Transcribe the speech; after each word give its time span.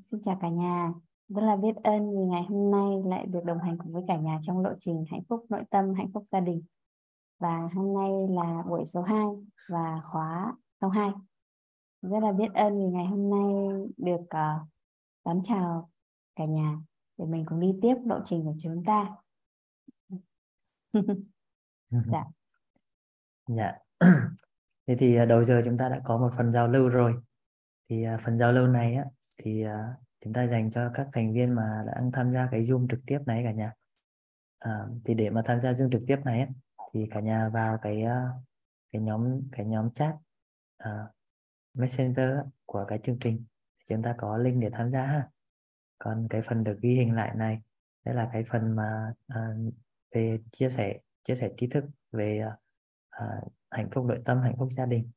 Xin 0.00 0.22
chào 0.22 0.38
cả 0.40 0.48
nhà. 0.48 0.92
Rất 1.28 1.42
là 1.42 1.56
biết 1.56 1.76
ơn 1.84 2.10
vì 2.10 2.24
ngày 2.24 2.42
hôm 2.42 2.70
nay 2.70 3.10
lại 3.10 3.26
được 3.26 3.40
đồng 3.44 3.58
hành 3.58 3.78
cùng 3.78 3.92
với 3.92 4.02
cả 4.08 4.16
nhà 4.16 4.38
trong 4.42 4.60
lộ 4.60 4.70
trình 4.78 5.04
hạnh 5.10 5.22
phúc 5.28 5.46
nội 5.48 5.62
tâm, 5.70 5.94
hạnh 5.94 6.10
phúc 6.14 6.22
gia 6.26 6.40
đình. 6.40 6.62
Và 7.38 7.68
hôm 7.74 7.94
nay 7.94 8.10
là 8.30 8.62
buổi 8.68 8.84
số 8.84 9.02
2 9.02 9.24
và 9.68 10.00
khóa 10.04 10.56
số 10.80 10.88
2. 10.88 11.10
Rất 12.02 12.20
là 12.22 12.32
biết 12.32 12.54
ơn 12.54 12.78
vì 12.78 12.84
ngày 12.84 13.06
hôm 13.06 13.30
nay 13.30 13.44
được 13.96 14.20
uh, 14.20 14.68
đón 15.24 15.40
chào 15.44 15.90
cả 16.36 16.44
nhà 16.44 16.76
để 17.18 17.24
mình 17.26 17.44
cùng 17.48 17.60
đi 17.60 17.78
tiếp 17.82 17.94
lộ 18.06 18.20
trình 18.24 18.44
của 18.44 18.54
chúng 18.58 18.84
ta. 18.86 19.16
dạ. 21.90 22.24
Dạ. 23.46 23.78
Thế 24.86 24.96
thì 24.98 25.16
ờ, 25.16 25.24
đầu 25.24 25.44
giờ 25.44 25.62
chúng 25.64 25.78
ta 25.78 25.88
đã 25.88 26.00
có 26.04 26.18
một 26.18 26.30
phần 26.36 26.52
giao 26.52 26.68
lưu 26.68 26.88
rồi. 26.88 27.14
Thì 27.88 28.04
ờ, 28.04 28.16
phần 28.24 28.38
giao 28.38 28.52
lưu 28.52 28.66
này 28.66 28.94
á 28.94 29.04
thì 29.42 29.66
uh, 29.66 29.70
chúng 30.20 30.32
ta 30.32 30.46
dành 30.46 30.70
cho 30.70 30.90
các 30.94 31.08
thành 31.12 31.32
viên 31.32 31.54
mà 31.54 31.84
đã 31.86 32.02
tham 32.12 32.32
gia 32.32 32.48
cái 32.50 32.62
zoom 32.62 32.88
trực 32.90 33.00
tiếp 33.06 33.18
này 33.26 33.42
cả 33.44 33.52
nhà. 33.52 33.72
Uh, 34.68 35.02
thì 35.04 35.14
để 35.14 35.30
mà 35.30 35.42
tham 35.44 35.60
gia 35.60 35.72
zoom 35.72 35.90
trực 35.90 36.02
tiếp 36.06 36.16
này 36.24 36.38
ấy, 36.40 36.48
thì 36.92 37.08
cả 37.10 37.20
nhà 37.20 37.48
vào 37.48 37.78
cái 37.82 38.02
uh, 38.02 38.42
cái 38.92 39.02
nhóm 39.02 39.40
cái 39.52 39.66
nhóm 39.66 39.90
chat 39.90 40.14
uh, 40.84 41.10
messenger 41.74 42.30
của 42.66 42.84
cái 42.88 42.98
chương 43.02 43.18
trình. 43.20 43.44
Chúng 43.88 44.02
ta 44.02 44.14
có 44.18 44.38
link 44.38 44.62
để 44.62 44.70
tham 44.72 44.90
gia 44.90 45.06
ha. 45.06 45.28
Còn 45.98 46.26
cái 46.30 46.42
phần 46.42 46.64
được 46.64 46.78
ghi 46.80 46.94
hình 46.94 47.14
lại 47.14 47.34
này 47.34 47.62
đây 48.04 48.14
là 48.14 48.30
cái 48.32 48.44
phần 48.44 48.76
mà 48.76 49.14
uh, 49.34 49.74
về 50.14 50.38
chia 50.52 50.68
sẻ 50.68 50.98
chia 51.24 51.34
sẻ 51.34 51.50
tri 51.56 51.66
thức 51.66 51.84
về 52.12 52.42
uh, 53.22 53.52
hạnh 53.70 53.88
phúc 53.92 54.04
nội 54.04 54.22
tâm 54.24 54.40
hạnh 54.40 54.54
phúc 54.58 54.68
gia 54.72 54.86
đình. 54.86 55.10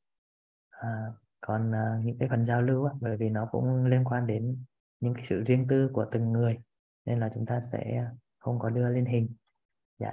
Uh, 0.81 1.15
còn 1.45 1.71
uh, 1.71 2.05
những 2.05 2.17
cái 2.19 2.29
phần 2.29 2.45
giao 2.45 2.61
lưu 2.61 2.85
á, 2.85 2.93
bởi 3.01 3.17
vì 3.17 3.29
nó 3.29 3.49
cũng 3.51 3.85
liên 3.85 4.03
quan 4.03 4.27
đến 4.27 4.65
những 4.99 5.13
cái 5.13 5.23
sự 5.25 5.43
riêng 5.43 5.65
tư 5.69 5.89
của 5.93 6.05
từng 6.11 6.31
người 6.31 6.57
nên 7.05 7.19
là 7.19 7.29
chúng 7.33 7.45
ta 7.45 7.61
sẽ 7.71 8.07
không 8.39 8.59
có 8.59 8.69
đưa 8.69 8.89
lên 8.89 9.05
hình. 9.05 9.35
Dạ. 9.99 10.11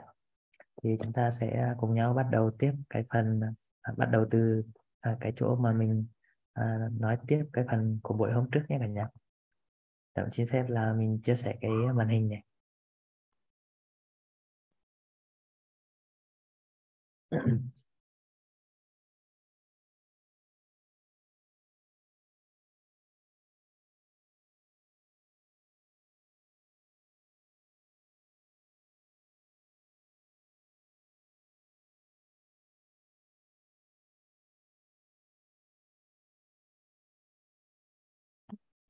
Thì 0.82 0.96
chúng 1.02 1.12
ta 1.12 1.30
sẽ 1.30 1.74
cùng 1.78 1.94
nhau 1.94 2.14
bắt 2.14 2.26
đầu 2.32 2.50
tiếp 2.58 2.72
cái 2.90 3.04
phần 3.14 3.40
à, 3.80 3.92
bắt 3.96 4.06
đầu 4.12 4.26
từ 4.30 4.62
à, 5.00 5.16
cái 5.20 5.32
chỗ 5.36 5.56
mà 5.56 5.72
mình 5.72 6.06
à, 6.52 6.78
nói 7.00 7.18
tiếp 7.26 7.44
cái 7.52 7.64
phần 7.70 8.00
của 8.02 8.14
buổi 8.14 8.32
hôm 8.32 8.50
trước 8.52 8.62
nhé 8.68 8.76
cả 8.80 8.86
nhà. 8.86 9.08
Tạm 10.14 10.30
xin 10.30 10.46
phép 10.48 10.64
là 10.68 10.92
mình 10.92 11.20
chia 11.22 11.34
sẻ 11.34 11.56
cái 11.60 11.70
màn 11.94 12.08
hình 12.08 12.28
này. 12.28 12.42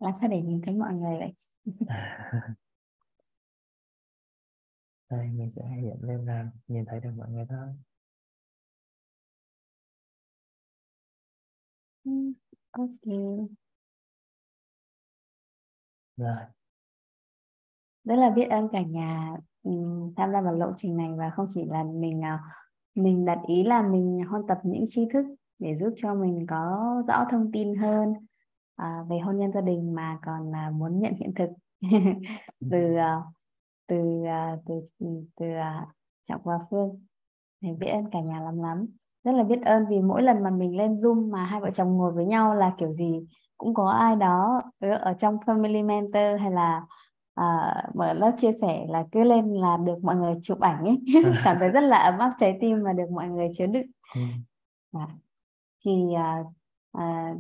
làm 0.03 0.13
sao 0.21 0.29
để 0.29 0.43
nhìn 0.43 0.61
thấy 0.63 0.75
mọi 0.75 0.95
người 0.95 1.19
vậy? 1.19 1.35
Đây 5.11 5.31
mình 5.31 5.51
sẽ 5.51 5.63
hiện 5.83 5.97
lên 6.01 6.27
là 6.27 6.51
nhìn 6.69 6.85
thấy 6.85 7.01
được 7.01 7.11
mọi 7.17 7.29
người 7.31 7.47
thôi. 7.49 7.69
Ừ, 12.05 12.11
ok. 12.71 13.05
Rồi. 16.17 16.37
Rất 18.05 18.17
là 18.17 18.31
biết 18.31 18.45
ơn 18.51 18.69
cả 18.73 18.81
nhà 18.83 19.37
um, 19.63 20.15
tham 20.17 20.33
gia 20.33 20.41
vào 20.41 20.55
lộ 20.55 20.73
trình 20.77 20.97
này 20.97 21.09
và 21.19 21.31
không 21.31 21.47
chỉ 21.49 21.65
là 21.65 21.85
mình 21.85 22.21
uh, 22.21 22.41
mình 22.95 23.25
đặt 23.25 23.39
ý 23.47 23.65
là 23.65 23.83
mình 23.83 24.23
hôn 24.29 24.47
tập 24.49 24.59
những 24.65 24.85
tri 24.89 25.09
thức 25.13 25.27
để 25.59 25.75
giúp 25.75 25.95
cho 25.97 26.15
mình 26.15 26.47
có 26.49 27.03
rõ 27.09 27.25
thông 27.31 27.53
tin 27.53 27.75
hơn 27.75 28.15
à, 28.77 28.99
về 29.09 29.19
hôn 29.19 29.39
nhân 29.39 29.53
gia 29.53 29.61
đình 29.61 29.95
mà 29.95 30.19
còn 30.27 30.55
à, 30.55 30.71
muốn 30.75 30.99
nhận 30.99 31.15
hiện 31.15 31.35
thực. 31.35 31.49
Từ 32.71 32.97
à, 32.97 33.23
từ 33.87 34.25
à, 34.27 34.57
từ 34.67 34.75
từ, 35.37 35.47
à, 35.47 35.87
trọng 36.29 36.41
và 36.45 36.59
phương 36.71 37.07
thì 37.63 37.73
biết 37.73 37.87
ơn 37.87 38.11
cả 38.11 38.21
nhà 38.21 38.41
lắm 38.41 38.63
lắm. 38.63 38.87
Rất 39.25 39.33
là 39.33 39.43
biết 39.45 39.63
ơn 39.63 39.87
vì 39.91 40.01
mỗi 40.01 40.23
lần 40.23 40.43
mà 40.43 40.51
mình 40.51 40.77
lên 40.77 40.95
zoom 40.95 41.31
mà 41.31 41.45
hai 41.45 41.61
vợ 41.61 41.71
chồng 41.75 41.97
ngồi 41.97 42.13
với 42.13 42.27
nhau 42.27 42.55
là 42.55 42.75
kiểu 42.79 42.91
gì 42.91 43.27
cũng 43.59 43.75
có 43.75 43.91
ai 43.91 44.17
đó 44.17 44.63
ở 44.81 45.15
trong 45.19 45.37
family 45.37 45.87
mentor 45.87 46.41
hay 46.41 46.51
là 46.51 46.83
à, 47.35 47.75
mở 47.95 48.13
lớp 48.13 48.33
chia 48.37 48.53
sẻ 48.53 48.87
là 48.89 49.05
cứ 49.13 49.25
lên 49.25 49.55
là 49.55 49.77
được 49.77 49.99
mọi 50.03 50.17
người 50.17 50.33
chụp 50.43 50.61
ảnh 50.61 50.85
ấy. 50.85 50.99
Cảm 51.45 51.57
thấy 51.61 51.69
rất 51.69 51.81
là 51.81 51.97
ấm 51.97 52.19
áp 52.19 52.33
trái 52.39 52.59
tim 52.61 52.83
và 52.83 52.93
được 52.93 53.11
mọi 53.11 53.29
người 53.29 53.49
chứa 53.55 53.67
đựng. 53.67 53.87
Ừ. 54.15 54.21
à, 54.93 55.09
thì 55.85 56.15
à, 56.17 56.39
à, 56.93 57.35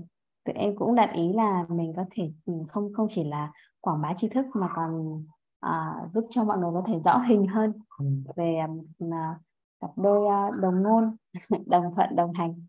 tụi 0.44 0.54
em 0.54 0.76
cũng 0.76 0.94
đặt 0.94 1.10
ý 1.14 1.32
là 1.32 1.64
mình 1.68 1.92
có 1.96 2.04
thể 2.10 2.32
ừ, 2.46 2.52
không 2.68 2.92
không 2.94 3.06
chỉ 3.10 3.24
là 3.24 3.52
quảng 3.80 4.02
bá 4.02 4.14
tri 4.16 4.28
thức 4.28 4.46
mà 4.54 4.68
còn 4.76 5.22
à, 5.60 5.94
giúp 6.12 6.26
cho 6.30 6.44
mọi 6.44 6.58
người 6.58 6.70
có 6.74 6.82
thể 6.86 7.00
rõ 7.04 7.18
hình 7.18 7.46
hơn 7.46 7.72
ừ. 7.98 8.04
về 8.36 8.56
à, 8.56 9.38
cặp 9.80 9.90
đôi 9.96 10.28
à, 10.28 10.50
đồng 10.60 10.82
ngôn 10.82 11.16
đồng 11.66 11.84
thuận 11.96 12.16
đồng 12.16 12.32
hành 12.32 12.66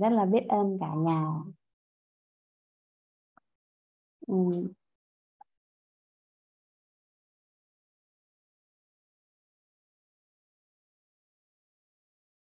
rất 0.00 0.12
là 0.12 0.24
biết 0.24 0.42
ơn 0.48 0.78
cả 0.80 0.94
nhà 0.94 1.24
ừ. 4.26 4.34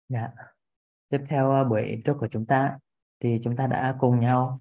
Dạ. 0.09 0.27
Tiếp 1.09 1.19
theo 1.29 1.51
à, 1.51 1.63
buổi 1.63 2.01
trước 2.05 2.13
của 2.19 2.27
chúng 2.31 2.45
ta 2.45 2.77
thì 3.21 3.39
chúng 3.43 3.55
ta 3.55 3.67
đã 3.67 3.95
cùng 3.99 4.19
nhau 4.19 4.59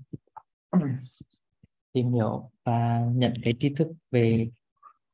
tìm 1.93 2.13
hiểu 2.13 2.51
và 2.65 3.01
nhận 3.13 3.35
cái 3.43 3.55
tri 3.61 3.75
thức 3.75 3.89
về 4.11 4.51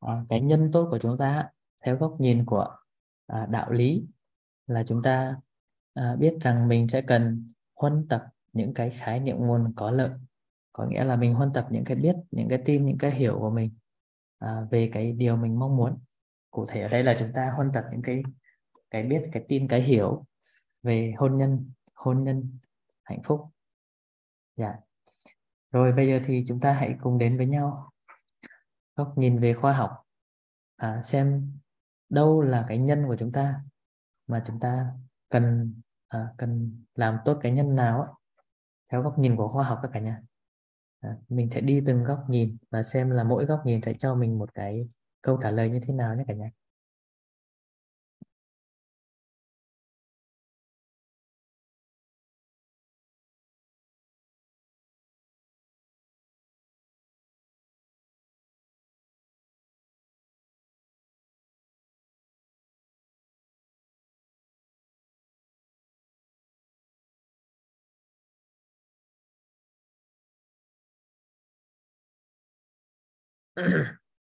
uh, 0.06 0.10
cái 0.28 0.40
nhân 0.40 0.70
tốt 0.72 0.88
của 0.90 0.98
chúng 0.98 1.18
ta 1.18 1.48
theo 1.84 1.96
góc 1.96 2.16
nhìn 2.20 2.44
của 2.44 2.76
uh, 3.32 3.48
đạo 3.48 3.70
lý. 3.70 4.04
Là 4.66 4.82
chúng 4.82 5.02
ta 5.02 5.36
uh, 6.00 6.18
biết 6.18 6.34
rằng 6.40 6.68
mình 6.68 6.88
sẽ 6.88 7.02
cần 7.02 7.52
huân 7.74 8.08
tập 8.08 8.24
những 8.52 8.74
cái 8.74 8.90
khái 8.90 9.20
niệm 9.20 9.36
nguồn 9.38 9.72
có 9.76 9.90
lợi. 9.90 10.10
Có 10.72 10.86
nghĩa 10.86 11.04
là 11.04 11.16
mình 11.16 11.34
huân 11.34 11.52
tập 11.52 11.66
những 11.70 11.84
cái 11.84 11.96
biết 11.96 12.16
những 12.30 12.48
cái 12.48 12.62
tin 12.64 12.86
những 12.86 12.98
cái 12.98 13.10
hiểu 13.10 13.38
của 13.38 13.50
mình 13.50 13.70
uh, 14.44 14.70
về 14.70 14.90
cái 14.92 15.12
điều 15.12 15.36
mình 15.36 15.58
mong 15.58 15.76
muốn. 15.76 15.98
Cụ 16.50 16.66
thể 16.68 16.82
ở 16.82 16.88
đây 16.88 17.02
là 17.02 17.16
chúng 17.18 17.32
ta 17.32 17.50
huân 17.56 17.70
tập 17.74 17.84
những 17.92 18.02
cái 18.02 18.22
cái 18.90 19.02
biết 19.02 19.22
cái 19.32 19.44
tin 19.48 19.68
cái 19.68 19.80
hiểu 19.80 20.24
về 20.82 21.14
hôn 21.16 21.36
nhân 21.36 21.70
hôn 21.94 22.24
nhân 22.24 22.58
hạnh 23.06 23.22
phúc. 23.24 23.40
Dạ. 24.56 24.74
Rồi 25.70 25.92
bây 25.92 26.08
giờ 26.08 26.20
thì 26.24 26.44
chúng 26.46 26.60
ta 26.60 26.72
hãy 26.72 26.94
cùng 27.00 27.18
đến 27.18 27.36
với 27.36 27.46
nhau. 27.46 27.90
Góc 28.96 29.12
nhìn 29.18 29.38
về 29.38 29.54
khoa 29.54 29.72
học. 29.72 29.90
À, 30.76 31.02
xem 31.02 31.52
đâu 32.08 32.42
là 32.42 32.64
cái 32.68 32.78
nhân 32.78 33.04
của 33.06 33.16
chúng 33.16 33.32
ta 33.32 33.60
mà 34.26 34.42
chúng 34.46 34.60
ta 34.60 34.92
cần 35.28 35.74
à, 36.08 36.28
cần 36.38 36.82
làm 36.94 37.18
tốt 37.24 37.38
cái 37.42 37.52
nhân 37.52 37.74
nào 37.76 38.18
theo 38.92 39.02
góc 39.02 39.18
nhìn 39.18 39.36
của 39.36 39.48
khoa 39.48 39.64
học 39.64 39.78
các 39.82 39.90
cả 39.92 40.00
nhà. 40.00 40.22
À, 41.00 41.16
mình 41.28 41.50
sẽ 41.50 41.60
đi 41.60 41.82
từng 41.86 42.04
góc 42.04 42.24
nhìn 42.28 42.56
và 42.70 42.82
xem 42.82 43.10
là 43.10 43.24
mỗi 43.24 43.44
góc 43.46 43.62
nhìn 43.64 43.82
sẽ 43.82 43.94
cho 43.98 44.14
mình 44.14 44.38
một 44.38 44.54
cái 44.54 44.88
câu 45.22 45.38
trả 45.42 45.50
lời 45.50 45.70
như 45.70 45.80
thế 45.80 45.94
nào 45.94 46.14
nhé 46.14 46.24
cả 46.28 46.34
nhà. 46.34 46.50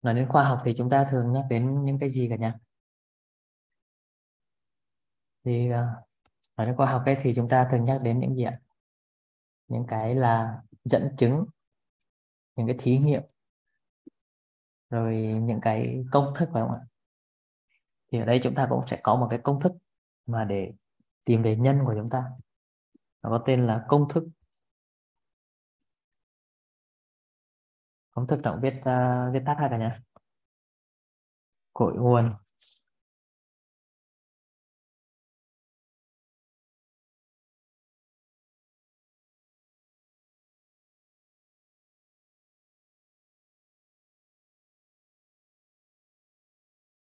Nói 0.02 0.14
đến 0.14 0.28
khoa 0.28 0.44
học 0.44 0.58
thì 0.64 0.74
chúng 0.76 0.90
ta 0.90 1.06
thường 1.10 1.32
nhắc 1.32 1.44
đến 1.50 1.84
những 1.84 1.98
cái 1.98 2.10
gì 2.10 2.28
cả 2.30 2.36
nhà 2.36 2.54
thì 5.44 5.70
ờ, 5.70 5.86
nói 6.56 6.66
đến 6.66 6.76
khoa 6.76 6.86
học 6.86 7.02
ấy 7.06 7.16
thì 7.22 7.34
chúng 7.34 7.48
ta 7.48 7.68
thường 7.70 7.84
nhắc 7.84 8.02
đến 8.02 8.20
những 8.20 8.36
gì 8.36 8.44
ạ? 8.44 8.60
Những 9.68 9.84
cái 9.88 10.14
là 10.14 10.62
dẫn 10.84 11.14
chứng, 11.18 11.44
những 12.56 12.66
cái 12.66 12.76
thí 12.78 12.98
nghiệm, 12.98 13.22
rồi 14.90 15.16
những 15.16 15.60
cái 15.62 16.04
công 16.12 16.32
thức 16.36 16.48
phải 16.52 16.62
không 16.62 16.72
ạ? 16.72 16.80
Thì 18.12 18.18
ở 18.18 18.24
đây 18.24 18.40
chúng 18.42 18.54
ta 18.54 18.66
cũng 18.70 18.86
sẽ 18.86 19.00
có 19.02 19.16
một 19.16 19.26
cái 19.30 19.38
công 19.42 19.60
thức 19.60 19.72
mà 20.26 20.44
để 20.44 20.72
tìm 21.24 21.42
về 21.42 21.56
nhân 21.56 21.78
của 21.86 21.94
chúng 21.96 22.08
ta. 22.08 22.24
Nó 23.22 23.30
có 23.30 23.44
tên 23.46 23.66
là 23.66 23.84
công 23.88 24.08
thức 24.08 24.24
công 28.12 28.26
thức 28.26 28.40
trọng 28.44 28.60
viết 28.62 28.74
uh, 28.78 29.32
viết 29.34 29.42
tắt 29.46 29.56
hai 29.58 29.68
cả 29.70 29.78
nhà. 29.78 30.00
Cội 31.72 31.94
nguồn. 31.96 32.34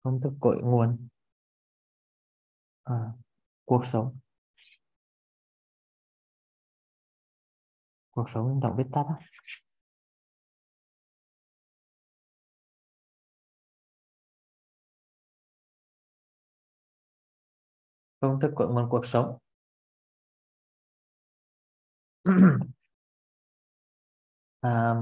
Công 0.03 0.21
thức 0.21 0.33
cội 0.41 0.57
nguồn. 0.63 1.09
À, 2.85 2.95
cuộc 3.65 3.87
sống. 3.87 4.19
Cuộc 8.11 8.31
sống 8.31 8.61
động 8.61 8.75
viết 8.79 8.85
tắt 8.93 9.05
á. 9.09 9.27
Công 18.27 18.41
thức 18.41 18.53
cội 18.55 18.69
nguồn 18.69 18.89
cuộc 18.91 19.07
sống 19.07 19.39
à, 24.61 24.95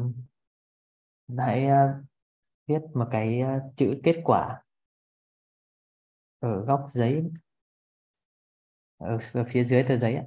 hãy 1.39 1.67
uh, 1.67 2.05
viết 2.67 2.81
một 2.95 3.09
cái 3.11 3.41
uh, 3.43 3.77
chữ 3.77 4.01
kết 4.05 4.21
quả 4.25 4.63
ở 6.39 6.65
góc 6.65 6.85
giấy 6.89 7.23
ở, 8.97 9.19
ở 9.35 9.45
phía 9.47 9.65
dưới 9.65 9.85
tờ 9.89 9.97
giấy 9.97 10.15
ấy. 10.15 10.27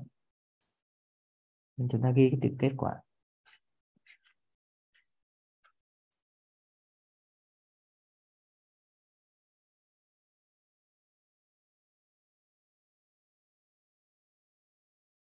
chúng 1.78 2.02
ta 2.04 2.12
ghi 2.16 2.30
cái 2.32 2.40
từ 2.42 2.50
kết 2.60 2.72
quả 2.78 3.02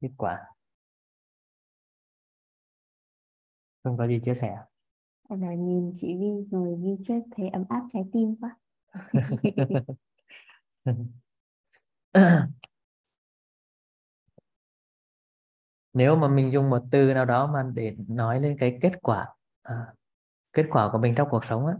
kết 0.00 0.10
quả. 0.16 0.38
Không 3.82 3.96
có 3.96 4.08
gì 4.08 4.20
chia 4.22 4.34
sẻ. 4.34 4.56
Rồi 5.28 5.56
nhìn 5.56 5.92
chị 5.94 6.16
Vi 6.20 6.46
ngồi 6.50 6.76
ghi 6.82 6.96
chép 7.02 7.22
thấy 7.36 7.48
ấm 7.48 7.64
áp 7.68 7.82
trái 7.88 8.04
tim 8.12 8.36
quá. 8.40 8.56
Nếu 15.92 16.16
mà 16.16 16.28
mình 16.28 16.50
dùng 16.50 16.70
một 16.70 16.82
từ 16.90 17.14
nào 17.14 17.24
đó 17.24 17.46
mà 17.46 17.62
để 17.74 17.96
nói 18.08 18.40
lên 18.40 18.56
cái 18.58 18.78
kết 18.80 18.92
quả 19.02 19.26
à, 19.62 19.74
kết 20.52 20.66
quả 20.70 20.88
của 20.92 20.98
mình 20.98 21.14
trong 21.14 21.28
cuộc 21.30 21.44
sống 21.44 21.66
á 21.66 21.74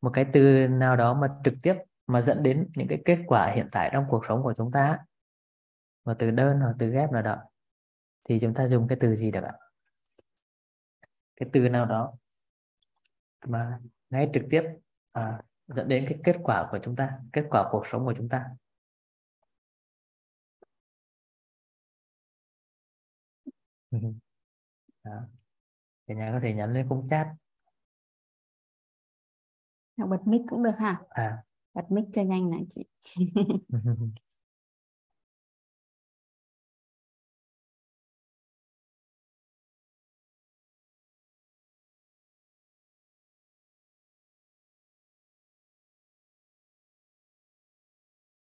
một 0.00 0.10
cái 0.12 0.26
từ 0.32 0.68
nào 0.68 0.96
đó 0.96 1.14
mà 1.14 1.28
trực 1.44 1.54
tiếp 1.62 1.74
mà 2.06 2.20
dẫn 2.20 2.42
đến 2.42 2.70
những 2.76 2.88
cái 2.88 3.02
kết 3.04 3.18
quả 3.26 3.52
hiện 3.54 3.68
tại 3.72 3.90
trong 3.92 4.04
cuộc 4.08 4.26
sống 4.26 4.42
của 4.42 4.54
chúng 4.56 4.70
ta 4.70 4.98
một 6.04 6.14
từ 6.18 6.30
đơn 6.30 6.60
hoặc 6.60 6.74
từ 6.78 6.90
ghép 6.90 7.12
nào 7.12 7.22
đó 7.22 7.36
thì 8.28 8.38
chúng 8.40 8.54
ta 8.54 8.68
dùng 8.68 8.88
cái 8.88 8.98
từ 9.00 9.14
gì 9.14 9.30
được 9.30 9.42
ạ? 9.44 9.52
Cái 11.36 11.48
từ 11.52 11.68
nào 11.68 11.86
đó 11.86 12.14
mà 13.46 13.78
ngay 14.10 14.30
trực 14.34 14.42
tiếp 14.50 14.62
à, 15.12 15.42
dẫn 15.66 15.88
đến 15.88 16.06
cái 16.08 16.18
kết 16.24 16.36
quả 16.42 16.68
của 16.70 16.78
chúng 16.82 16.96
ta 16.96 17.18
kết 17.32 17.44
quả 17.50 17.68
cuộc 17.70 17.86
sống 17.86 18.04
của 18.04 18.14
chúng 18.16 18.28
ta? 18.28 18.44
Đó. 25.04 25.20
cả 26.06 26.14
nhà 26.14 26.30
có 26.32 26.40
thể 26.42 26.54
nhắn 26.54 26.72
lên 26.72 26.88
khung 26.88 27.08
chat. 27.08 27.26
Bật 29.96 30.26
mic 30.26 30.42
cũng 30.48 30.62
được 30.62 30.78
hả 30.78 31.00
à. 31.08 31.44
Bật 31.74 31.84
mic 31.90 32.04
cho 32.12 32.22
nhanh 32.22 32.50
này 32.50 32.60
chị 32.68 32.84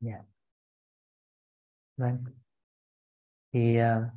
dạ. 0.03 0.23
Vâng. 1.97 2.25
Thì 3.53 3.79
uh, 3.81 4.13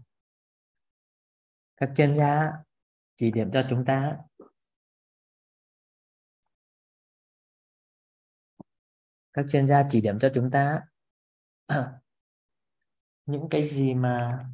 các 1.78 1.92
chuyên 1.96 2.16
gia 2.16 2.52
chỉ 3.16 3.32
điểm 3.32 3.50
cho 3.54 3.68
chúng 3.70 3.86
ta 3.86 4.18
các 9.34 9.46
chuyên 9.52 9.68
gia 9.68 9.84
chỉ 9.90 10.02
điểm 10.02 10.20
cho 10.20 10.32
chúng 10.34 10.50
ta 10.52 10.82
những 13.26 13.48
cái 13.52 13.68
gì 13.68 13.94
mà 13.94 14.46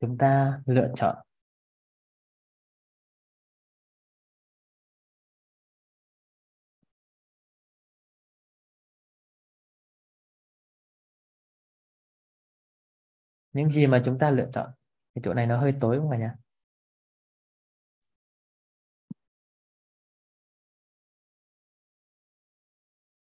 chúng 0.00 0.18
ta 0.18 0.62
lựa 0.66 0.92
chọn. 0.96 1.23
Những 13.54 13.70
gì 13.70 13.86
mà 13.86 14.02
chúng 14.04 14.18
ta 14.18 14.30
lựa 14.30 14.48
chọn 14.52 14.70
cái 15.14 15.22
chỗ 15.24 15.34
này 15.34 15.46
nó 15.46 15.58
hơi 15.60 15.74
tối 15.80 15.98
không 15.98 16.10
cả 16.10 16.18
nhà 16.18 16.34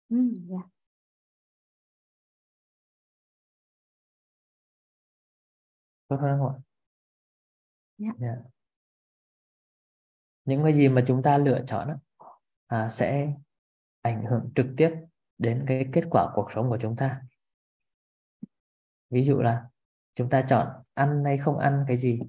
ừ, 0.09 0.15
yeah. 0.50 0.65
tốt 6.07 6.18
hơn 6.21 6.39
không 6.39 6.47
ạ 6.50 6.75
yeah. 7.97 8.15
yeah. 8.21 8.38
những 10.45 10.63
cái 10.63 10.73
gì 10.73 10.89
mà 10.89 11.03
chúng 11.07 11.23
ta 11.23 11.38
lựa 11.38 11.63
chọn 11.68 11.89
à, 12.68 12.89
sẽ 12.89 13.33
ảnh 14.01 14.25
hưởng 14.25 14.51
trực 14.56 14.65
tiếp 14.77 14.91
đến 15.38 15.65
cái 15.68 15.89
kết 15.94 16.03
quả 16.09 16.31
cuộc 16.35 16.51
sống 16.51 16.69
của 16.69 16.77
chúng 16.81 16.95
ta 16.95 17.21
ví 19.09 19.23
dụ 19.23 19.41
là 19.41 19.69
chúng 20.15 20.29
ta 20.29 20.41
chọn 20.41 20.67
ăn 20.94 21.23
hay 21.25 21.38
không 21.38 21.57
ăn 21.57 21.85
cái 21.88 21.97
gì? 21.97 22.21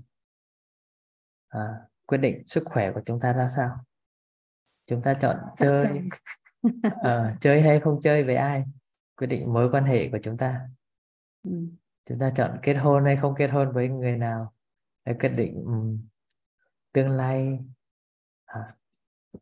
À, 1.49 1.61
quyết 2.07 2.19
định 2.19 2.47
sức 2.47 2.63
khỏe 2.67 2.93
của 2.93 3.01
chúng 3.07 3.21
ta 3.21 3.33
ra 3.33 3.49
sao? 3.57 3.85
Chúng 4.87 5.03
ta 5.03 5.15
chọn 5.15 5.37
chơi. 5.57 6.01
à, 7.03 7.37
chơi 7.41 7.63
hay 7.63 7.81
không 7.81 8.01
chơi 8.01 8.25
với 8.25 8.37
ai? 8.37 8.65
Quyết 9.17 9.27
định 9.27 9.53
mối 9.53 9.71
quan 9.71 9.85
hệ 9.85 10.09
của 10.11 10.19
chúng 10.23 10.37
ta. 10.37 10.69
Ừ. 11.43 11.51
chúng 12.05 12.19
ta 12.19 12.31
chọn 12.31 12.59
kết 12.63 12.75
hôn 12.75 13.05
hay 13.05 13.17
không 13.17 13.35
kết 13.35 13.51
hôn 13.51 13.73
với 13.73 13.89
người 13.89 14.17
nào? 14.17 14.55
Để 15.05 15.15
quyết 15.21 15.29
định 15.29 15.65
um, 15.65 16.07
tương 16.93 17.11
lai? 17.11 17.59
À, 18.45 18.77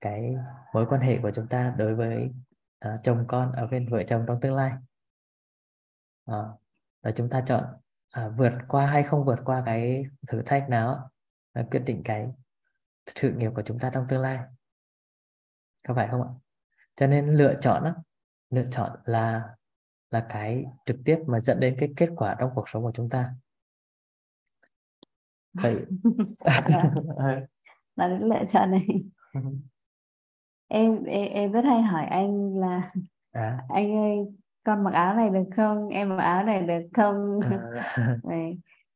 cái 0.00 0.34
mối 0.74 0.86
quan 0.88 1.00
hệ 1.00 1.18
của 1.22 1.30
chúng 1.34 1.48
ta 1.48 1.74
đối 1.78 1.94
với 1.94 2.30
à, 2.78 2.98
chồng 3.02 3.24
con 3.28 3.52
ở 3.52 3.66
bên 3.66 3.88
vợ 3.88 4.02
chồng 4.06 4.24
trong 4.28 4.40
tương 4.40 4.54
lai. 4.54 4.72
À, 6.26 6.38
rồi 7.02 7.12
chúng 7.16 7.30
ta 7.30 7.42
chọn 7.46 7.64
à, 8.14 8.28
vượt 8.28 8.52
qua 8.68 8.86
hay 8.86 9.02
không 9.02 9.24
vượt 9.24 9.38
qua 9.44 9.62
cái 9.66 10.04
thử 10.28 10.42
thách 10.46 10.68
nào 10.68 11.10
nó 11.54 11.62
quyết 11.70 11.82
định 11.86 12.02
cái 12.04 12.26
sự 13.06 13.32
nghiệp 13.32 13.50
của 13.54 13.62
chúng 13.62 13.78
ta 13.78 13.90
trong 13.94 14.06
tương 14.08 14.20
lai. 14.20 14.38
Có 15.88 15.94
phải 15.94 16.08
không 16.10 16.22
ạ? 16.22 16.28
Cho 16.96 17.06
nên 17.06 17.28
lựa 17.28 17.54
chọn 17.60 17.84
đó, 17.84 17.94
lựa 18.50 18.66
chọn 18.70 18.90
là 19.04 19.42
là 20.10 20.26
cái 20.28 20.64
trực 20.86 20.96
tiếp 21.04 21.18
mà 21.26 21.40
dẫn 21.40 21.60
đến 21.60 21.76
cái 21.78 21.92
kết 21.96 22.08
quả 22.16 22.36
trong 22.38 22.50
cuộc 22.54 22.68
sống 22.68 22.82
của 22.82 22.92
chúng 22.94 23.08
ta. 23.08 23.34
Vậy 25.52 25.84
là 27.96 28.08
đến 28.08 28.20
lựa 28.20 28.44
chọn 28.48 28.70
này. 28.70 28.86
Em, 30.68 31.04
em 31.04 31.32
em 31.32 31.52
rất 31.52 31.64
hay 31.64 31.82
hỏi 31.82 32.04
anh 32.04 32.58
là 32.58 32.92
à. 33.32 33.58
anh 33.68 33.96
ơi 33.96 34.16
con 34.64 34.84
mặc 34.84 34.94
áo 34.94 35.14
này 35.14 35.30
được 35.30 35.44
không? 35.56 35.88
Em 35.88 36.08
mặc 36.08 36.16
áo 36.16 36.44
này 36.44 36.62
được 36.62 36.82
không? 36.94 37.40
À. 37.40 37.60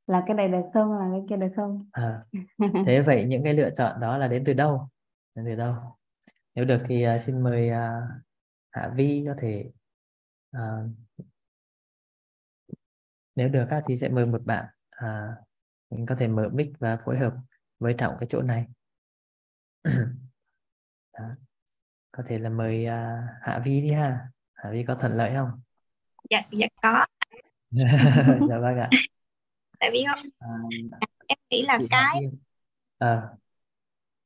làm 0.06 0.22
cái 0.26 0.36
này 0.36 0.48
được 0.48 0.62
không? 0.74 0.92
Làm 0.92 1.10
cái 1.12 1.20
kia 1.28 1.36
được 1.36 1.52
không? 1.56 1.88
À. 1.92 2.24
thế 2.86 3.02
vậy 3.02 3.24
những 3.24 3.44
cái 3.44 3.54
lựa 3.54 3.70
chọn 3.70 4.00
đó 4.00 4.18
là 4.18 4.28
đến 4.28 4.42
từ 4.46 4.52
đâu? 4.52 4.88
Đến 5.34 5.44
từ 5.44 5.56
đâu? 5.56 5.74
Nếu 6.54 6.64
được 6.64 6.78
thì 6.84 7.06
uh, 7.08 7.20
xin 7.20 7.42
mời 7.42 7.70
uh, 7.70 7.74
Hạ 8.70 8.90
Vi 8.96 9.24
có 9.26 9.34
thể 9.38 9.70
uh, 10.56 10.90
nếu 13.34 13.48
được 13.48 13.66
uh, 13.78 13.84
thì 13.86 13.96
sẽ 13.96 14.08
mời 14.08 14.26
một 14.26 14.42
bạn 14.44 14.64
uh, 15.04 15.34
mình 15.90 16.06
có 16.06 16.14
thể 16.14 16.28
mở 16.28 16.48
mic 16.52 16.68
và 16.78 16.96
phối 16.96 17.18
hợp 17.18 17.34
với 17.78 17.94
trọng 17.98 18.16
cái 18.20 18.26
chỗ 18.30 18.42
này. 18.42 18.66
Đó. 21.12 21.24
có 22.12 22.22
thể 22.26 22.38
là 22.38 22.50
mời 22.50 22.86
uh, 22.86 22.90
Hạ 23.42 23.62
Vi 23.64 23.80
đi 23.80 23.92
ha 23.92 24.28
Hạ 24.58 24.70
Vi 24.70 24.84
có 24.84 24.94
thuận 24.94 25.12
lợi 25.12 25.32
không? 25.34 25.50
Dạ 26.30 26.42
dạ 26.52 26.66
có. 26.82 27.06
Dạ 28.48 28.58
vâng 28.58 28.78
ạ. 28.78 28.88
Tại 29.80 29.90
vì 29.92 30.04
không 30.08 30.26
à, 30.38 30.48
em 31.26 31.38
nghĩ 31.50 31.62
là 31.62 31.78
cái 31.90 32.30
à. 32.98 33.22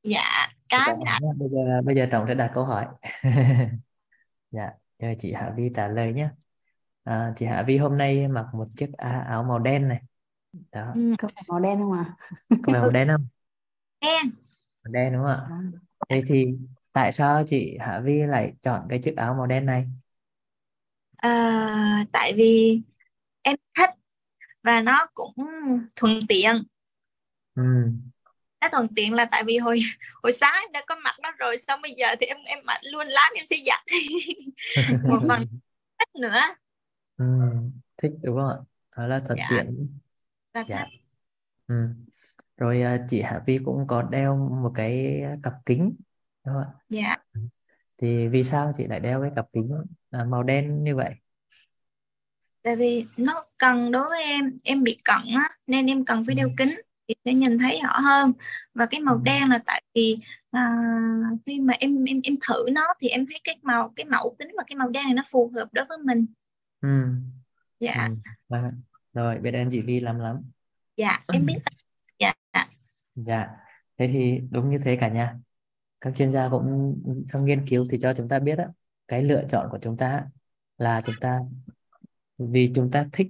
dạ 0.03 0.47
cái 0.69 0.95
Dạ, 1.05 1.29
bây 1.37 1.49
giờ 1.49 1.81
bây 1.81 1.95
giờ 1.95 2.07
trọng 2.11 2.27
sẽ 2.27 2.33
đặt 2.33 2.51
câu 2.53 2.65
hỏi. 2.65 2.85
Dạ 4.51 4.69
chờ 4.99 5.07
chị 5.19 5.33
Hạ 5.33 5.53
Vi 5.57 5.69
trả 5.75 5.87
lời 5.87 6.13
nhé 6.13 6.29
à, 7.03 7.33
chị 7.35 7.45
Hạ 7.45 7.63
Vi 7.67 7.77
hôm 7.77 7.97
nay 7.97 8.27
mặc 8.27 8.45
một 8.53 8.67
chiếc 8.75 8.91
áo 9.27 9.43
màu 9.43 9.59
đen 9.59 9.87
này. 9.87 10.01
Đó. 10.71 10.91
Ừ. 10.95 11.15
có 11.19 11.27
phải 11.35 11.43
màu 11.49 11.59
đen 11.59 11.79
không 11.79 11.91
ạ? 11.91 12.05
À? 12.07 12.57
có 12.63 12.71
phải 12.71 12.81
màu 12.81 12.89
đen 12.89 13.07
không? 13.07 13.27
Đen. 14.01 14.31
Màu 14.83 14.91
đen 14.91 15.13
đúng 15.13 15.21
không 15.21 15.31
ạ? 15.31 15.47
À. 15.49 15.57
thế 16.09 16.23
thì 16.27 16.57
tại 16.93 17.11
sao 17.11 17.43
chị 17.45 17.77
Hạ 17.79 17.99
Vi 17.99 18.23
lại 18.23 18.53
chọn 18.61 18.85
cái 18.89 18.99
chiếc 19.03 19.17
áo 19.17 19.33
màu 19.33 19.47
đen 19.47 19.65
này 19.65 19.85
à, 21.23 22.05
tại 22.11 22.33
vì 22.33 22.81
em 23.41 23.55
thích 23.77 23.89
và 24.63 24.81
nó 24.81 25.05
cũng 25.13 25.33
thuận 25.95 26.27
tiện 26.29 26.63
ừ. 27.55 27.63
nó 28.61 28.67
thuận 28.71 28.87
tiện 28.95 29.13
là 29.13 29.25
tại 29.25 29.43
vì 29.43 29.57
hồi 29.57 29.79
hồi 30.23 30.31
sáng 30.31 30.53
em 30.61 30.71
đã 30.71 30.83
có 30.87 30.95
mặc 31.03 31.15
nó 31.21 31.31
rồi 31.31 31.57
xong 31.57 31.81
bây 31.81 31.91
giờ 31.91 32.07
thì 32.19 32.25
em 32.25 32.37
em 32.45 32.59
mặc 32.65 32.79
luôn 32.91 33.07
lát 33.07 33.29
em 33.35 33.45
sẽ 33.45 33.55
giặt 33.65 33.79
một 35.09 35.19
phần 35.27 35.47
thích 35.99 36.09
nữa 36.21 36.41
ừ. 37.17 37.25
thích 37.97 38.11
đúng 38.23 38.37
không 38.37 38.49
ạ 38.49 38.57
đó 38.97 39.07
là 39.07 39.19
thuận 39.19 39.37
dạ. 39.37 39.47
tiện 39.49 39.87
là 40.53 40.63
dạ. 40.67 40.77
thích 40.77 40.99
ừ. 41.67 41.87
rồi 42.57 42.81
à, 42.81 42.97
chị 43.09 43.21
Hạ 43.21 43.41
Vi 43.47 43.59
cũng 43.65 43.87
có 43.87 44.01
đeo 44.01 44.49
một 44.63 44.71
cái 44.75 45.21
cặp 45.43 45.53
kính 45.65 45.95
đúng 46.45 46.55
không 46.55 46.63
ạ 46.63 46.69
dạ 46.89 47.15
thì 47.97 48.27
vì 48.27 48.43
sao 48.43 48.71
chị 48.77 48.87
lại 48.87 48.99
đeo 48.99 49.21
cái 49.21 49.31
cặp 49.35 49.45
kính 49.53 49.69
à, 50.09 50.23
màu 50.23 50.43
đen 50.43 50.83
như 50.83 50.95
vậy? 50.95 51.13
Tại 52.63 52.75
vì 52.75 53.05
nó 53.17 53.33
cần 53.57 53.91
đối 53.91 54.09
với 54.09 54.23
em 54.23 54.57
em 54.63 54.83
bị 54.83 54.97
cận 55.03 55.35
á 55.35 55.49
nên 55.67 55.85
em 55.85 56.05
cần 56.05 56.25
phải 56.25 56.35
đeo 56.35 56.47
ừ. 56.47 56.53
kính 56.57 56.69
thì 57.07 57.15
sẽ 57.25 57.33
nhìn 57.33 57.59
thấy 57.59 57.79
rõ 57.83 57.99
hơn. 57.99 58.33
Và 58.73 58.85
cái 58.85 58.99
màu 58.99 59.15
ừ. 59.15 59.21
đen 59.23 59.49
là 59.49 59.59
tại 59.65 59.83
vì 59.95 60.17
à, 60.51 60.77
khi 61.45 61.59
mà 61.59 61.73
em 61.79 62.03
em 62.03 62.19
em 62.23 62.35
thử 62.47 62.65
nó 62.71 62.81
thì 62.99 63.07
em 63.07 63.25
thấy 63.25 63.39
cái 63.43 63.55
màu 63.61 63.93
cái 63.95 64.05
mẫu 64.05 64.35
kính 64.39 64.49
và 64.57 64.63
cái 64.67 64.75
màu 64.75 64.89
đen 64.89 65.03
này 65.03 65.13
nó 65.13 65.23
phù 65.31 65.51
hợp 65.55 65.67
đối 65.71 65.85
với 65.85 65.97
mình. 65.97 66.25
Ừ. 66.81 67.05
dạ. 67.79 68.07
Ừ. 68.09 68.15
Vâng 68.49 68.69
rồi 69.13 69.39
biết 69.39 69.53
ơn 69.53 69.69
chị 69.71 69.81
Vi 69.81 69.99
lắm 69.99 70.19
lắm. 70.19 70.41
Dạ 70.97 71.19
em 71.33 71.45
biết. 71.45 71.57
Dạ. 72.19 72.33
Dạ. 73.15 73.47
Thế 73.97 74.09
thì 74.13 74.41
đúng 74.51 74.69
như 74.69 74.79
thế 74.83 74.95
cả 74.95 75.07
nhà 75.07 75.35
các 76.03 76.13
chuyên 76.17 76.31
gia 76.31 76.49
cũng 76.49 76.95
trong 77.29 77.45
nghiên 77.45 77.65
cứu 77.67 77.85
thì 77.91 77.97
cho 78.01 78.13
chúng 78.13 78.27
ta 78.29 78.39
biết 78.39 78.57
á 78.59 78.67
cái 79.07 79.23
lựa 79.23 79.43
chọn 79.49 79.67
của 79.71 79.79
chúng 79.81 79.97
ta 79.97 80.27
là 80.77 81.01
chúng 81.05 81.15
ta 81.21 81.39
vì 82.37 82.71
chúng 82.75 82.91
ta 82.91 83.05
thích 83.13 83.27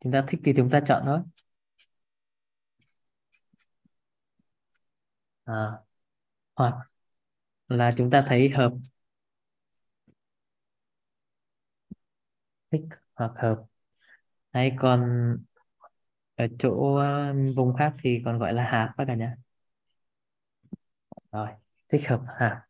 chúng 0.00 0.12
ta 0.12 0.24
thích 0.28 0.40
thì 0.44 0.52
chúng 0.56 0.70
ta 0.70 0.80
chọn 0.86 1.02
thôi. 1.06 1.20
À, 5.46 5.80
hoặc 6.56 6.74
là 7.68 7.92
chúng 7.96 8.10
ta 8.10 8.24
thấy 8.28 8.50
hợp 8.50 8.72
thích 12.70 12.82
hoặc 13.14 13.32
hợp. 13.36 13.64
Hay 14.52 14.72
còn 14.78 15.00
ở 16.34 16.46
chỗ 16.58 16.96
à, 16.96 17.34
vùng 17.56 17.74
khác 17.76 17.94
thì 18.02 18.22
còn 18.24 18.38
gọi 18.38 18.52
là 18.54 18.62
hạt 18.64 18.94
các 18.98 19.04
cả 19.04 19.14
nhà 19.14 19.36
rồi 21.32 21.48
thích 21.88 22.08
hợp 22.08 22.20
à 22.38 22.66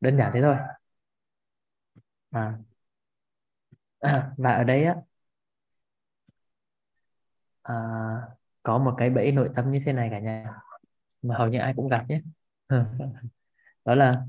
đơn 0.00 0.16
giản 0.18 0.30
thế 0.34 0.42
thôi. 0.42 0.56
À. 2.32 2.58
à 4.00 4.32
và 4.38 4.52
ở 4.52 4.64
đây 4.64 4.84
á 4.84 4.94
à, 7.62 7.74
có 8.62 8.78
một 8.78 8.94
cái 8.98 9.10
bẫy 9.10 9.32
nội 9.32 9.48
tâm 9.54 9.70
như 9.70 9.80
thế 9.84 9.92
này 9.92 10.08
cả 10.10 10.18
nhà 10.18 10.54
mà 11.22 11.36
hầu 11.38 11.48
như 11.48 11.58
ai 11.58 11.74
cũng 11.76 11.88
gặp 11.88 12.04
nhé. 12.08 12.20
Đó 13.84 13.94
là 13.94 14.22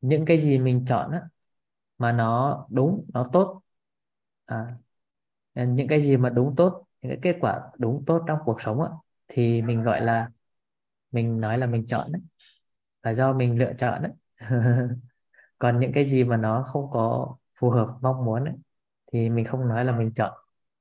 những 0.00 0.24
cái 0.26 0.38
gì 0.38 0.58
mình 0.58 0.84
chọn 0.88 1.10
á 1.12 1.22
mà 1.98 2.12
nó 2.12 2.66
đúng 2.70 3.06
nó 3.14 3.28
tốt. 3.34 3.62
À, 4.46 4.66
những 5.54 5.88
cái 5.88 6.00
gì 6.02 6.16
mà 6.16 6.30
đúng 6.30 6.56
tốt 6.56 6.84
những 7.02 7.10
cái 7.12 7.18
kết 7.22 7.38
quả 7.40 7.60
đúng 7.78 8.04
tốt 8.06 8.24
trong 8.28 8.38
cuộc 8.44 8.60
sống 8.62 8.82
á 8.82 8.88
thì 9.28 9.62
mình 9.62 9.80
gọi 9.82 10.00
là 10.00 10.30
mình 11.12 11.40
nói 11.40 11.58
là 11.58 11.66
mình 11.66 11.86
chọn 11.86 12.12
đấy. 12.12 12.22
Là 13.02 13.14
do 13.14 13.32
mình 13.34 13.58
lựa 13.60 13.72
chọn 13.78 14.02
đấy. 14.02 14.12
Còn 15.58 15.78
những 15.78 15.92
cái 15.92 16.04
gì 16.04 16.24
mà 16.24 16.36
nó 16.36 16.62
không 16.62 16.90
có 16.90 17.36
phù 17.60 17.70
hợp 17.70 17.98
mong 18.02 18.24
muốn 18.24 18.44
ấy, 18.44 18.54
thì 19.12 19.30
mình 19.30 19.44
không 19.44 19.68
nói 19.68 19.84
là 19.84 19.98
mình 19.98 20.14
chọn. 20.14 20.32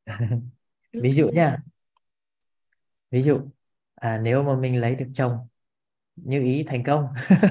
Ví 0.94 1.14
dụ 1.14 1.30
nha. 1.30 1.58
Ví 3.12 3.22
dụ 3.22 3.40
à, 3.96 4.18
nếu 4.18 4.44
mà 4.44 4.56
mình 4.56 4.82
lấy 4.82 4.96
được 4.96 5.06
chồng 5.14 5.48
như 6.16 6.42
ý 6.42 6.64
thành 6.68 6.84
công 6.84 7.08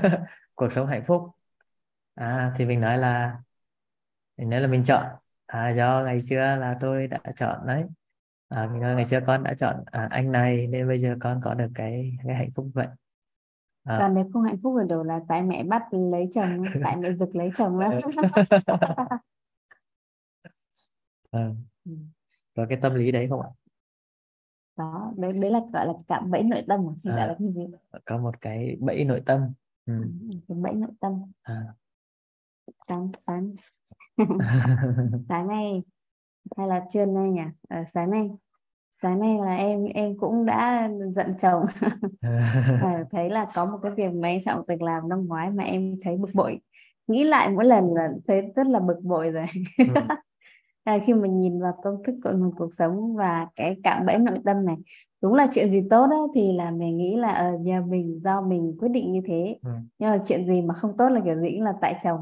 cuộc 0.54 0.72
sống 0.72 0.86
hạnh 0.86 1.04
phúc 1.04 1.22
à, 2.14 2.52
thì 2.56 2.66
mình 2.66 2.80
nói 2.80 2.98
là 2.98 3.38
mình 4.36 4.50
nói 4.50 4.60
là 4.60 4.66
mình 4.68 4.84
chọn. 4.84 5.06
À, 5.46 5.70
do 5.70 6.02
ngày 6.06 6.20
xưa 6.20 6.36
là 6.36 6.76
tôi 6.80 7.06
đã 7.06 7.18
chọn 7.36 7.66
đấy 7.66 7.84
à, 8.54 8.66
ngày 8.66 9.04
xưa 9.04 9.20
con 9.26 9.42
đã 9.42 9.54
chọn 9.54 9.76
à, 9.86 10.08
anh 10.10 10.32
này 10.32 10.66
nên 10.66 10.88
bây 10.88 10.98
giờ 10.98 11.16
con 11.20 11.40
có 11.42 11.54
được 11.54 11.68
cái 11.74 12.12
cái 12.26 12.34
hạnh 12.36 12.50
phúc 12.50 12.66
vậy. 12.74 12.86
À. 13.84 13.98
còn 13.98 14.14
nếu 14.14 14.30
không 14.32 14.42
hạnh 14.42 14.58
phúc 14.62 14.76
ở 14.76 14.84
đầu 14.84 15.02
là 15.02 15.20
tại 15.28 15.42
mẹ 15.42 15.64
bắt 15.64 15.82
lấy 15.90 16.28
chồng 16.34 16.64
tại 16.84 16.96
mẹ 16.96 17.12
giật 17.12 17.28
lấy 17.32 17.50
chồng 17.56 17.80
đó 17.80 17.90
à. 21.30 21.50
có 22.54 22.66
cái 22.68 22.78
tâm 22.82 22.94
lý 22.94 23.12
đấy 23.12 23.26
không 23.30 23.40
ạ? 23.40 23.48
Đó 24.76 25.12
đấy 25.16 25.32
đấy 25.42 25.50
là 25.50 25.60
gọi 25.72 25.86
là 25.86 25.92
cạm 26.08 26.30
bẫy 26.30 26.42
nội 26.42 26.62
tâm 26.68 26.80
à, 27.04 27.16
gọi 27.16 27.28
là 27.28 27.36
cái 27.38 27.48
gì? 27.54 27.66
Có 28.04 28.18
một 28.18 28.40
cái 28.40 28.76
bẫy 28.80 29.04
nội 29.04 29.22
tâm. 29.26 29.52
Ừ. 29.86 30.00
ừ 30.00 30.38
cái 30.48 30.58
bẫy 30.58 30.72
nội 30.72 30.90
tâm. 31.00 31.32
À. 31.42 31.60
sáng 32.88 33.10
sáng. 33.18 33.54
Sáng 35.28 35.48
nay 35.48 35.82
hay 36.56 36.68
là 36.68 36.86
trưa 36.88 37.06
nay 37.06 37.30
nhỉ? 37.30 37.40
À, 37.68 37.84
sáng 37.84 38.10
nay 38.10 38.30
sáng 39.04 39.20
nay 39.20 39.38
là 39.38 39.56
em 39.56 39.84
em 39.84 40.18
cũng 40.18 40.46
đã 40.46 40.90
giận 41.10 41.34
chồng. 41.38 41.64
À, 42.82 43.04
thấy 43.10 43.30
là 43.30 43.46
có 43.54 43.64
một 43.64 43.78
cái 43.82 43.92
việc 43.96 44.12
mà 44.14 44.28
anh 44.28 44.42
trọng 44.42 44.62
từng 44.68 44.82
làm 44.82 45.08
năm 45.08 45.26
ngoái 45.26 45.50
mà 45.50 45.64
em 45.64 45.96
thấy 46.02 46.16
bực 46.16 46.28
bội. 46.34 46.60
Nghĩ 47.06 47.24
lại 47.24 47.48
mỗi 47.48 47.64
lần 47.64 47.94
là 47.94 48.08
thấy 48.28 48.42
rất 48.56 48.66
là 48.66 48.80
bực 48.80 49.00
bội 49.02 49.30
rồi. 49.30 49.46
Ừ. 49.78 49.84
à, 50.84 50.98
khi 51.06 51.14
mà 51.14 51.28
nhìn 51.28 51.60
vào 51.60 51.78
công 51.82 52.02
thức 52.04 52.14
cội 52.24 52.34
nguồn 52.34 52.54
cuộc 52.56 52.74
sống 52.74 53.16
và 53.16 53.46
cái 53.56 53.76
cạm 53.84 54.06
bẫy 54.06 54.18
nội 54.18 54.36
tâm 54.44 54.66
này 54.66 54.76
đúng 55.22 55.34
là 55.34 55.46
chuyện 55.52 55.70
gì 55.70 55.82
tốt 55.90 56.06
đó, 56.10 56.28
thì 56.34 56.52
là 56.52 56.70
mình 56.70 56.96
nghĩ 56.96 57.16
là 57.16 57.28
ở 57.28 57.50
ờ, 57.50 57.58
nhờ 57.58 57.82
mình 57.82 58.20
do 58.24 58.40
mình 58.40 58.76
quyết 58.80 58.88
định 58.88 59.12
như 59.12 59.20
thế. 59.26 59.58
Ừ. 59.62 59.70
nhưng 59.98 60.10
mà 60.10 60.18
chuyện 60.26 60.46
gì 60.46 60.62
mà 60.62 60.74
không 60.74 60.96
tốt 60.96 61.08
là 61.08 61.20
kiểu 61.24 61.40
gì 61.40 61.58
là 61.60 61.72
tại 61.80 61.94
chồng 62.04 62.20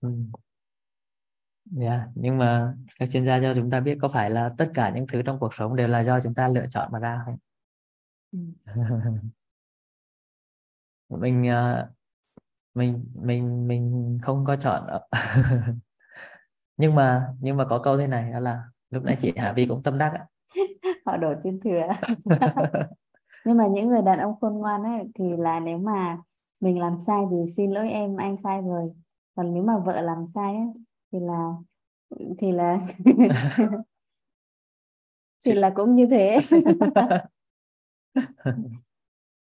ừ. 0.00 0.08
Yeah, 1.80 2.00
nhưng 2.14 2.38
mà 2.38 2.74
các 2.98 3.08
chuyên 3.12 3.24
gia 3.24 3.40
cho 3.40 3.54
chúng 3.54 3.70
ta 3.70 3.80
biết 3.80 3.98
có 4.02 4.08
phải 4.08 4.30
là 4.30 4.50
tất 4.58 4.70
cả 4.74 4.90
những 4.94 5.06
thứ 5.06 5.22
trong 5.22 5.38
cuộc 5.40 5.54
sống 5.54 5.76
đều 5.76 5.88
là 5.88 6.02
do 6.04 6.20
chúng 6.20 6.34
ta 6.34 6.48
lựa 6.48 6.66
chọn 6.70 6.88
mà 6.92 6.98
ra 6.98 7.22
không? 7.24 7.36
Ừ. 8.32 8.38
mình 11.18 11.48
ờ, 11.48 11.90
mình 12.74 13.04
mình 13.14 13.68
mình 13.68 14.18
không 14.22 14.44
có 14.44 14.56
chọn 14.56 14.82
nhưng 16.76 16.94
mà 16.94 17.26
nhưng 17.40 17.56
mà 17.56 17.64
có 17.64 17.78
câu 17.78 17.98
thế 17.98 18.06
này 18.06 18.32
đó 18.32 18.40
là 18.40 18.62
lúc 18.90 19.04
nãy 19.04 19.16
chị 19.20 19.32
Hà 19.36 19.52
Vi 19.52 19.66
cũng 19.66 19.82
tâm 19.82 19.98
đắc 19.98 20.12
họ 21.06 21.16
đổ 21.16 21.34
tin 21.44 21.60
thừa 21.60 21.82
nhưng 23.44 23.56
mà 23.56 23.66
những 23.66 23.88
người 23.88 24.02
đàn 24.02 24.18
ông 24.18 24.40
khôn 24.40 24.54
ngoan 24.54 24.84
ấy 24.84 25.08
thì 25.14 25.24
là 25.38 25.60
nếu 25.60 25.78
mà 25.78 26.18
mình 26.60 26.78
làm 26.78 27.00
sai 27.06 27.24
thì 27.30 27.36
xin 27.56 27.70
lỗi 27.70 27.90
em 27.90 28.16
anh 28.16 28.36
sai 28.36 28.62
rồi 28.62 28.90
còn 29.40 29.54
nếu 29.54 29.62
mà 29.62 29.78
vợ 29.78 30.00
làm 30.00 30.26
sai 30.26 30.54
ấy, 30.54 30.66
thì 31.12 31.18
là 31.20 31.52
thì 32.38 32.52
là 32.52 32.80
thì 35.44 35.52
là 35.52 35.72
cũng 35.74 35.94
như 35.94 36.06
thế. 36.06 36.38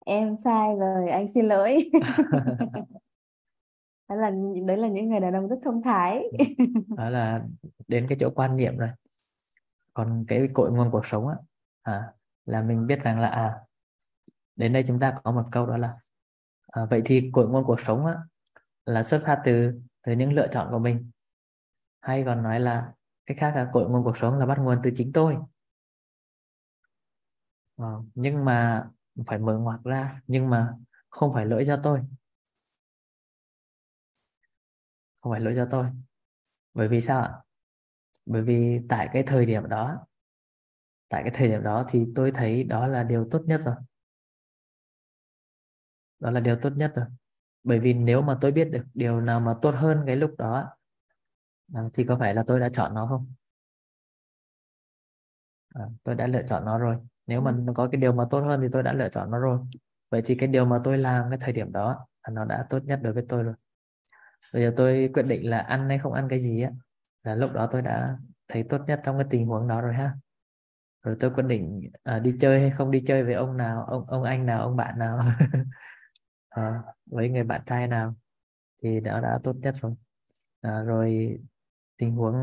Em 0.06 0.38
sai 0.38 0.76
rồi 0.76 1.10
anh 1.10 1.28
xin 1.34 1.46
lỗi. 1.46 1.90
Đó 4.10 4.16
là 4.16 4.32
đấy 4.66 4.78
là 4.78 4.88
những 4.88 5.10
người 5.10 5.20
đàn 5.20 5.34
ông 5.34 5.48
rất 5.48 5.56
thông 5.64 5.82
thái. 5.82 6.24
Đó 6.98 7.10
là 7.10 7.46
đến 7.88 8.06
cái 8.10 8.18
chỗ 8.20 8.30
quan 8.36 8.56
niệm 8.56 8.78
rồi. 8.78 8.90
Còn 9.94 10.26
cái 10.28 10.50
cội 10.54 10.72
nguồn 10.72 10.92
cuộc 10.92 11.06
sống 11.06 11.28
á 11.28 11.36
à, 11.82 12.14
là 12.46 12.62
mình 12.62 12.88
biết 12.88 13.00
rằng 13.04 13.20
là 13.20 13.28
à 13.28 13.54
đến 14.56 14.74
đây 14.74 14.84
chúng 14.88 15.00
ta 15.00 15.16
có 15.24 15.32
một 15.32 15.44
câu 15.52 15.66
đó 15.66 15.78
là 15.78 15.98
à, 16.68 16.82
vậy 16.90 17.02
thì 17.06 17.30
cội 17.34 17.48
nguồn 17.48 17.64
cuộc 17.66 17.80
sống 17.80 18.06
á 18.06 18.14
là 18.86 19.04
xuất 19.04 19.22
phát 19.26 19.42
từ 19.46 19.74
từ 20.06 20.12
những 20.12 20.34
lựa 20.34 20.48
chọn 20.52 20.68
của 20.72 20.80
mình. 20.80 21.12
Hay 22.02 22.24
còn 22.26 22.44
nói 22.44 22.60
là 22.60 22.94
cái 23.26 23.38
khác 23.38 23.54
là 23.56 23.70
cội 23.74 23.90
nguồn 23.90 24.04
cuộc 24.04 24.18
sống 24.18 24.38
là 24.38 24.46
bắt 24.46 24.58
nguồn 24.60 24.80
từ 24.84 24.92
chính 24.96 25.14
tôi. 25.14 25.38
Ờ, 27.76 28.04
nhưng 28.16 28.46
mà 28.46 28.84
phải 29.28 29.40
mở 29.40 29.58
ngoặc 29.58 29.84
ra 29.84 30.22
nhưng 30.28 30.50
mà 30.50 30.74
không 31.10 31.34
phải 31.34 31.46
lỗi 31.46 31.64
cho 31.68 31.80
tôi. 31.84 32.00
Không 35.22 35.32
phải 35.34 35.42
lỗi 35.42 35.54
cho 35.56 35.68
tôi. 35.72 35.86
Bởi 36.74 36.88
vì 36.88 37.02
sao 37.02 37.22
ạ? 37.22 37.32
Bởi 38.26 38.42
vì 38.44 38.80
tại 38.90 39.10
cái 39.14 39.24
thời 39.28 39.46
điểm 39.46 39.70
đó 39.70 40.08
tại 41.10 41.24
cái 41.24 41.32
thời 41.36 41.48
điểm 41.48 41.64
đó 41.64 41.86
thì 41.90 42.06
tôi 42.16 42.32
thấy 42.32 42.64
đó 42.64 42.88
là 42.88 43.04
điều 43.04 43.28
tốt 43.32 43.42
nhất 43.46 43.62
rồi. 43.66 43.76
Đó 46.20 46.32
là 46.32 46.40
điều 46.40 46.56
tốt 46.62 46.74
nhất 46.76 46.92
rồi 46.96 47.06
bởi 47.66 47.80
vì 47.80 47.94
nếu 47.94 48.24
mà 48.24 48.38
tôi 48.42 48.54
biết 48.54 48.66
được 48.72 48.84
điều 48.96 49.22
nào 49.22 49.42
mà 49.42 49.56
tốt 49.64 49.76
hơn 49.78 50.04
cái 50.08 50.18
lúc 50.18 50.32
đó 50.40 50.66
à, 51.74 51.82
thì 51.94 52.04
có 52.08 52.18
phải 52.20 52.34
là 52.36 52.44
tôi 52.48 52.60
đã 52.60 52.70
chọn 52.70 52.94
nó 52.94 53.06
không? 53.08 53.34
À, 55.74 55.82
tôi 56.04 56.16
đã 56.16 56.28
lựa 56.28 56.42
chọn 56.48 56.66
nó 56.66 56.78
rồi. 56.80 56.98
Nếu 57.28 57.42
mà 57.42 57.52
nó 57.52 57.74
có 57.74 57.88
cái 57.92 58.02
điều 58.02 58.14
mà 58.14 58.26
tốt 58.30 58.40
hơn 58.42 58.62
thì 58.62 58.68
tôi 58.72 58.84
đã 58.84 58.94
lựa 58.94 59.10
chọn 59.10 59.32
nó 59.32 59.40
rồi. 59.40 59.60
Vậy 60.12 60.22
thì 60.26 60.36
cái 60.36 60.48
điều 60.50 60.66
mà 60.66 60.80
tôi 60.84 60.98
làm 60.98 61.30
cái 61.30 61.40
thời 61.42 61.54
điểm 61.54 61.72
đó 61.72 62.08
nó 62.32 62.46
đã 62.46 62.66
tốt 62.70 62.80
nhất 62.86 63.00
đối 63.04 63.14
với 63.14 63.26
tôi 63.30 63.44
rồi. 63.44 63.54
Bây 64.54 64.62
giờ 64.64 64.74
tôi 64.78 65.10
quyết 65.14 65.24
định 65.24 65.50
là 65.50 65.58
ăn 65.60 65.90
hay 65.90 66.00
không 66.00 66.14
ăn 66.14 66.28
cái 66.30 66.40
gì 66.40 66.62
á 66.62 66.72
là 67.24 67.36
lúc 67.36 67.52
đó 67.54 67.68
tôi 67.72 67.82
đã 67.82 68.18
thấy 68.48 68.64
tốt 68.70 68.82
nhất 68.88 69.02
trong 69.06 69.18
cái 69.18 69.28
tình 69.30 69.48
huống 69.48 69.68
đó 69.68 69.82
rồi 69.82 69.94
ha. 69.94 70.12
Rồi 71.04 71.18
tôi 71.20 71.32
quyết 71.32 71.44
định 71.44 71.92
à, 72.04 72.20
đi 72.20 72.32
chơi 72.40 72.62
hay 72.62 72.72
không 72.72 72.92
đi 72.92 73.04
chơi 73.08 73.24
với 73.24 73.34
ông 73.34 73.58
nào 73.58 73.86
ông 73.86 74.06
ông 74.08 74.24
anh 74.24 74.46
nào 74.46 74.62
ông 74.62 74.76
bạn 74.76 75.00
nào 75.00 75.20
à, 76.56 76.84
với 77.06 77.30
người 77.30 77.44
bạn 77.44 77.62
trai 77.66 77.88
nào 77.88 78.16
thì 78.84 79.00
đã 79.02 79.22
đã 79.22 79.40
tốt 79.44 79.56
nhất 79.62 79.76
rồi. 79.82 79.96
À, 80.62 80.82
rồi 80.84 81.38
tình 81.98 82.12
huống 82.16 82.36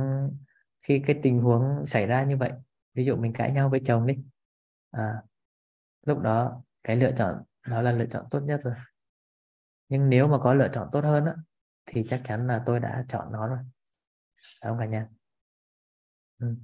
khi 0.84 1.02
cái 1.06 1.20
tình 1.22 1.40
huống 1.40 1.86
xảy 1.86 2.06
ra 2.06 2.24
như 2.24 2.36
vậy 2.36 2.52
ví 2.94 3.04
dụ 3.04 3.16
mình 3.16 3.32
cãi 3.32 3.52
nhau 3.52 3.68
với 3.70 3.80
chồng 3.84 4.06
đi 4.06 4.18
à, 4.90 5.22
lúc 6.06 6.18
đó 6.20 6.62
cái 6.84 6.96
lựa 6.96 7.12
chọn 7.16 7.42
đó 7.68 7.82
là 7.82 7.92
lựa 7.92 8.06
chọn 8.06 8.26
tốt 8.30 8.40
nhất 8.40 8.60
rồi. 8.64 8.74
Nhưng 9.88 10.10
nếu 10.10 10.28
mà 10.28 10.38
có 10.38 10.54
lựa 10.54 10.68
chọn 10.72 10.88
tốt 10.92 11.00
hơn 11.04 11.24
á, 11.26 11.34
thì 11.86 12.04
chắc 12.08 12.22
chắn 12.24 12.46
là 12.46 12.62
tôi 12.66 12.80
đã 12.80 13.04
chọn 13.08 13.32
nó 13.32 13.48
rồi. 13.48 13.58
Đúng 13.58 14.72
không 14.72 14.78
cả 14.78 14.86
nhà? 14.86 15.08
Ừ. 16.38 16.56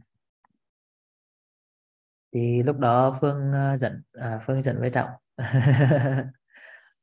thì 2.35 2.63
lúc 2.63 2.79
đó 2.79 3.19
Phương 3.21 3.51
uh, 3.75 3.79
giận 3.79 4.03
à, 4.13 4.39
Phương 4.47 4.63
giận 4.63 4.77
với 4.81 4.91
Trọng. 4.91 5.11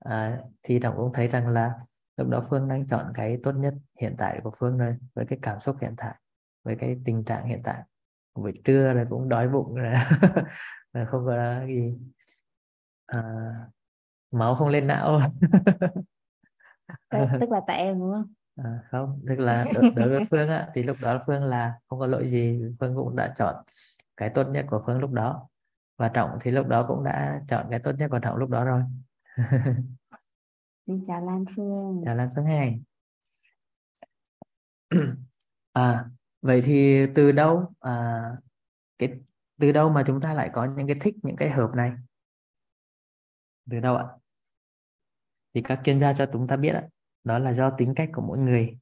à, 0.06 0.40
thì 0.64 0.80
Trọng 0.82 0.98
cũng 0.98 1.14
thấy 1.14 1.28
rằng 1.28 1.48
là 1.48 1.74
lúc 2.18 2.28
đó 2.28 2.44
Phương 2.50 2.68
đang 2.68 2.88
chọn 2.88 3.12
cái 3.14 3.38
tốt 3.44 3.52
nhất 3.52 3.74
hiện 4.02 4.16
tại 4.18 4.40
của 4.44 4.52
Phương 4.60 4.78
rồi 4.78 4.98
với 5.14 5.26
cái 5.26 5.40
cảm 5.42 5.60
xúc 5.60 5.76
hiện 5.82 5.94
tại 5.98 6.16
với 6.64 6.76
cái 6.80 6.98
tình 7.06 7.24
trạng 7.24 7.48
hiện 7.48 7.62
tại. 7.64 7.82
Buổi 8.36 8.62
trưa 8.64 8.94
rồi 8.94 9.06
cũng 9.10 9.30
đói 9.30 9.50
bụng 9.50 9.76
rồi 9.76 9.94
không 11.08 11.26
có 11.26 11.66
gì. 11.68 11.98
À, 13.06 13.22
máu 14.32 14.56
không 14.56 14.70
lên 14.70 14.88
não. 14.88 15.20
Tức 17.40 17.50
là 17.50 17.62
tại 17.68 17.78
em 17.78 18.00
đúng 18.00 18.12
không? 18.12 18.34
À, 18.56 18.80
không 18.92 19.22
tức 19.28 19.40
là 19.40 19.66
đối, 19.76 19.92
đối 19.96 20.10
với 20.10 20.26
Phương 20.30 20.50
á, 20.50 20.70
thì 20.74 20.84
lúc 20.84 20.98
đó 21.04 21.20
Phương 21.26 21.44
là 21.44 21.74
không 21.88 22.00
có 22.00 22.08
lỗi 22.08 22.28
gì 22.28 22.62
Phương 22.80 22.96
cũng 22.96 23.16
đã 23.16 23.34
chọn 23.36 23.56
cái 24.18 24.30
tốt 24.30 24.48
nhất 24.48 24.66
của 24.70 24.84
Phương 24.86 25.00
lúc 25.00 25.12
đó. 25.12 25.50
Và 25.98 26.10
Trọng 26.10 26.38
thì 26.42 26.52
lúc 26.52 26.68
đó 26.68 26.86
cũng 26.88 27.04
đã 27.04 27.42
chọn 27.48 27.68
cái 27.70 27.80
tốt 27.80 27.92
nhất 28.00 28.12
của 28.12 28.20
Trọng 28.20 28.36
lúc 28.38 28.50
đó 28.50 28.66
rồi 28.66 28.82
Xin 30.88 31.04
chào 31.08 31.26
Lan 31.26 31.46
Phương. 31.56 32.02
Chào 32.06 32.16
Lan 32.16 32.30
Phương 32.36 32.46
hay 32.46 32.82
à 35.74 36.06
vậy 36.42 36.62
thì 36.66 37.06
từ 37.16 37.32
đâu 37.32 37.74
à, 37.80 38.22
cái 38.98 39.10
từ 39.60 39.72
đâu 39.72 39.90
mà 39.90 40.04
chúng 40.08 40.22
ta 40.22 40.34
lại 40.34 40.50
có 40.54 40.66
những 40.78 40.88
cái 40.88 40.98
thích 41.02 41.16
những 41.24 41.36
cái 41.36 41.50
hợp 41.50 41.72
này? 41.76 41.92
Từ 43.70 43.80
đâu 43.80 43.96
ạ? 43.96 44.06
Thì 45.54 45.62
các 45.62 45.82
chuyên 45.84 46.00
gia 46.00 46.14
cho 46.14 46.26
chúng 46.34 46.48
ta 46.48 46.58
biết 46.58 46.72
ạ. 46.72 46.84
Đó 47.24 47.40
là 47.40 47.54
do 47.54 47.70
tính 47.70 47.94
cách 47.96 48.10
của 48.14 48.22
mỗi 48.22 48.38
người 48.38 48.78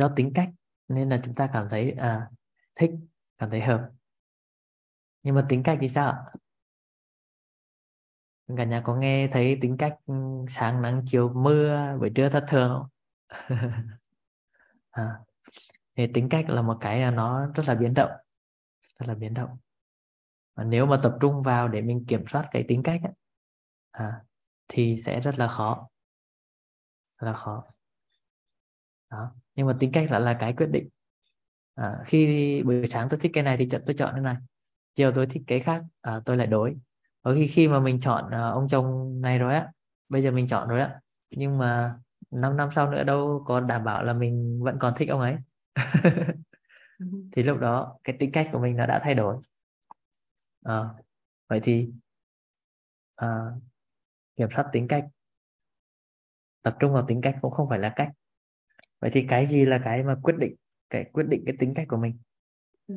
do 0.00 0.08
tính 0.16 0.32
cách 0.34 0.48
nên 0.88 1.08
là 1.08 1.20
chúng 1.24 1.34
ta 1.34 1.50
cảm 1.52 1.66
thấy 1.70 1.90
à, 1.90 2.30
thích 2.74 2.90
cảm 3.38 3.50
thấy 3.50 3.60
hợp. 3.60 3.90
Nhưng 5.22 5.34
mà 5.34 5.46
tính 5.48 5.62
cách 5.62 5.78
thì 5.80 5.88
sao 5.88 6.10
ạ? 6.10 6.16
Cả 8.56 8.64
nhà 8.64 8.80
có 8.84 8.96
nghe 8.96 9.28
thấy 9.32 9.58
tính 9.60 9.76
cách 9.78 9.96
ừ, 10.06 10.14
sáng 10.48 10.82
nắng 10.82 11.02
chiều 11.06 11.32
mưa 11.34 11.96
buổi 12.00 12.10
trưa 12.14 12.28
thất 12.28 12.44
thường 12.48 12.70
không? 12.70 12.88
À, 14.90 15.04
thì 15.96 16.06
tính 16.14 16.28
cách 16.28 16.44
là 16.48 16.62
một 16.62 16.76
cái 16.80 17.00
là 17.00 17.10
nó 17.10 17.46
rất 17.54 17.68
là 17.68 17.74
biến 17.74 17.94
động 17.94 18.10
rất 18.98 19.06
là 19.08 19.14
biến 19.14 19.34
động. 19.34 19.58
Và 20.54 20.64
nếu 20.64 20.86
mà 20.86 21.00
tập 21.02 21.16
trung 21.20 21.42
vào 21.42 21.68
để 21.68 21.82
mình 21.82 22.04
kiểm 22.08 22.26
soát 22.26 22.48
cái 22.50 22.64
tính 22.68 22.82
cách 22.82 23.00
ấy, 23.04 23.12
à, 23.90 24.24
thì 24.68 24.96
sẽ 25.04 25.20
rất 25.20 25.38
là 25.38 25.48
khó 25.48 25.88
rất 27.18 27.26
là 27.26 27.32
khó. 27.32 27.64
Đó 29.10 29.34
nhưng 29.60 29.66
mà 29.66 29.76
tính 29.80 29.92
cách 29.92 30.10
lại 30.10 30.20
là 30.20 30.34
cái 30.34 30.52
quyết 30.52 30.66
định. 30.66 30.88
À, 31.74 31.92
khi 32.04 32.62
buổi 32.62 32.86
sáng 32.86 33.08
tôi 33.10 33.20
thích 33.20 33.30
cái 33.34 33.44
này 33.44 33.56
thì 33.56 33.68
tôi 33.86 33.94
chọn 33.94 34.10
cái 34.12 34.20
này. 34.20 34.36
Chiều 34.94 35.12
tôi 35.14 35.26
thích 35.26 35.42
cái 35.46 35.60
khác 35.60 35.82
à, 36.00 36.20
tôi 36.24 36.36
lại 36.36 36.46
đổi. 36.46 36.76
Ở 37.22 37.34
khi 37.34 37.46
khi 37.46 37.68
mà 37.68 37.80
mình 37.80 38.00
chọn 38.00 38.26
uh, 38.26 38.32
ông 38.32 38.68
chồng 38.68 39.20
này 39.20 39.38
rồi 39.38 39.54
á 39.54 39.72
bây 40.08 40.22
giờ 40.22 40.30
mình 40.30 40.48
chọn 40.48 40.68
rồi 40.68 40.80
á 40.80 41.00
nhưng 41.30 41.58
mà 41.58 41.98
5 42.30 42.56
năm 42.56 42.68
sau 42.72 42.90
nữa 42.90 43.04
đâu 43.04 43.44
có 43.46 43.60
đảm 43.60 43.84
bảo 43.84 44.04
là 44.04 44.12
mình 44.12 44.60
vẫn 44.62 44.78
còn 44.78 44.94
thích 44.96 45.08
ông 45.08 45.20
ấy. 45.20 45.36
Thì 47.32 47.42
lúc 47.42 47.58
đó 47.58 47.98
cái 48.04 48.16
tính 48.18 48.32
cách 48.32 48.48
của 48.52 48.58
mình 48.58 48.76
nó 48.76 48.86
đã 48.86 49.00
thay 49.02 49.14
đổi. 49.14 49.36
À, 50.64 50.84
vậy 51.48 51.60
thì 51.62 51.90
à, 53.16 53.28
kiểm 54.36 54.48
soát 54.50 54.66
tính 54.72 54.88
cách. 54.88 55.04
Tập 56.62 56.76
trung 56.80 56.92
vào 56.92 57.04
tính 57.08 57.20
cách 57.20 57.36
cũng 57.40 57.52
không 57.52 57.68
phải 57.68 57.78
là 57.78 57.92
cách 57.96 58.12
vậy 59.00 59.10
thì 59.14 59.24
cái 59.28 59.46
gì 59.46 59.64
là 59.64 59.80
cái 59.84 60.02
mà 60.02 60.16
quyết 60.22 60.34
định 60.38 60.54
cái 60.90 61.04
quyết 61.12 61.24
định 61.28 61.42
cái 61.46 61.54
tính 61.58 61.74
cách 61.76 61.86
của 61.88 61.96
mình 61.96 62.18
ừ. 62.86 62.94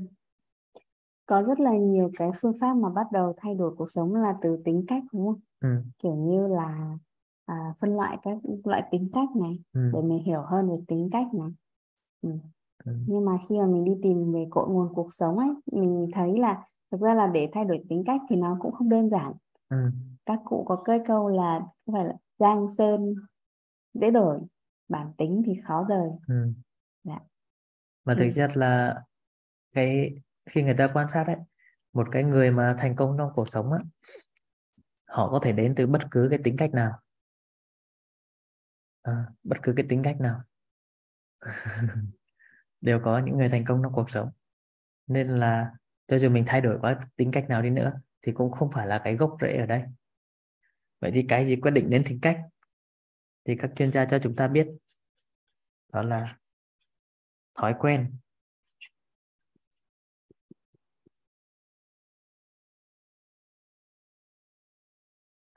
có 1.25 1.43
rất 1.43 1.59
là 1.59 1.71
nhiều 1.71 2.11
cái 2.17 2.29
phương 2.41 2.53
pháp 2.61 2.73
mà 2.73 2.89
bắt 2.89 3.07
đầu 3.11 3.33
thay 3.37 3.55
đổi 3.55 3.75
cuộc 3.77 3.91
sống 3.91 4.15
là 4.15 4.33
từ 4.41 4.57
tính 4.65 4.85
cách 4.87 5.03
đúng 5.13 5.25
không 5.25 5.39
ừ. 5.59 5.83
kiểu 5.99 6.15
như 6.15 6.47
là 6.47 6.97
à, 7.45 7.73
phân 7.79 7.95
loại 7.95 8.17
các 8.23 8.37
loại 8.63 8.83
tính 8.91 9.09
cách 9.13 9.29
này 9.41 9.51
ừ. 9.73 9.91
để 9.93 10.01
mình 10.01 10.23
hiểu 10.23 10.41
hơn 10.41 10.69
về 10.69 10.75
tính 10.87 11.09
cách 11.11 11.27
này 11.33 11.49
ừ. 12.21 12.29
Ừ. 12.85 12.91
nhưng 13.05 13.25
mà 13.25 13.37
khi 13.49 13.57
mà 13.59 13.65
mình 13.65 13.85
đi 13.85 13.91
tìm 14.03 14.33
về 14.33 14.45
cội 14.49 14.69
nguồn 14.69 14.93
cuộc 14.93 15.13
sống 15.13 15.37
ấy 15.39 15.49
mình 15.65 16.07
thấy 16.13 16.39
là 16.39 16.63
thực 16.91 17.01
ra 17.01 17.13
là 17.13 17.27
để 17.27 17.49
thay 17.53 17.65
đổi 17.65 17.83
tính 17.89 18.03
cách 18.05 18.21
thì 18.29 18.35
nó 18.35 18.57
cũng 18.61 18.71
không 18.71 18.89
đơn 18.89 19.09
giản 19.09 19.33
ừ. 19.69 19.77
các 20.25 20.39
cụ 20.45 20.63
có 20.67 20.81
cây 20.85 20.99
câu 21.05 21.29
là 21.29 21.59
không 21.85 21.95
phải 21.95 22.05
là 22.05 22.13
giang 22.39 22.67
sơn 22.77 23.15
dễ 23.93 24.11
đổi 24.11 24.39
bản 24.93 25.13
tính 25.17 25.43
thì 25.45 25.53
khó 25.67 25.85
rời. 25.89 26.09
Ừ. 26.27 26.53
dạ. 27.03 27.19
mà 28.05 28.15
thực 28.19 28.29
chất 28.35 28.57
là 28.57 29.01
cái 29.73 30.09
khi 30.45 30.63
người 30.63 30.75
ta 30.77 30.87
quan 30.93 31.09
sát 31.09 31.27
ấy 31.27 31.37
một 31.93 32.07
cái 32.11 32.23
người 32.23 32.51
mà 32.51 32.75
thành 32.77 32.95
công 32.95 33.17
trong 33.17 33.29
cuộc 33.35 33.49
sống 33.49 33.71
á 33.71 33.79
họ 35.13 35.29
có 35.31 35.39
thể 35.43 35.51
đến 35.51 35.73
từ 35.75 35.87
bất 35.87 36.01
cứ 36.11 36.27
cái 36.29 36.39
tính 36.43 36.57
cách 36.57 36.73
nào. 36.73 36.99
À, 39.01 39.25
bất 39.43 39.57
cứ 39.63 39.73
cái 39.77 39.85
tính 39.89 40.03
cách 40.03 40.17
nào. 40.19 40.41
Đều 42.81 42.99
có 43.03 43.19
những 43.19 43.37
người 43.37 43.49
thành 43.49 43.65
công 43.65 43.83
trong 43.83 43.93
cuộc 43.93 44.09
sống. 44.09 44.29
Nên 45.07 45.27
là 45.27 45.71
cho 46.07 46.19
dù 46.19 46.29
mình 46.29 46.43
thay 46.47 46.61
đổi 46.61 46.79
quá 46.81 46.99
tính 47.15 47.31
cách 47.31 47.49
nào 47.49 47.61
đi 47.61 47.69
nữa 47.69 47.93
thì 48.21 48.31
cũng 48.31 48.51
không 48.51 48.71
phải 48.71 48.87
là 48.87 49.01
cái 49.03 49.15
gốc 49.15 49.37
rễ 49.41 49.57
ở 49.57 49.65
đây. 49.65 49.83
Vậy 50.99 51.11
thì 51.13 51.25
cái 51.29 51.45
gì 51.45 51.55
quyết 51.55 51.71
định 51.71 51.89
đến 51.89 52.03
tính 52.03 52.19
cách 52.21 52.39
thì 53.45 53.55
các 53.55 53.71
chuyên 53.75 53.91
gia 53.91 54.05
cho 54.05 54.19
chúng 54.19 54.35
ta 54.35 54.47
biết 54.47 54.67
đó 55.93 56.01
là 56.01 56.37
thói 57.55 57.73
quen. 57.79 58.17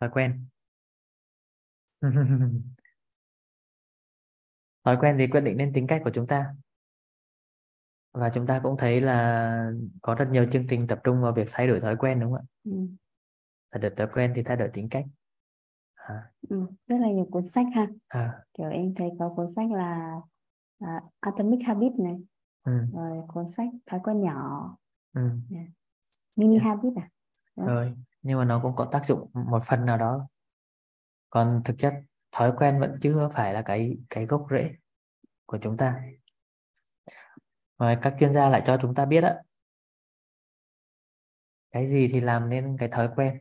Thói 0.01 0.11
quen. 0.13 0.47
Thói 4.85 4.97
quen 5.01 5.17
thì 5.19 5.27
quyết 5.27 5.41
định 5.41 5.57
đến 5.57 5.73
tính 5.73 5.87
cách 5.87 6.01
của 6.05 6.11
chúng 6.15 6.27
ta. 6.27 6.45
Và 8.13 8.31
chúng 8.35 8.47
ta 8.47 8.61
cũng 8.63 8.77
thấy 8.79 9.01
là 9.01 9.71
có 10.03 10.15
rất 10.15 10.29
nhiều 10.31 10.47
chương 10.53 10.67
trình 10.71 10.87
tập 10.87 11.01
trung 11.05 11.21
vào 11.23 11.33
việc 11.33 11.49
thay 11.53 11.67
đổi 11.67 11.81
thói 11.81 11.97
quen 11.97 12.21
đúng 12.21 12.33
không 12.33 12.41
ạ? 12.41 12.47
Ừ. 12.65 12.71
thay 13.73 13.83
đổi 13.83 13.91
thói 13.97 14.09
quen 14.15 14.33
thì 14.37 14.43
thay 14.43 14.57
đổi 14.57 14.69
tính 14.73 14.89
cách 14.89 15.05
à. 16.07 16.31
ừ, 16.49 16.67
rất 16.87 16.97
là 17.01 17.09
nhiều 17.09 17.29
cuốn 17.31 17.49
sách 17.49 17.67
ha 17.75 17.87
à. 18.09 18.45
kiểu 18.55 18.69
em 18.69 18.93
thấy 18.97 19.11
có 19.19 19.33
cuốn 19.37 19.47
sách 19.51 19.71
là 19.71 20.21
uh, 20.85 21.03
Atomic 21.21 21.67
Habit 21.67 21.93
này 21.99 22.17
ừ. 22.65 22.73
rồi 22.93 23.23
cuốn 23.29 23.49
sách 23.49 23.69
thói 23.87 24.01
quen 24.05 24.21
nhỏ 24.21 24.77
ừ. 25.13 25.31
yeah. 25.51 25.67
mini 26.37 26.59
yeah. 26.59 26.67
habit 26.67 26.93
à 26.97 27.11
Đúng. 27.57 27.67
rồi 27.67 27.95
nhưng 28.23 28.39
mà 28.39 28.45
nó 28.45 28.61
cũng 28.63 28.77
có 28.77 28.89
tác 28.93 29.05
dụng 29.07 29.31
một 29.33 29.63
phần 29.67 29.85
nào 29.85 29.99
đó 29.99 30.29
còn 31.31 31.63
thực 31.65 31.75
chất 31.79 31.95
thói 32.33 32.53
quen 32.57 32.81
vẫn 32.81 32.95
chưa 33.01 33.29
phải 33.33 33.55
là 33.55 33.63
cái 33.63 33.99
cái 34.11 34.27
gốc 34.27 34.47
rễ 34.51 34.71
của 35.47 35.59
chúng 35.63 35.77
ta 35.77 36.03
và 37.77 37.99
các 38.03 38.15
chuyên 38.19 38.33
gia 38.33 38.51
lại 38.51 38.63
cho 38.67 38.79
chúng 38.83 38.95
ta 38.95 39.07
biết 39.07 39.25
á 39.25 39.35
cái 41.71 41.87
gì 41.87 42.09
thì 42.13 42.21
làm 42.21 42.49
nên 42.49 42.77
cái 42.79 42.89
thói 42.89 43.09
quen 43.17 43.39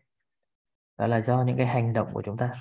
đó 0.98 1.08
là 1.08 1.22
do 1.22 1.44
những 1.44 1.58
cái 1.58 1.68
hành 1.68 1.94
động 1.94 2.10
của 2.14 2.22
chúng 2.26 2.38
ta. 2.38 2.52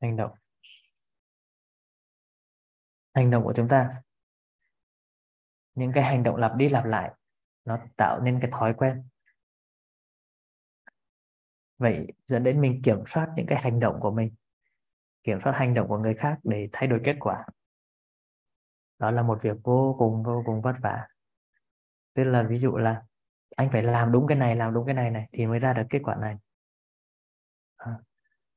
Hành 0.00 0.16
động. 0.16 0.30
Hành 3.14 3.30
động 3.30 3.44
của 3.44 3.52
chúng 3.56 3.68
ta. 3.68 4.02
Những 5.74 5.92
cái 5.94 6.04
hành 6.04 6.22
động 6.22 6.36
lặp 6.36 6.56
đi 6.56 6.68
lặp 6.68 6.84
lại, 6.84 7.14
nó 7.64 7.78
tạo 7.96 8.20
nên 8.20 8.38
cái 8.40 8.50
thói 8.52 8.74
quen. 8.74 9.08
Vậy 11.78 12.06
dẫn 12.26 12.42
đến 12.42 12.60
mình 12.60 12.80
kiểm 12.84 12.98
soát 13.06 13.28
những 13.36 13.46
cái 13.46 13.58
hành 13.62 13.80
động 13.80 13.98
của 14.00 14.10
mình, 14.10 14.34
kiểm 15.22 15.38
soát 15.40 15.52
hành 15.56 15.74
động 15.74 15.88
của 15.88 15.98
người 15.98 16.14
khác 16.14 16.38
để 16.42 16.68
thay 16.72 16.88
đổi 16.88 17.00
kết 17.04 17.16
quả. 17.20 17.46
Đó 18.98 19.10
là 19.10 19.22
một 19.22 19.38
việc 19.42 19.56
vô 19.64 19.96
cùng 19.98 20.22
vô 20.22 20.42
cùng 20.46 20.62
vất 20.62 20.74
vả 20.82 21.08
tức 22.16 22.24
là 22.24 22.42
ví 22.42 22.56
dụ 22.56 22.76
là 22.76 23.02
anh 23.56 23.70
phải 23.70 23.82
làm 23.82 24.12
đúng 24.12 24.26
cái 24.26 24.38
này 24.38 24.56
làm 24.56 24.74
đúng 24.74 24.86
cái 24.86 24.94
này 24.94 25.10
này 25.10 25.28
thì 25.32 25.46
mới 25.46 25.58
ra 25.58 25.72
được 25.72 25.82
kết 25.90 26.00
quả 26.02 26.14
này. 26.14 26.36
À, 27.76 27.98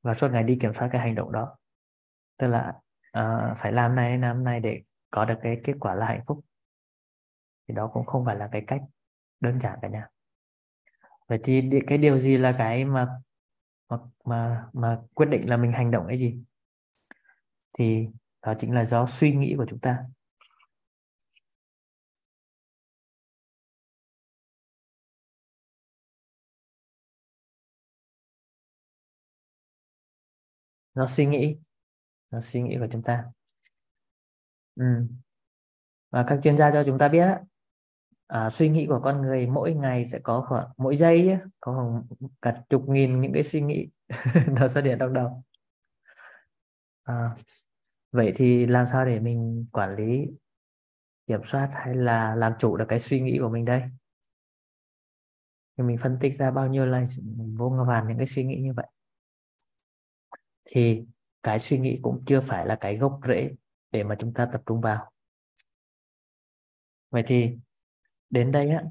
và 0.02 0.14
suốt 0.14 0.28
ngày 0.32 0.44
đi 0.44 0.58
kiểm 0.60 0.72
soát 0.72 0.88
cái 0.92 1.00
hành 1.00 1.14
động 1.14 1.32
đó. 1.32 1.56
Tức 2.36 2.46
là 2.46 2.72
à, 3.12 3.54
phải 3.56 3.72
làm 3.72 3.94
này 3.94 4.18
làm 4.18 4.44
này 4.44 4.60
để 4.60 4.82
có 5.10 5.24
được 5.24 5.38
cái 5.42 5.60
kết 5.64 5.74
quả 5.80 5.94
là 5.94 6.06
hạnh 6.06 6.22
phúc. 6.26 6.40
Thì 7.68 7.74
đó 7.74 7.90
cũng 7.92 8.06
không 8.06 8.24
phải 8.24 8.36
là 8.36 8.48
cái 8.52 8.64
cách 8.66 8.80
đơn 9.40 9.60
giản 9.60 9.78
cả 9.82 9.88
nhà 9.88 10.08
vậy 11.30 11.38
thì 11.44 11.70
cái 11.86 11.98
điều 11.98 12.18
gì 12.18 12.36
là 12.36 12.54
cái 12.58 12.84
mà 12.84 13.06
mà 13.88 13.96
mà 14.24 14.66
mà 14.72 14.98
quyết 15.14 15.26
định 15.26 15.48
là 15.48 15.56
mình 15.56 15.72
hành 15.72 15.90
động 15.90 16.04
cái 16.08 16.18
gì? 16.18 16.42
Thì 17.72 18.08
đó 18.42 18.54
chính 18.58 18.74
là 18.74 18.84
do 18.84 19.06
suy 19.06 19.32
nghĩ 19.32 19.54
của 19.56 19.66
chúng 19.68 19.78
ta. 19.78 19.98
Nó 30.94 31.06
suy 31.06 31.26
nghĩ. 31.26 31.56
Nó 32.30 32.40
suy 32.40 32.62
nghĩ 32.62 32.76
của 32.78 32.86
chúng 32.90 33.02
ta. 33.02 33.24
Ừ. 34.76 34.84
và 36.10 36.24
các 36.28 36.40
chuyên 36.42 36.58
gia 36.58 36.70
cho 36.70 36.84
chúng 36.84 36.98
ta 36.98 37.08
biết 37.08 37.26
à, 38.26 38.50
suy 38.50 38.68
nghĩ 38.68 38.86
của 38.86 39.00
con 39.02 39.22
người 39.22 39.46
mỗi 39.46 39.74
ngày 39.74 40.06
sẽ 40.06 40.18
có 40.22 40.44
khoảng 40.48 40.66
mỗi 40.76 40.96
giây 40.96 41.38
có 41.60 41.74
khoảng 41.74 42.02
cả 42.42 42.62
chục 42.68 42.88
nghìn 42.88 43.20
những 43.20 43.32
cái 43.32 43.42
suy 43.42 43.60
nghĩ 43.60 43.88
nó 44.60 44.68
xuất 44.68 44.84
hiện 44.84 44.98
trong 44.98 45.12
đầu. 45.12 45.44
À, 47.02 47.30
vậy 48.12 48.32
thì 48.36 48.66
làm 48.66 48.86
sao 48.86 49.06
để 49.06 49.20
mình 49.20 49.66
quản 49.72 49.96
lý 49.96 50.28
kiểm 51.26 51.40
soát 51.44 51.68
hay 51.72 51.94
là 51.94 52.34
làm 52.34 52.52
chủ 52.58 52.76
được 52.76 52.84
cái 52.88 52.98
suy 52.98 53.20
nghĩ 53.20 53.38
của 53.40 53.48
mình 53.48 53.64
đây? 53.64 53.82
Thì 55.76 55.84
mình 55.84 55.98
phân 55.98 56.18
tích 56.20 56.38
ra 56.38 56.50
bao 56.50 56.68
nhiêu 56.68 56.86
là 56.86 57.04
vô 57.58 57.84
vàn 57.88 58.08
những 58.08 58.18
cái 58.18 58.26
suy 58.26 58.44
nghĩ 58.44 58.60
như 58.62 58.72
vậy 58.76 58.86
thì 60.64 61.04
cái 61.42 61.58
suy 61.58 61.78
nghĩ 61.78 61.98
cũng 62.02 62.24
chưa 62.26 62.40
phải 62.40 62.66
là 62.66 62.76
cái 62.80 62.96
gốc 62.96 63.20
rễ 63.28 63.50
để 63.90 64.04
mà 64.04 64.16
chúng 64.18 64.34
ta 64.34 64.46
tập 64.52 64.62
trung 64.66 64.80
vào. 64.80 65.10
Vậy 67.10 67.22
thì 67.26 67.56
đến 68.30 68.52
đây 68.52 68.70
á 68.70 68.82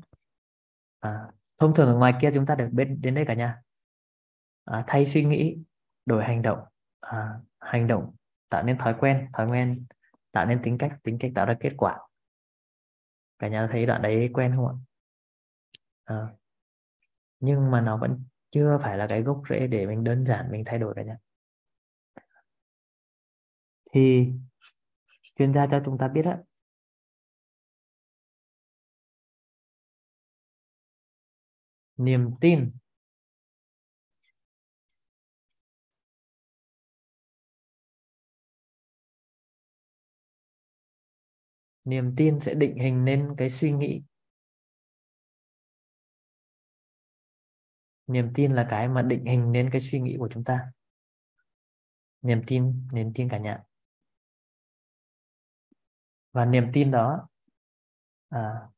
à, 1.00 1.32
thông 1.58 1.74
thường 1.76 1.88
ở 1.88 1.96
ngoài 1.96 2.14
kia 2.22 2.32
chúng 2.34 2.46
ta 2.46 2.56
được 2.56 2.70
bên 2.72 3.02
đến 3.02 3.16
đây 3.16 3.26
cả 3.26 3.34
nhà. 3.34 3.62
À, 4.66 4.84
thay 4.88 5.06
suy 5.06 5.26
nghĩ 5.26 5.58
đổi 6.06 6.24
hành 6.24 6.42
động. 6.42 6.60
À, 7.00 7.40
hành 7.60 7.88
động 7.88 8.16
tạo 8.50 8.64
nên 8.64 8.78
thói 8.78 8.96
quen 9.00 9.28
thói 9.34 9.48
quen 9.48 9.86
tạo 10.32 10.46
nên 10.46 10.60
tính 10.64 10.78
cách 10.78 10.92
tính 11.04 11.18
cách 11.20 11.32
tạo 11.36 11.46
ra 11.46 11.56
kết 11.60 11.74
quả. 11.78 11.98
Cả 13.40 13.48
nhà 13.48 13.68
thấy 13.68 13.86
đoạn 13.86 14.02
đấy 14.02 14.30
quen 14.34 14.56
không 14.56 14.68
ạ? 14.68 14.76
À, 16.04 16.16
nhưng 17.40 17.72
mà 17.72 17.82
nó 17.82 17.98
vẫn 17.98 18.24
chưa 18.50 18.78
phải 18.82 18.98
là 18.98 19.08
cái 19.08 19.22
gốc 19.22 19.42
rễ 19.50 19.68
để 19.68 19.86
mình 19.88 20.04
đơn 20.04 20.26
giản 20.26 20.52
mình 20.52 20.64
thay 20.66 20.80
đổi 20.80 20.94
cả 20.96 21.04
nhà 21.04 21.18
thì 23.94 24.32
chuyên 25.36 25.54
gia 25.54 25.68
cho 25.72 25.82
chúng 25.86 25.98
ta 25.98 26.08
biết 26.08 26.22
đó 26.22 26.36
niềm 31.98 32.32
tin. 32.42 32.72
Niềm 41.86 42.14
tin 42.18 42.40
sẽ 42.40 42.54
định 42.56 42.78
hình 42.78 43.06
nên 43.06 43.36
cái 43.38 43.50
suy 43.50 43.72
nghĩ. 43.72 44.04
Niềm 48.08 48.32
tin 48.34 48.52
là 48.52 48.68
cái 48.70 48.90
mà 48.90 49.02
định 49.02 49.26
hình 49.26 49.52
nên 49.52 49.70
cái 49.70 49.82
suy 49.82 50.00
nghĩ 50.00 50.16
của 50.20 50.30
chúng 50.32 50.44
ta. 50.44 50.60
Niềm 52.22 52.42
tin 52.48 52.88
niềm 52.92 53.12
tin 53.14 53.30
cả 53.30 53.38
nhà 53.38 53.69
và 56.32 56.46
niềm 56.46 56.70
tin 56.74 56.92
đó 56.92 57.28
à, 58.30 58.70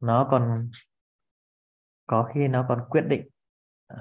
nó 0.00 0.28
còn 0.30 0.70
có 2.06 2.30
khi 2.34 2.48
nó 2.48 2.66
còn 2.68 2.84
quyết 2.90 3.02
định 3.08 3.28
à, 3.86 3.96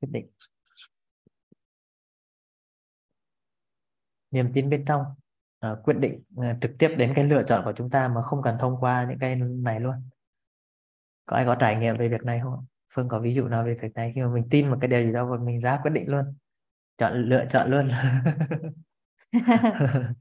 quyết 0.00 0.08
định. 0.12 0.26
Niềm 4.30 4.50
tin 4.54 4.70
bên 4.70 4.84
trong 4.84 5.04
à, 5.60 5.74
quyết 5.84 5.94
định 5.94 6.22
à, 6.36 6.58
trực 6.60 6.70
tiếp 6.78 6.88
đến 6.98 7.12
cái 7.16 7.24
lựa 7.24 7.42
chọn 7.46 7.64
của 7.64 7.72
chúng 7.76 7.90
ta 7.90 8.08
mà 8.08 8.22
không 8.22 8.42
cần 8.42 8.56
thông 8.60 8.76
qua 8.80 9.06
những 9.08 9.18
cái 9.20 9.36
này 9.36 9.80
luôn. 9.80 9.94
Có 11.26 11.36
ai 11.36 11.44
có 11.46 11.56
trải 11.60 11.76
nghiệm 11.76 11.96
về 11.96 12.08
việc 12.08 12.22
này 12.24 12.40
không 12.42 12.66
Phương 12.94 13.08
có 13.08 13.20
ví 13.20 13.32
dụ 13.32 13.48
nào 13.48 13.64
về 13.64 13.74
việc 13.82 13.94
này? 13.94 14.12
Khi 14.14 14.20
mà 14.20 14.28
mình 14.34 14.44
tin 14.50 14.70
một 14.70 14.76
cái 14.80 14.88
điều 14.88 15.04
gì 15.04 15.12
đó 15.12 15.26
và 15.26 15.36
mình 15.44 15.60
ra 15.60 15.78
quyết 15.82 15.90
định 15.90 16.08
luôn. 16.08 16.24
Chọn 16.98 17.16
lựa 17.16 17.44
chọn 17.50 17.70
luôn. 17.70 17.88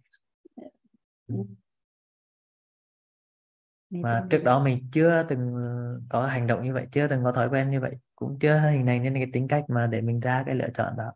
Mà 3.89 4.27
trước 4.29 4.43
đó 4.43 4.63
mình 4.63 4.89
chưa 4.91 5.23
từng 5.29 5.53
có 6.09 6.27
hành 6.27 6.47
động 6.47 6.63
như 6.63 6.73
vậy 6.73 6.87
chưa 6.91 7.07
từng 7.07 7.23
có 7.23 7.31
thói 7.31 7.49
quen 7.49 7.69
như 7.69 7.79
vậy 7.79 7.97
cũng 8.15 8.39
chưa 8.39 8.57
hình 8.57 8.85
thành 8.85 9.03
nên 9.03 9.13
cái 9.13 9.27
tính 9.33 9.47
cách 9.47 9.65
mà 9.67 9.87
để 9.87 10.01
mình 10.01 10.19
ra 10.19 10.43
cái 10.45 10.55
lựa 10.55 10.69
chọn 10.73 10.97
đó. 10.97 11.13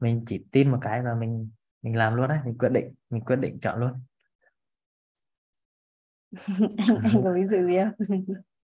Mình 0.00 0.22
chỉ 0.26 0.44
tin 0.52 0.70
một 0.70 0.78
cái 0.80 1.02
và 1.02 1.14
mình 1.14 1.50
mình 1.82 1.96
làm 1.96 2.14
luôn 2.14 2.28
đấy 2.28 2.38
mình 2.44 2.58
quyết 2.58 2.68
định 2.68 2.94
mình 3.10 3.24
quyết 3.24 3.36
định 3.36 3.60
chọn 3.60 3.80
luôn. 3.80 3.90
Anh, 6.88 6.98
anh 7.04 7.22
có 7.24 7.32
ví 7.34 7.46
dụ 7.46 7.66
gì 7.66 7.76
không 7.78 8.34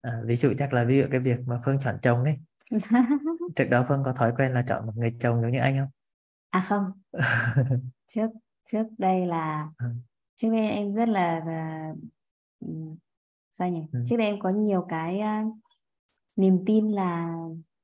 à, 0.00 0.20
ví 0.24 0.36
dụ 0.36 0.52
chắc 0.58 0.72
là 0.72 0.84
ví 0.84 0.98
dụ 0.98 1.04
cái 1.10 1.20
việc 1.20 1.38
mà 1.46 1.60
phương 1.64 1.78
chọn 1.80 1.94
chồng 2.02 2.24
đấy 2.24 2.38
trước 3.56 3.64
đó 3.64 3.84
phương 3.88 4.02
có 4.04 4.12
thói 4.12 4.32
quen 4.36 4.52
là 4.52 4.62
chọn 4.62 4.86
một 4.86 4.92
người 4.96 5.16
chồng 5.20 5.42
giống 5.42 5.50
như 5.50 5.58
anh 5.58 5.78
không? 5.78 5.88
À 6.50 6.60
không. 6.68 6.84
Trước 8.06 8.30
trước 8.64 8.86
đây 8.98 9.26
là 9.26 9.68
ừ. 9.78 9.86
trước 10.36 10.48
đây 10.50 10.70
em 10.70 10.92
rất 10.92 11.08
là, 11.08 11.42
là 11.46 11.92
sao 13.50 13.68
nhỉ? 13.68 13.86
Ừ. 13.92 14.02
trước 14.06 14.16
đây 14.16 14.26
em 14.26 14.40
có 14.40 14.50
nhiều 14.50 14.86
cái 14.88 15.20
uh, 15.20 15.56
niềm 16.36 16.62
tin 16.66 16.88
là 16.88 17.36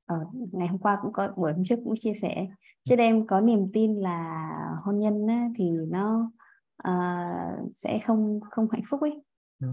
ở 0.07 0.27
ngày 0.53 0.69
hôm 0.69 0.79
qua 0.79 0.99
cũng 1.03 1.13
có 1.13 1.33
buổi 1.37 1.53
hôm 1.53 1.65
trước 1.65 1.77
cũng 1.85 1.95
chia 1.97 2.15
sẻ. 2.23 2.47
Trước 2.85 2.97
đây 2.97 3.07
em 3.07 3.27
có 3.27 3.41
niềm 3.41 3.69
tin 3.73 3.95
là 3.95 4.49
hôn 4.85 4.99
nhân 4.99 5.27
á, 5.27 5.49
thì 5.57 5.71
nó 5.71 6.31
uh, 6.89 7.73
sẽ 7.75 8.01
không 8.07 8.41
không 8.51 8.69
hạnh 8.73 8.83
phúc 8.91 9.01
ấy. 9.01 9.23
Ừ. 9.61 9.69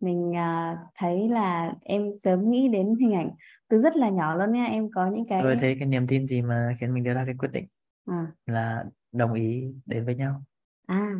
mình 0.00 0.30
uh, 0.30 0.78
thấy 0.94 1.28
là 1.28 1.72
em 1.82 2.10
sớm 2.22 2.50
nghĩ 2.50 2.68
đến 2.68 2.94
hình 3.00 3.14
ảnh 3.14 3.30
từ 3.68 3.78
rất 3.78 3.96
là 3.96 4.08
nhỏ 4.08 4.34
luôn 4.34 4.52
nha 4.52 4.64
em 4.64 4.90
có 4.94 5.06
những 5.06 5.26
cái 5.28 5.42
rồi 5.42 5.56
thế 5.60 5.76
cái 5.78 5.88
niềm 5.88 6.06
tin 6.06 6.26
gì 6.26 6.42
mà 6.42 6.74
khiến 6.80 6.94
mình 6.94 7.04
đưa 7.04 7.14
ra 7.14 7.24
cái 7.24 7.34
quyết 7.38 7.48
định 7.52 7.66
à. 8.06 8.26
là 8.46 8.84
đồng 9.12 9.32
ý 9.32 9.74
đến 9.86 10.04
với 10.04 10.14
nhau 10.14 10.42
à 10.86 11.10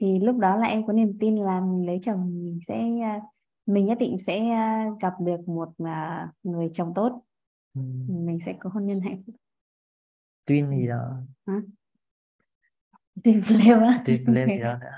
thì 0.00 0.18
lúc 0.20 0.38
đó 0.38 0.56
là 0.56 0.66
em 0.66 0.86
có 0.86 0.92
niềm 0.92 1.16
tin 1.20 1.36
là 1.36 1.60
mình 1.60 1.86
lấy 1.86 1.98
chồng 2.02 2.42
mình 2.42 2.60
sẽ 2.66 2.84
uh, 3.16 3.22
mình 3.66 3.86
nhất 3.86 3.98
định 4.00 4.16
sẽ 4.26 4.40
uh, 4.40 5.00
gặp 5.00 5.12
được 5.20 5.48
một 5.48 5.68
uh, 5.82 6.30
người 6.42 6.66
chồng 6.72 6.92
tốt 6.94 7.22
ừ. 7.74 7.80
mình 8.08 8.38
sẽ 8.46 8.54
có 8.60 8.70
hôn 8.72 8.86
nhân 8.86 9.00
hạnh 9.00 9.22
phúc 9.26 9.34
Twin 10.46 10.70
gì 10.70 10.88
đó 10.88 11.16
hả? 11.46 11.54
Twin 13.24 13.40
Flame 13.40 13.84
á 13.84 14.02
Twin 14.04 14.24
Flame 14.24 14.56
gì 14.56 14.62
đó 14.62 14.78
nữa 14.80 14.88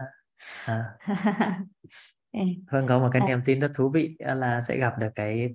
à. 0.66 0.98
Vâng 2.70 2.86
có 2.86 2.98
một 2.98 3.08
cái 3.12 3.22
à. 3.22 3.26
niềm 3.28 3.40
tin 3.44 3.60
rất 3.60 3.70
thú 3.74 3.90
vị 3.90 4.16
là 4.18 4.60
sẽ 4.60 4.76
gặp 4.76 4.98
được 4.98 5.08
cái 5.14 5.54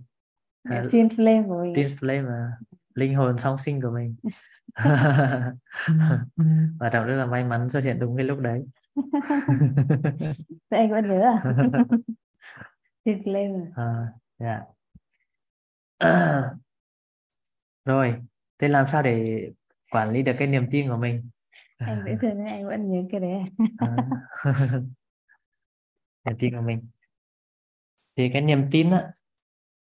uh, 0.69 0.73
Twin 0.73 1.07
Flame 1.07 1.47
của 1.47 1.61
mình 1.63 1.73
Twin 1.73 1.87
Flame 1.87 2.25
mà 2.25 2.51
linh 2.93 3.15
hồn 3.15 3.37
song 3.37 3.57
sinh 3.57 3.81
của 3.81 3.91
mình 3.91 4.15
và 6.79 6.89
trọng 6.89 7.05
rất 7.05 7.15
là 7.15 7.25
may 7.25 7.43
mắn 7.43 7.69
xuất 7.69 7.83
hiện 7.83 7.99
đúng 7.99 8.17
cái 8.17 8.25
lúc 8.25 8.39
đấy 8.39 8.63
Thế 10.69 10.77
anh 10.77 10.91
vẫn 10.91 11.09
nhớ 11.09 11.21
à? 11.21 11.43
Twin 13.05 13.23
Flame 13.23 13.65
à, 13.75 14.07
yeah. 14.37 14.61
rồi 17.85 18.15
thế 18.59 18.67
làm 18.67 18.87
sao 18.87 19.01
để 19.03 19.49
quản 19.91 20.11
lý 20.11 20.23
được 20.23 20.33
cái 20.39 20.47
niềm 20.47 20.67
tin 20.71 20.89
của 20.89 20.97
mình 20.97 21.29
anh 21.77 22.03
dễ 22.05 22.17
thương 22.21 22.45
anh 22.45 22.67
vẫn 22.67 22.91
nhớ 22.91 23.01
cái 23.11 23.19
đấy 23.19 23.31
à. 23.77 23.97
Niềm 26.25 26.35
tin 26.39 26.55
của 26.55 26.61
mình 26.61 26.87
thì 28.15 28.29
cái 28.33 28.41
niềm 28.41 28.65
tin 28.71 28.91
á 28.91 29.11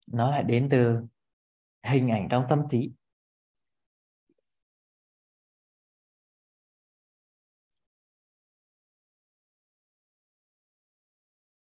nó 0.07 0.31
lại 0.31 0.43
đến 0.45 0.69
từ 0.71 1.03
hình 1.85 2.09
ảnh 2.11 2.29
trong 2.31 2.47
tâm 2.51 2.63
trí 2.71 2.93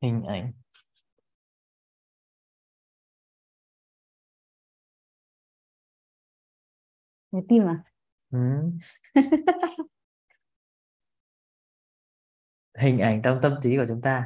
hình 0.01 0.23
ảnh 0.23 0.51
Nhớ 7.31 7.41
tim 7.49 7.63
à? 7.67 7.83
ừ. 8.31 8.39
hình 12.79 12.99
ảnh 12.99 13.21
trong 13.21 13.39
tâm 13.41 13.53
trí 13.61 13.77
của 13.77 13.85
chúng 13.87 14.01
ta 14.01 14.23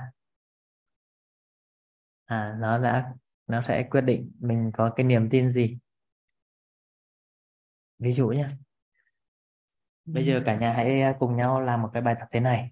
à 2.32 2.56
nó 2.60 2.78
đã 2.78 3.14
nó 3.48 3.62
sẽ 3.62 3.84
quyết 3.92 4.02
định 4.02 4.32
mình 4.40 4.72
có 4.74 4.94
cái 4.96 5.06
niềm 5.06 5.28
tin 5.30 5.50
gì. 5.50 5.80
Ví 8.00 8.14
dụ 8.14 8.28
nhé 8.28 8.48
bây 10.06 10.26
giờ 10.26 10.42
cả 10.46 10.58
nhà 10.58 10.74
hãy 10.74 11.02
cùng 11.20 11.36
nhau 11.36 11.62
làm 11.62 11.82
một 11.82 11.90
cái 11.94 12.02
bài 12.02 12.16
tập 12.20 12.28
thế 12.32 12.40
này. 12.40 12.72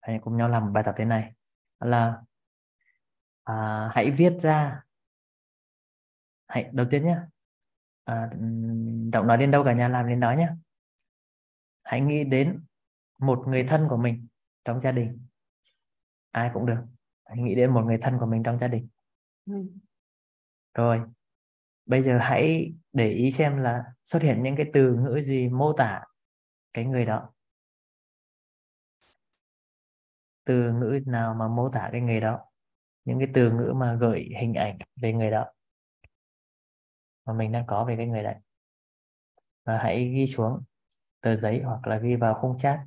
Hãy 0.00 0.18
cùng 0.22 0.36
nhau 0.36 0.48
làm 0.48 0.64
một 0.64 0.70
bài 0.74 0.84
tập 0.86 0.94
thế 0.98 1.04
này. 1.04 1.34
Là 1.80 2.22
à, 3.44 3.88
hãy 3.92 4.10
viết 4.10 4.32
ra. 4.40 4.82
Hãy 6.48 6.70
đầu 6.72 6.86
tiên 6.90 7.04
nhé 7.04 7.16
à, 8.04 8.30
động 9.12 9.26
nói 9.26 9.36
đến 9.36 9.50
đâu 9.50 9.64
cả 9.64 9.72
nhà? 9.72 9.88
Làm 9.88 10.08
đến 10.08 10.20
đó 10.20 10.32
nhé 10.32 10.48
hãy 11.82 12.00
nghĩ 12.00 12.24
đến 12.24 12.64
một 13.18 13.44
người 13.46 13.64
thân 13.64 13.86
của 13.88 13.96
mình 13.96 14.28
trong 14.64 14.80
gia 14.80 14.92
đình. 14.92 15.26
Ai 16.30 16.50
cũng 16.54 16.66
được 16.66 16.97
hãy 17.28 17.38
nghĩ 17.38 17.54
đến 17.54 17.70
một 17.74 17.82
người 17.84 17.98
thân 18.00 18.18
của 18.18 18.26
mình 18.26 18.42
trong 18.42 18.58
gia 18.58 18.68
đình. 18.68 18.88
Ừ. 19.46 19.54
rồi 20.74 21.00
bây 21.86 22.02
giờ 22.02 22.18
hãy 22.22 22.74
để 22.92 23.10
ý 23.10 23.30
xem 23.30 23.56
là 23.56 23.84
xuất 24.04 24.22
hiện 24.22 24.42
những 24.42 24.56
cái 24.56 24.66
từ 24.72 24.94
ngữ 24.94 25.20
gì 25.20 25.48
mô 25.48 25.72
tả 25.72 26.00
cái 26.72 26.84
người 26.84 27.06
đó. 27.06 27.30
Từ 30.44 30.72
ngữ 30.72 31.00
nào 31.06 31.34
mà 31.34 31.48
mô 31.48 31.68
tả 31.68 31.88
cái 31.92 32.00
người 32.00 32.20
đó? 32.20 32.40
Những 33.04 33.18
cái 33.18 33.28
từ 33.34 33.52
ngữ 33.52 33.72
mà 33.76 33.94
gợi 33.94 34.28
hình 34.40 34.54
ảnh 34.54 34.78
về 35.02 35.12
người 35.12 35.30
đó. 35.30 35.46
Mà 37.26 37.32
mình 37.32 37.52
đang 37.52 37.66
có 37.66 37.84
về 37.84 37.96
cái 37.96 38.06
người 38.06 38.22
đấy. 38.22 38.34
Và 39.64 39.78
hãy 39.78 40.08
ghi 40.08 40.26
xuống 40.26 40.62
tờ 41.20 41.34
giấy 41.34 41.62
hoặc 41.62 41.86
là 41.86 41.98
ghi 41.98 42.16
vào 42.16 42.34
khung 42.34 42.58
chat 42.58 42.80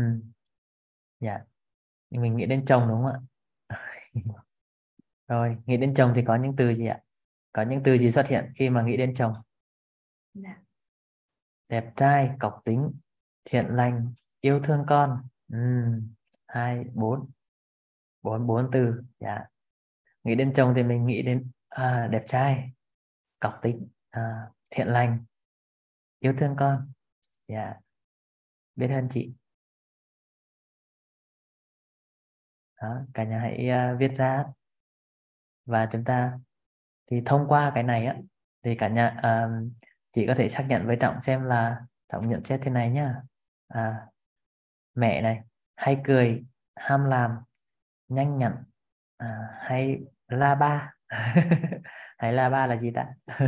ừ. 0.00 0.20
dạ. 1.20 1.40
Mình 2.10 2.36
nghĩ 2.36 2.46
đến 2.46 2.64
chồng 2.66 2.88
đúng 2.88 3.02
không 3.02 3.12
ạ? 3.12 3.20
Rồi 5.28 5.56
nghĩ 5.66 5.76
đến 5.76 5.94
chồng 5.94 6.12
thì 6.16 6.22
có 6.26 6.36
những 6.36 6.56
từ 6.56 6.74
gì 6.74 6.86
ạ? 6.86 7.00
Có 7.52 7.62
những 7.62 7.80
từ 7.84 7.98
gì 7.98 8.10
xuất 8.10 8.28
hiện 8.28 8.52
khi 8.56 8.70
mà 8.70 8.82
nghĩ 8.82 8.96
đến 8.96 9.14
chồng? 9.14 9.34
Dạ. 10.34 10.56
đẹp 11.68 11.92
trai 11.96 12.30
cọc 12.40 12.60
tính 12.64 12.92
thiện 13.44 13.66
lành 13.68 14.14
yêu 14.40 14.60
thương 14.62 14.84
con. 14.86 15.28
Ừ. 15.52 15.58
hai 16.46 16.84
bốn. 16.94 17.30
Bốn 18.22 18.46
bốn 18.46 18.70
từ. 18.72 19.02
Dạ. 19.20 19.44
Nghĩ 20.24 20.34
đến 20.34 20.52
chồng 20.54 20.72
thì 20.76 20.82
mình 20.82 21.06
nghĩ 21.06 21.22
đến 21.22 21.50
à, 21.68 22.08
đẹp 22.12 22.22
trai 22.26 22.72
cọc 23.40 23.54
tính 23.62 23.88
à, 24.10 24.20
thiện 24.70 24.86
lành 24.86 25.24
yêu 26.18 26.34
thương 26.38 26.54
con. 26.58 26.92
Dạ. 27.48 27.74
Biết 28.76 28.88
hơn 28.88 29.08
chị 29.10 29.32
đó, 32.80 32.96
cả 33.14 33.24
nhà 33.24 33.38
hãy 33.38 33.70
uh, 33.70 34.00
viết 34.00 34.10
ra. 34.16 34.44
Và 35.66 35.86
chúng 35.92 36.04
ta 36.04 36.38
thì 37.10 37.22
thông 37.26 37.48
qua 37.48 37.72
cái 37.74 37.82
này 37.82 38.06
á 38.06 38.14
thì 38.64 38.76
cả 38.76 38.88
nhà 38.88 39.16
uh, 39.18 39.72
chỉ 40.10 40.26
có 40.26 40.34
thể 40.34 40.48
xác 40.48 40.64
nhận 40.68 40.86
với 40.86 40.96
trọng 41.00 41.22
xem 41.22 41.44
là 41.44 41.80
trọng 42.12 42.28
nhận 42.28 42.44
xét 42.44 42.60
thế 42.62 42.70
này 42.70 42.90
nhá. 42.90 43.14
À, 43.68 44.06
mẹ 44.94 45.22
này 45.22 45.40
hay 45.76 46.00
cười 46.04 46.44
ham 46.76 47.04
làm 47.04 47.30
nhanh 48.08 48.38
nhặn 48.38 48.64
à, 49.16 49.26
hay 49.60 49.98
la 50.28 50.54
ba. 50.54 50.94
Hay 52.20 52.32
la 52.32 52.50
ba 52.50 52.66
là 52.66 52.76
gì 52.76 52.90
ta? 52.90 53.06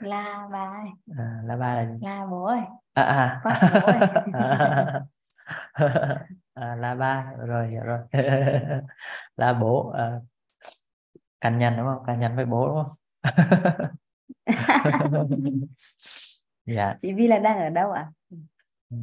La 0.00 0.48
ba 0.52 0.84
à, 1.18 1.42
la 1.44 1.56
ba 1.56 1.74
là 1.74 1.86
la 2.00 2.26
bố 2.30 2.44
ơi. 2.44 2.60
À, 2.94 3.02
à. 3.02 3.40
bố 3.44 3.80
ơi. 3.80 3.98
à, 6.54 6.76
la 6.76 6.94
ba 6.94 7.32
rồi 7.46 7.68
hiểu 7.68 7.82
rồi. 7.82 7.98
La 9.36 9.52
bố 9.52 9.90
à, 9.90 10.20
cằn 11.40 11.58
nhằn 11.58 11.76
đúng 11.76 11.86
không? 11.86 12.04
Cằn 12.06 12.18
nhằn 12.18 12.36
với 12.36 12.46
bố 12.46 12.68
đúng 12.68 12.84
không? 12.84 12.96
Dạ. 16.66 16.96
Chị 17.00 17.12
Vi 17.12 17.28
là 17.28 17.38
đang 17.38 17.58
ở 17.58 17.68
đâu 17.68 17.92
ạ? 17.92 18.10
Ừ. 18.90 18.96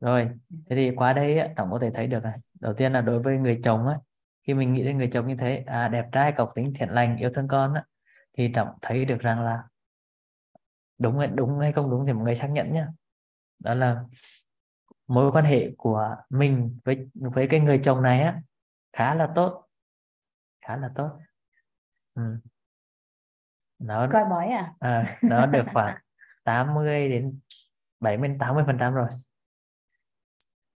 rồi 0.00 0.30
thế 0.66 0.76
thì 0.76 0.90
qua 0.96 1.12
đây 1.12 1.38
tổng 1.56 1.70
có 1.70 1.78
thể 1.78 1.90
thấy 1.94 2.06
được 2.06 2.24
này. 2.24 2.38
Đầu 2.60 2.74
tiên 2.74 2.92
là 2.92 3.00
đối 3.00 3.22
với 3.22 3.38
người 3.38 3.60
chồng 3.64 3.86
á 3.86 3.98
khi 4.42 4.54
mình 4.54 4.72
nghĩ 4.72 4.84
đến 4.84 4.98
người 4.98 5.08
chồng 5.12 5.26
như 5.26 5.36
thế 5.36 5.64
à 5.66 5.88
đẹp 5.88 6.06
trai 6.12 6.32
cọc 6.32 6.52
tính 6.54 6.72
thiện 6.74 6.88
lành 6.88 7.16
yêu 7.16 7.30
thương 7.34 7.48
con 7.48 7.74
á 7.74 7.84
thì 8.32 8.52
trọng 8.54 8.68
thấy 8.82 9.04
được 9.04 9.20
rằng 9.20 9.44
là 9.44 9.62
đúng 10.98 11.18
hay 11.18 11.28
đúng 11.28 11.58
hay 11.58 11.72
không 11.72 11.90
đúng 11.90 12.06
thì 12.06 12.12
mọi 12.12 12.24
người 12.24 12.34
xác 12.34 12.48
nhận 12.50 12.72
nhé 12.72 12.86
đó 13.58 13.74
là 13.74 14.04
mối 15.06 15.32
quan 15.32 15.44
hệ 15.44 15.70
của 15.76 16.16
mình 16.30 16.78
với 16.84 17.08
với 17.14 17.48
cái 17.48 17.60
người 17.60 17.80
chồng 17.84 18.02
này 18.02 18.20
á 18.20 18.40
khá 18.92 19.14
là 19.14 19.32
tốt. 19.34 19.66
Khá 20.60 20.76
là 20.76 20.90
tốt. 20.94 21.18
Ừ. 22.14 22.22
nó 23.78 24.08
coi 24.12 24.24
bói 24.24 24.46
à? 24.46 24.74
à 24.80 25.18
nó 25.22 25.46
được 25.46 25.64
khoảng 25.72 25.96
80 26.44 27.08
đến 27.08 27.40
70 28.00 28.36
80 28.38 28.64
phần 28.66 28.76
trăm 28.80 28.94
rồi. 28.94 29.08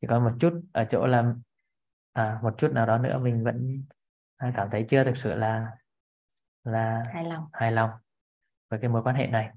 Chỉ 0.02 0.08
còn 0.08 0.24
một 0.24 0.32
chút 0.40 0.62
ở 0.74 0.86
chỗ 0.90 1.06
là 1.08 1.34
à, 2.14 2.40
một 2.44 2.56
chút 2.58 2.72
nào 2.72 2.86
đó 2.86 2.98
nữa 2.98 3.20
mình 3.20 3.44
vẫn 3.44 3.86
cảm 4.40 4.70
thấy 4.72 4.86
chưa 4.88 5.04
thực 5.04 5.18
sự 5.18 5.36
là 5.36 5.72
là 6.64 7.04
hài 7.14 7.24
lòng. 7.24 7.50
hài 7.54 7.72
lòng 7.72 7.90
với 8.70 8.80
cái 8.80 8.90
mối 8.90 9.04
quan 9.04 9.16
hệ 9.16 9.28
này 9.28 9.50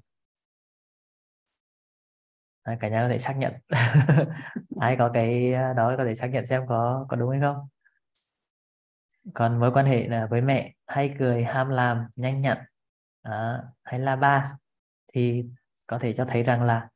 à, 2.73 2.77
cả 2.79 2.89
nhà 2.89 3.01
có 3.01 3.09
thể 3.09 3.19
xác 3.19 3.33
nhận. 3.37 3.53
Ai 4.79 4.95
có 4.97 5.09
cái 5.13 5.51
đó 5.51 5.93
có 5.97 6.05
thể 6.05 6.15
xác 6.15 6.27
nhận 6.27 6.45
xem 6.45 6.67
có 6.67 7.05
có 7.09 7.17
đúng 7.17 7.29
hay 7.31 7.39
không. 7.41 7.67
Còn 9.33 9.59
mối 9.59 9.71
quan 9.73 9.85
hệ 9.85 10.07
là 10.07 10.27
với 10.27 10.41
mẹ 10.41 10.73
hay 10.87 11.15
cười 11.19 11.43
ham 11.43 11.69
làm 11.69 12.07
nhanh 12.15 12.41
nhặn. 12.41 12.57
À, 13.21 13.63
hay 13.83 13.99
là 13.99 14.15
ba. 14.15 14.57
Thì 15.13 15.45
có 15.87 15.99
thể 15.99 16.13
cho 16.13 16.25
thấy 16.25 16.43
rằng 16.43 16.63
là 16.63 16.89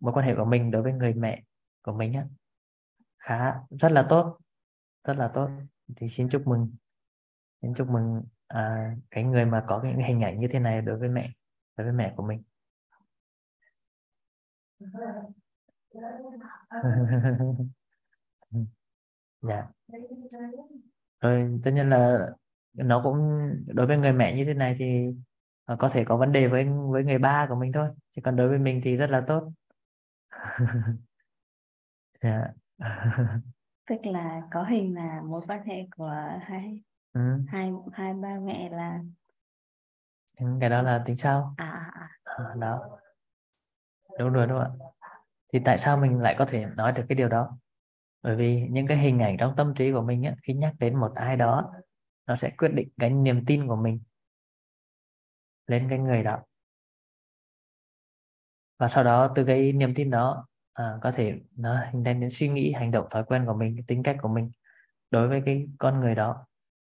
mối 0.00 0.12
quan 0.12 0.26
hệ 0.26 0.34
của 0.34 0.44
mình 0.44 0.70
đối 0.70 0.82
với 0.82 0.92
người 0.92 1.14
mẹ 1.14 1.42
của 1.82 1.92
mình 1.92 2.12
á, 2.12 2.24
khá 3.18 3.54
rất 3.70 3.92
là 3.92 4.06
tốt 4.08 4.38
rất 5.04 5.16
là 5.16 5.28
tốt. 5.34 5.50
Thì 5.96 6.08
xin 6.08 6.28
chúc 6.28 6.46
mừng 6.46 6.70
xin 7.62 7.74
chúc 7.74 7.88
mừng 7.88 8.22
à, 8.48 8.94
cái 9.10 9.24
người 9.24 9.46
mà 9.46 9.64
có 9.66 9.82
những 9.84 9.98
hình 9.98 10.20
ảnh 10.20 10.40
như 10.40 10.48
thế 10.48 10.60
này 10.60 10.82
đối 10.82 10.98
với 10.98 11.08
mẹ 11.08 11.30
đối 11.76 11.84
với 11.84 11.92
mẹ 11.92 12.12
của 12.16 12.22
mình 12.22 12.42
dạ. 19.40 19.68
Rồi 21.20 21.60
tất 21.64 21.70
nhiên 21.74 21.88
là 21.88 22.28
nó 22.72 23.00
cũng 23.02 23.16
đối 23.66 23.86
với 23.86 23.98
người 23.98 24.12
mẹ 24.12 24.34
như 24.36 24.44
thế 24.44 24.54
này 24.54 24.74
thì 24.78 25.06
à, 25.64 25.76
có 25.78 25.88
thể 25.88 26.04
có 26.04 26.16
vấn 26.16 26.32
đề 26.32 26.48
với 26.48 26.66
với 26.90 27.04
người 27.04 27.18
ba 27.18 27.46
của 27.48 27.54
mình 27.54 27.72
thôi 27.72 27.88
chỉ 28.10 28.22
còn 28.22 28.36
đối 28.36 28.48
với 28.48 28.58
mình 28.58 28.80
thì 28.84 28.96
rất 28.96 29.10
là 29.10 29.20
tốt. 29.26 29.52
Dạ. 32.22 32.52
Tức 33.88 33.96
là 34.04 34.42
có 34.50 34.64
hình 34.64 34.94
là 34.94 35.22
mối 35.24 35.42
quan 35.48 35.66
hệ 35.66 35.86
của 35.96 36.14
hai 36.42 36.82
ừ. 37.12 37.20
hai 37.48 37.72
hai 37.92 38.14
ba 38.14 38.38
mẹ 38.42 38.70
là 38.70 39.00
ừ, 40.40 40.46
cái 40.60 40.70
đó 40.70 40.82
là 40.82 41.02
tính 41.06 41.16
sao 41.16 41.54
à, 41.56 41.66
à, 41.66 41.90
à. 41.94 42.08
à 42.24 42.54
đó 42.60 42.98
đúng 44.18 44.32
rồi 44.32 44.46
đúng 44.46 44.58
không 44.58 44.78
ạ. 44.80 44.86
Thì 45.52 45.60
tại 45.64 45.78
sao 45.78 45.96
mình 45.96 46.20
lại 46.20 46.34
có 46.38 46.46
thể 46.46 46.66
nói 46.76 46.92
được 46.92 47.04
cái 47.08 47.16
điều 47.16 47.28
đó? 47.28 47.58
Bởi 48.22 48.36
vì 48.36 48.66
những 48.70 48.86
cái 48.86 48.98
hình 48.98 49.18
ảnh 49.18 49.36
trong 49.38 49.56
tâm 49.56 49.74
trí 49.74 49.92
của 49.92 50.02
mình 50.02 50.22
á, 50.24 50.34
khi 50.42 50.54
nhắc 50.54 50.74
đến 50.78 50.96
một 51.00 51.12
ai 51.14 51.36
đó 51.36 51.72
nó 52.26 52.36
sẽ 52.36 52.50
quyết 52.50 52.68
định 52.74 52.88
cái 53.00 53.10
niềm 53.10 53.46
tin 53.46 53.68
của 53.68 53.76
mình 53.76 54.00
lên 55.66 55.86
cái 55.90 55.98
người 55.98 56.22
đó. 56.22 56.38
Và 58.78 58.88
sau 58.88 59.04
đó 59.04 59.32
từ 59.34 59.44
cái 59.44 59.72
niềm 59.72 59.94
tin 59.94 60.10
đó 60.10 60.46
à, 60.72 60.84
có 61.02 61.12
thể 61.12 61.40
nó 61.56 61.84
hình 61.92 62.04
thành 62.04 62.20
đến 62.20 62.30
suy 62.30 62.48
nghĩ 62.48 62.72
hành 62.72 62.90
động 62.90 63.06
thói 63.10 63.24
quen 63.24 63.46
của 63.46 63.54
mình 63.54 63.76
tính 63.86 64.02
cách 64.02 64.16
của 64.22 64.28
mình 64.28 64.50
đối 65.10 65.28
với 65.28 65.42
cái 65.46 65.68
con 65.78 66.00
người 66.00 66.14
đó. 66.14 66.46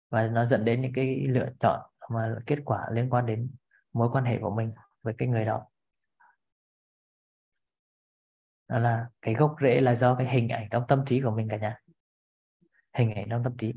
Và 0.09 0.27
nó 0.27 0.45
dẫn 0.45 0.65
đến 0.65 0.81
những 0.81 0.93
cái 0.93 1.25
lựa 1.29 1.49
chọn 1.59 1.81
mà 2.11 2.35
kết 2.45 2.59
quả 2.65 2.81
liên 2.91 3.09
quan 3.09 3.25
đến 3.25 3.51
mối 3.93 4.09
quan 4.11 4.25
hệ 4.25 4.39
của 4.41 4.51
mình 4.55 4.71
với 5.03 5.13
cái 5.17 5.27
người 5.27 5.45
đó 5.45 5.65
đó 8.67 8.79
là 8.79 9.09
cái 9.21 9.33
gốc 9.33 9.55
rễ 9.61 9.81
là 9.81 9.95
do 9.95 10.15
cái 10.15 10.27
hình 10.29 10.49
ảnh 10.49 10.67
trong 10.71 10.83
tâm 10.87 11.03
trí 11.05 11.21
của 11.21 11.31
mình 11.31 11.47
cả 11.49 11.57
nhà. 11.57 11.75
Hình 12.93 13.11
ảnh 13.15 13.27
trong 13.29 13.43
tâm 13.43 13.57
trí. 13.57 13.73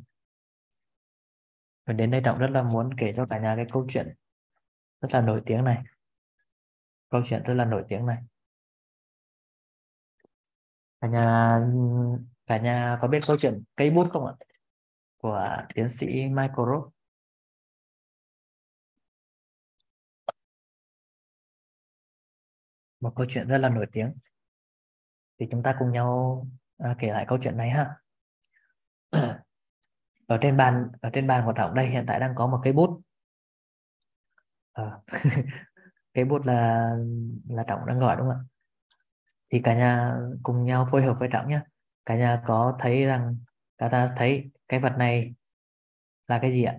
Và 1.87 1.93
đến 1.93 2.11
đây 2.11 2.23
trọng 2.25 2.39
rất 2.39 2.51
là 2.51 2.63
muốn 2.63 2.91
kể 2.99 3.13
cho 3.17 3.27
cả 3.31 3.39
nhà 3.39 3.57
cái 3.57 3.67
câu 3.73 3.87
chuyện 3.89 4.15
rất 5.01 5.09
là 5.13 5.21
nổi 5.21 5.43
tiếng 5.47 5.65
này. 5.65 5.83
Câu 7.09 7.21
chuyện 7.25 7.43
rất 7.45 7.55
là 7.55 7.65
nổi 7.65 7.85
tiếng 7.89 8.07
này. 8.07 8.19
Cả 11.01 11.09
nhà 11.09 11.59
cả 12.47 12.59
nhà 12.59 12.99
có 13.01 13.09
biết 13.09 13.21
câu 13.27 13.37
chuyện 13.39 13.63
cây 13.77 13.91
bút 13.91 14.07
không 14.11 14.27
ạ? 14.27 14.35
Của 15.17 15.57
tiến 15.75 15.89
sĩ 15.89 16.07
Michael 16.07 16.69
Roth 16.71 16.93
một 23.01 23.13
câu 23.17 23.27
chuyện 23.29 23.49
rất 23.49 23.59
là 23.59 23.69
nổi 23.69 23.87
tiếng 23.93 24.13
thì 25.41 25.47
chúng 25.51 25.63
ta 25.63 25.75
cùng 25.79 25.93
nhau 25.93 26.47
à, 26.79 26.95
kể 26.99 27.09
lại 27.09 27.25
câu 27.29 27.39
chuyện 27.43 27.57
này 27.57 27.71
ha. 27.71 27.87
Ở 30.27 30.39
trên 30.41 30.57
bàn 30.57 30.89
ở 31.01 31.11
trên 31.13 31.27
bàn 31.27 31.43
của 31.47 31.53
trọng 31.53 31.75
đây 31.75 31.87
hiện 31.87 32.05
tại 32.07 32.21
đang 32.21 32.35
có 32.35 32.47
một 32.47 32.61
cây 32.65 32.73
bút. 32.73 33.01
À, 34.73 35.01
cây 36.15 36.25
bút 36.25 36.47
là 36.47 36.91
là 37.49 37.65
trọng 37.69 37.87
đang 37.87 37.99
gọi 37.99 38.17
đúng 38.17 38.29
không 38.29 38.37
ạ? 38.37 38.45
Thì 39.51 39.61
cả 39.65 39.75
nhà 39.75 40.15
cùng 40.43 40.65
nhau 40.65 40.89
phối 40.91 41.03
hợp 41.03 41.17
với 41.19 41.29
trọng 41.33 41.49
nhé 41.49 41.61
cả 42.07 42.17
nhà 42.17 42.43
có 42.47 42.77
thấy 42.79 43.05
rằng 43.05 43.37
cả 43.79 43.89
ta 43.89 44.15
thấy 44.17 44.51
cái 44.69 44.81
vật 44.81 44.95
này 44.99 45.35
là 46.29 46.39
cái 46.39 46.53
gì 46.53 46.65
ạ? 46.65 46.77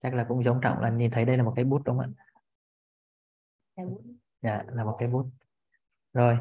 Chắc 0.00 0.14
là 0.14 0.24
cũng 0.28 0.42
giống 0.42 0.60
trọng 0.60 0.80
là 0.80 0.90
nhìn 0.90 1.10
thấy 1.10 1.24
đây 1.24 1.36
là 1.36 1.42
một 1.42 1.52
cái 1.56 1.64
bút 1.64 1.82
đúng 1.84 1.98
không 1.98 2.14
ạ? 2.16 3.84
Dạ 4.40 4.62
là 4.68 4.84
một 4.84 4.96
cái 4.98 5.08
bút 5.08 5.26
rồi. 6.12 6.38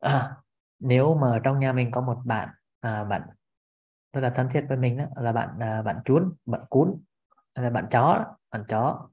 À, 0.00 0.36
nếu 0.80 1.14
mà 1.16 1.40
trong 1.44 1.60
nhà 1.60 1.72
mình 1.72 1.90
có 1.92 2.00
một 2.00 2.18
bạn 2.26 2.48
à, 2.80 3.04
bạn 3.04 3.22
rất 4.14 4.20
là 4.22 4.30
thân 4.30 4.48
thiết 4.54 4.66
với 4.70 4.78
mình 4.78 4.98
đó 4.98 5.04
là 5.16 5.32
bạn 5.32 5.48
à, 5.60 5.82
bạn 5.82 5.96
chuốn 6.04 6.34
bạn 6.46 6.60
cún 6.70 7.02
là 7.54 7.70
bạn 7.70 7.86
chó 7.90 8.24
bạn 8.52 8.64
chó. 8.68 9.08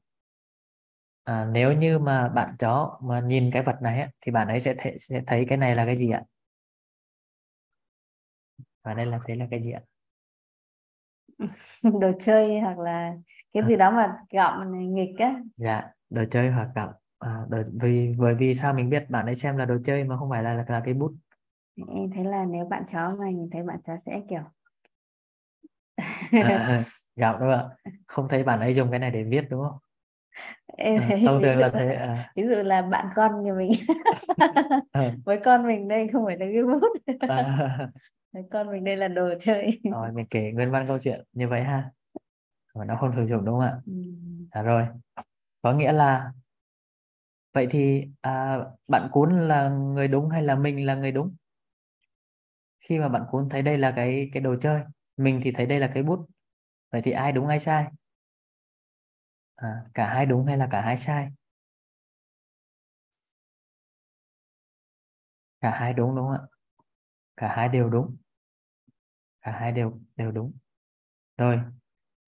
À, 1.26 1.46
nếu 1.52 1.74
như 1.74 2.00
mà 2.00 2.30
bạn 2.30 2.54
chó 2.60 3.00
mà 3.04 3.20
nhìn 3.20 3.50
cái 3.54 3.64
vật 3.64 3.76
này 3.82 4.08
thì 4.26 4.32
bạn 4.32 4.48
ấy 4.48 4.60
sẽ, 4.62 4.74
th 4.74 4.88
sẽ 5.00 5.22
thấy 5.28 5.46
cái 5.50 5.58
này 5.58 5.76
là 5.76 5.86
cái 5.86 5.98
gì 5.98 6.12
ạ? 6.12 6.24
Và 8.84 8.94
đây 8.94 9.06
là 9.06 9.20
thấy 9.28 9.36
là 9.36 9.48
cái 9.52 9.62
gì 9.62 9.72
ạ? 9.72 9.84
Đồ 12.02 12.12
chơi 12.20 12.60
hoặc 12.60 12.80
là 12.80 13.14
cái 13.54 13.64
gì 13.64 13.78
đó 13.78 13.92
mà 13.92 14.18
gọng 14.32 14.94
nghịch 14.96 15.18
á. 15.20 15.36
Dạ 15.56 15.84
đồ 16.10 16.24
chơi 16.32 16.50
hoặc 16.52 16.68
gọng 16.76 16.94
à, 17.24 17.46
đồ, 17.50 17.58
vì 17.82 18.16
bởi 18.18 18.36
vì 18.36 18.56
sao 18.56 18.74
mình 18.74 18.90
biết 18.90 19.10
bạn 19.10 19.26
ấy 19.26 19.36
xem 19.36 19.58
là 19.58 19.66
đồ 19.66 19.78
chơi 19.84 20.04
mà 20.04 20.18
không 20.18 20.30
phải 20.30 20.44
là 20.44 20.54
là, 20.54 20.66
là 20.68 20.82
cái 20.86 20.94
bút 20.94 21.14
em 21.88 22.12
thấy 22.16 22.26
là 22.26 22.46
nếu 22.46 22.66
bạn 22.66 22.84
chó 22.92 23.16
mà 23.20 23.30
nhìn 23.30 23.50
thấy 23.50 23.64
bạn 23.64 23.82
chó 23.84 23.94
sẽ 24.06 24.22
kiểu 24.30 24.42
à, 26.32 26.80
gạo 27.16 27.40
đúng 27.40 27.50
không 27.50 27.70
ạ 27.86 27.92
không 28.08 28.28
thấy 28.30 28.44
bạn 28.44 28.60
ấy 28.60 28.74
dùng 28.74 28.92
cái 28.92 29.00
này 29.00 29.12
để 29.12 29.24
viết 29.24 29.46
đúng 29.50 29.64
không 29.64 29.78
em 30.68 31.02
à, 31.02 31.06
thấy 31.10 31.24
thông 31.26 31.38
ví 31.38 31.44
thường 31.44 31.58
là 31.58 31.70
thế 31.70 31.94
à. 31.94 32.32
ví 32.36 32.44
dụ 32.44 32.56
là 32.64 32.82
bạn 32.82 33.10
con 33.16 33.44
nhà 33.44 33.54
mình 33.54 33.72
à. 34.92 35.16
với 35.26 35.40
con 35.44 35.68
mình 35.68 35.88
đây 35.88 36.08
không 36.14 36.26
phải 36.26 36.38
là 36.38 36.46
cái 36.54 36.64
bút 36.64 36.94
à. 37.20 37.90
với 38.32 38.44
con 38.52 38.72
mình 38.72 38.84
đây 38.84 38.98
là 38.98 39.08
đồ 39.08 39.30
chơi 39.40 39.82
rồi 39.84 40.12
mình 40.12 40.26
kể 40.30 40.52
nguyên 40.52 40.72
văn 40.72 40.86
câu 40.88 41.00
chuyện 41.00 41.24
như 41.34 41.48
vậy 41.48 41.64
ha 41.64 41.92
mà 42.76 42.86
nó 42.86 42.96
không 42.96 43.12
sử 43.12 43.26
dụng 43.26 43.46
đúng 43.46 43.60
không 43.60 43.70
ạ 43.70 43.76
ừ. 43.86 43.94
à, 44.52 44.62
rồi 44.62 44.86
có 45.62 45.74
nghĩa 45.74 45.92
là 45.92 46.32
vậy 47.54 47.68
thì 47.70 48.06
à, 48.22 48.58
bạn 48.88 49.10
cuốn 49.12 49.30
là 49.48 49.70
người 49.70 50.08
đúng 50.08 50.30
hay 50.30 50.44
là 50.44 50.56
mình 50.56 50.86
là 50.86 50.96
người 50.96 51.12
đúng? 51.12 51.36
Khi 52.80 53.00
mà 53.00 53.10
bạn 53.10 53.22
cuốn 53.32 53.50
thấy 53.50 53.62
đây 53.62 53.78
là 53.78 53.92
cái 53.96 54.30
cái 54.34 54.42
đồ 54.42 54.56
chơi 54.62 54.82
mình 55.18 55.40
thì 55.44 55.52
thấy 55.52 55.66
đây 55.66 55.80
là 55.80 55.92
cái 55.94 56.04
bút. 56.04 56.26
Vậy 56.92 57.02
thì 57.06 57.12
ai 57.12 57.32
đúng 57.32 57.48
ai 57.48 57.60
sai? 57.60 57.86
À, 59.56 59.68
cả 59.94 60.08
hai 60.14 60.26
đúng 60.26 60.46
hay 60.46 60.58
là 60.58 60.68
cả 60.72 60.82
hai 60.82 60.98
sai? 60.98 61.30
Cả 65.62 65.72
hai 65.72 65.94
đúng 65.94 66.16
đúng 66.16 66.26
không 66.28 66.36
ạ? 66.36 66.48
Cả 67.38 67.48
hai 67.58 67.70
đều 67.70 67.90
đúng. 67.90 68.18
Cả 69.42 69.52
hai 69.52 69.72
đều 69.72 70.00
đều 70.16 70.32
đúng. 70.32 70.52
Rồi 71.38 71.60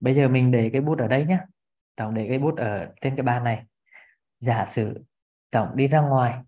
bây 0.00 0.14
giờ 0.14 0.28
mình 0.28 0.52
để 0.52 0.70
cái 0.72 0.82
bút 0.82 0.98
ở 0.98 1.08
đây 1.08 1.26
nhé 1.26 1.38
trọng 1.96 2.14
để 2.14 2.26
cái 2.30 2.40
bút 2.40 2.56
ở 2.58 2.88
trên 3.00 3.16
cái 3.16 3.24
bàn 3.24 3.44
này. 3.44 3.64
Giả 4.40 4.66
sử 4.66 5.04
trọng 5.56 5.76
đi 5.76 5.88
ra 5.88 6.00
ngoài. 6.00 6.42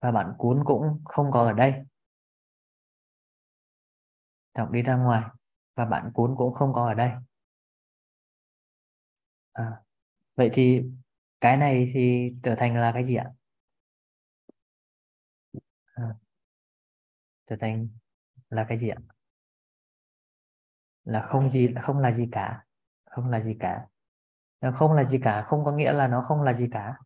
Và 0.00 0.12
bạn 0.12 0.34
cuốn 0.38 0.62
cũng 0.64 1.02
không 1.04 1.30
có 1.30 1.40
ở 1.40 1.52
đây. 1.52 1.74
Trọng 4.54 4.72
đi 4.72 4.82
ra 4.82 4.96
ngoài 4.96 5.22
và 5.74 5.86
bạn 5.86 6.10
cuốn 6.14 6.34
cũng 6.36 6.54
không 6.54 6.72
có 6.72 6.86
ở 6.86 6.94
đây. 6.94 7.10
À, 9.52 9.82
vậy 10.34 10.50
thì 10.52 10.82
cái 11.40 11.56
này 11.56 11.90
thì 11.94 12.30
trở 12.42 12.54
thành 12.58 12.76
là 12.76 12.92
cái 12.92 13.04
gì 13.04 13.14
ạ? 13.14 13.30
À, 15.94 16.04
trở 17.46 17.56
thành 17.60 17.88
là 18.48 18.66
cái 18.68 18.78
gì 18.78 18.88
ạ? 18.88 18.98
Là 21.04 21.22
không 21.22 21.50
gì 21.50 21.74
không 21.82 21.98
là 21.98 22.12
gì 22.12 22.28
cả 22.32 22.64
không 23.04 23.30
là 23.30 23.40
gì 23.40 23.56
cả. 23.60 23.86
Không 24.74 24.92
là 24.92 25.04
gì 25.04 25.18
cả 25.22 25.42
không 25.42 25.64
có 25.64 25.72
nghĩa 25.72 25.92
là 25.92 26.08
nó 26.08 26.22
không 26.22 26.42
là 26.42 26.52
gì 26.52 26.68
cả. 26.72 26.96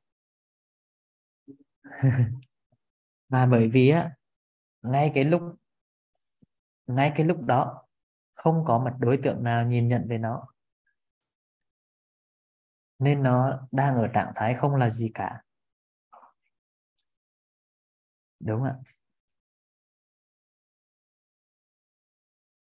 và 3.28 3.46
bởi 3.46 3.68
vì 3.72 3.88
á 3.90 4.10
ngay 4.82 5.10
cái 5.14 5.24
lúc 5.24 5.42
ngay 6.86 7.12
cái 7.16 7.26
lúc 7.26 7.42
đó 7.42 7.82
không 8.34 8.64
có 8.66 8.78
một 8.78 8.90
đối 8.98 9.16
tượng 9.22 9.42
nào 9.44 9.66
nhìn 9.66 9.88
nhận 9.88 10.06
về 10.08 10.18
nó. 10.18 10.46
Nên 12.98 13.22
nó 13.22 13.68
đang 13.72 13.96
ở 13.96 14.08
trạng 14.14 14.32
thái 14.34 14.54
không 14.54 14.76
là 14.76 14.90
gì 14.90 15.10
cả. 15.14 15.42
Đúng 18.40 18.62
ạ. 18.64 18.74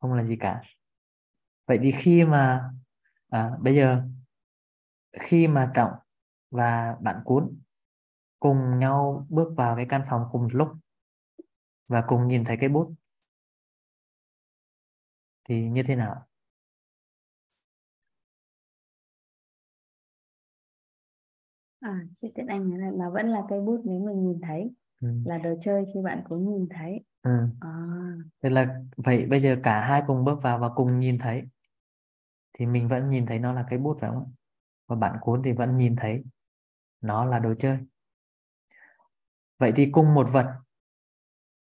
Không 0.00 0.14
là 0.14 0.22
gì 0.24 0.36
cả. 0.40 0.62
Vậy 1.66 1.78
thì 1.82 1.92
khi 1.92 2.24
mà 2.24 2.70
à, 3.30 3.50
bây 3.60 3.74
giờ 3.76 4.02
khi 5.20 5.48
mà 5.48 5.70
trọng 5.74 5.90
và 6.50 6.96
bạn 7.00 7.16
cuốn 7.24 7.60
cùng 8.42 8.78
nhau 8.78 9.26
bước 9.28 9.54
vào 9.56 9.76
cái 9.76 9.86
căn 9.88 10.02
phòng 10.10 10.22
cùng 10.30 10.48
lúc 10.52 10.68
và 11.88 12.04
cùng 12.06 12.28
nhìn 12.28 12.44
thấy 12.44 12.56
cái 12.60 12.68
bút 12.68 12.94
thì 15.44 15.68
như 15.68 15.82
thế 15.82 15.96
nào 15.96 16.26
à 21.80 22.04
chị 22.14 22.32
tiện 22.34 22.46
anh 22.46 22.70
nói 22.70 22.78
là 22.78 22.90
mà 22.98 23.10
vẫn 23.10 23.28
là 23.28 23.42
cây 23.48 23.60
bút 23.60 23.80
nếu 23.84 24.00
mình 24.00 24.26
nhìn 24.26 24.40
thấy 24.40 24.70
ừ. 25.00 25.08
là 25.24 25.38
đồ 25.38 25.50
chơi 25.60 25.84
khi 25.94 26.00
bạn 26.04 26.22
cũng 26.28 26.52
nhìn 26.52 26.68
thấy 26.70 27.00
ừ. 27.22 27.30
à. 27.60 27.70
Tức 28.40 28.48
là 28.48 28.80
vậy 28.96 29.26
bây 29.26 29.40
giờ 29.40 29.56
cả 29.62 29.80
hai 29.80 30.02
cùng 30.06 30.24
bước 30.24 30.42
vào 30.42 30.58
và 30.58 30.68
cùng 30.68 30.98
nhìn 30.98 31.18
thấy 31.18 31.42
thì 32.52 32.66
mình 32.66 32.88
vẫn 32.88 33.08
nhìn 33.08 33.26
thấy 33.26 33.38
nó 33.38 33.52
là 33.52 33.64
cái 33.70 33.78
bút 33.78 33.96
phải 34.00 34.10
không 34.10 34.32
và 34.86 34.96
bạn 34.96 35.16
cuốn 35.20 35.42
thì 35.44 35.52
vẫn 35.52 35.76
nhìn 35.76 35.96
thấy 35.96 36.24
nó 37.00 37.24
là 37.24 37.38
đồ 37.38 37.54
chơi 37.54 37.78
vậy 39.62 39.72
thì 39.76 39.88
cùng 39.92 40.14
một 40.14 40.26
vật 40.32 40.46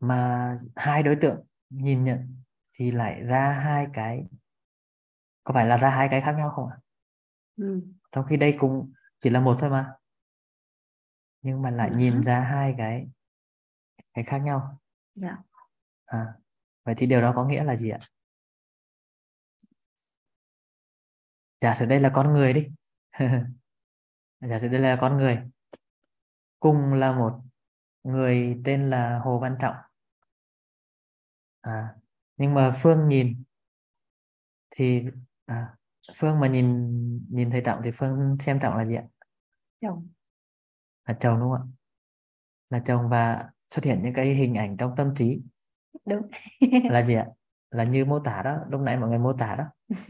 mà 0.00 0.54
hai 0.76 1.02
đối 1.02 1.16
tượng 1.16 1.46
nhìn 1.70 2.04
nhận 2.04 2.42
thì 2.72 2.90
lại 2.90 3.22
ra 3.22 3.60
hai 3.64 3.86
cái 3.92 4.24
có 5.44 5.54
phải 5.54 5.66
là 5.66 5.76
ra 5.76 5.90
hai 5.90 6.08
cái 6.10 6.20
khác 6.20 6.34
nhau 6.38 6.50
không 6.50 6.68
ạ 6.68 6.76
ừ. 7.56 7.80
trong 8.12 8.26
khi 8.26 8.36
đây 8.36 8.56
cũng 8.58 8.92
chỉ 9.20 9.30
là 9.30 9.40
một 9.40 9.56
thôi 9.60 9.70
mà 9.70 9.92
nhưng 11.42 11.62
mà 11.62 11.70
lại 11.70 11.88
ừ. 11.88 11.96
nhìn 11.96 12.22
ra 12.22 12.40
hai 12.40 12.74
cái 12.78 13.08
cái 14.14 14.24
khác 14.24 14.38
nhau 14.38 14.80
dạ. 15.14 15.36
à, 16.06 16.34
vậy 16.84 16.94
thì 16.98 17.06
điều 17.06 17.20
đó 17.20 17.32
có 17.36 17.44
nghĩa 17.44 17.64
là 17.64 17.76
gì 17.76 17.90
ạ 17.90 17.98
giả 21.60 21.74
sử 21.74 21.86
đây 21.86 22.00
là 22.00 22.10
con 22.14 22.32
người 22.32 22.52
đi 22.52 22.68
giả 24.40 24.58
sử 24.58 24.68
đây 24.68 24.80
là 24.80 24.98
con 25.00 25.16
người 25.16 25.42
cùng 26.60 26.94
là 26.94 27.12
một 27.12 27.49
người 28.02 28.60
tên 28.64 28.90
là 28.90 29.18
Hồ 29.24 29.38
Văn 29.38 29.56
Trọng. 29.60 29.74
À, 31.60 31.94
nhưng 32.36 32.54
mà 32.54 32.72
Phương 32.82 33.08
nhìn 33.08 33.42
thì 34.70 35.02
à, 35.46 35.76
Phương 36.16 36.40
mà 36.40 36.48
nhìn 36.48 36.66
nhìn 37.30 37.50
thấy 37.50 37.62
Trọng 37.64 37.80
thì 37.84 37.90
Phương 37.94 38.36
xem 38.40 38.60
Trọng 38.60 38.76
là 38.76 38.84
gì 38.84 38.94
ạ? 38.94 39.04
Chồng. 39.82 40.08
Là 41.08 41.16
chồng 41.20 41.40
đúng 41.40 41.50
không 41.50 41.60
ạ? 41.60 41.72
Là 42.70 42.82
chồng 42.86 43.08
và 43.08 43.50
xuất 43.68 43.84
hiện 43.84 44.02
những 44.02 44.14
cái 44.14 44.34
hình 44.34 44.54
ảnh 44.54 44.76
trong 44.76 44.94
tâm 44.96 45.14
trí. 45.14 45.42
Đúng. 46.04 46.22
Là 46.90 47.04
gì 47.04 47.14
ạ? 47.14 47.26
Là 47.70 47.84
như 47.84 48.04
mô 48.04 48.18
tả 48.18 48.42
đó 48.42 48.58
lúc 48.70 48.80
nãy 48.80 48.96
mọi 48.96 49.08
người 49.08 49.18
mô 49.18 49.32
tả 49.32 49.56
đó. 49.56 49.64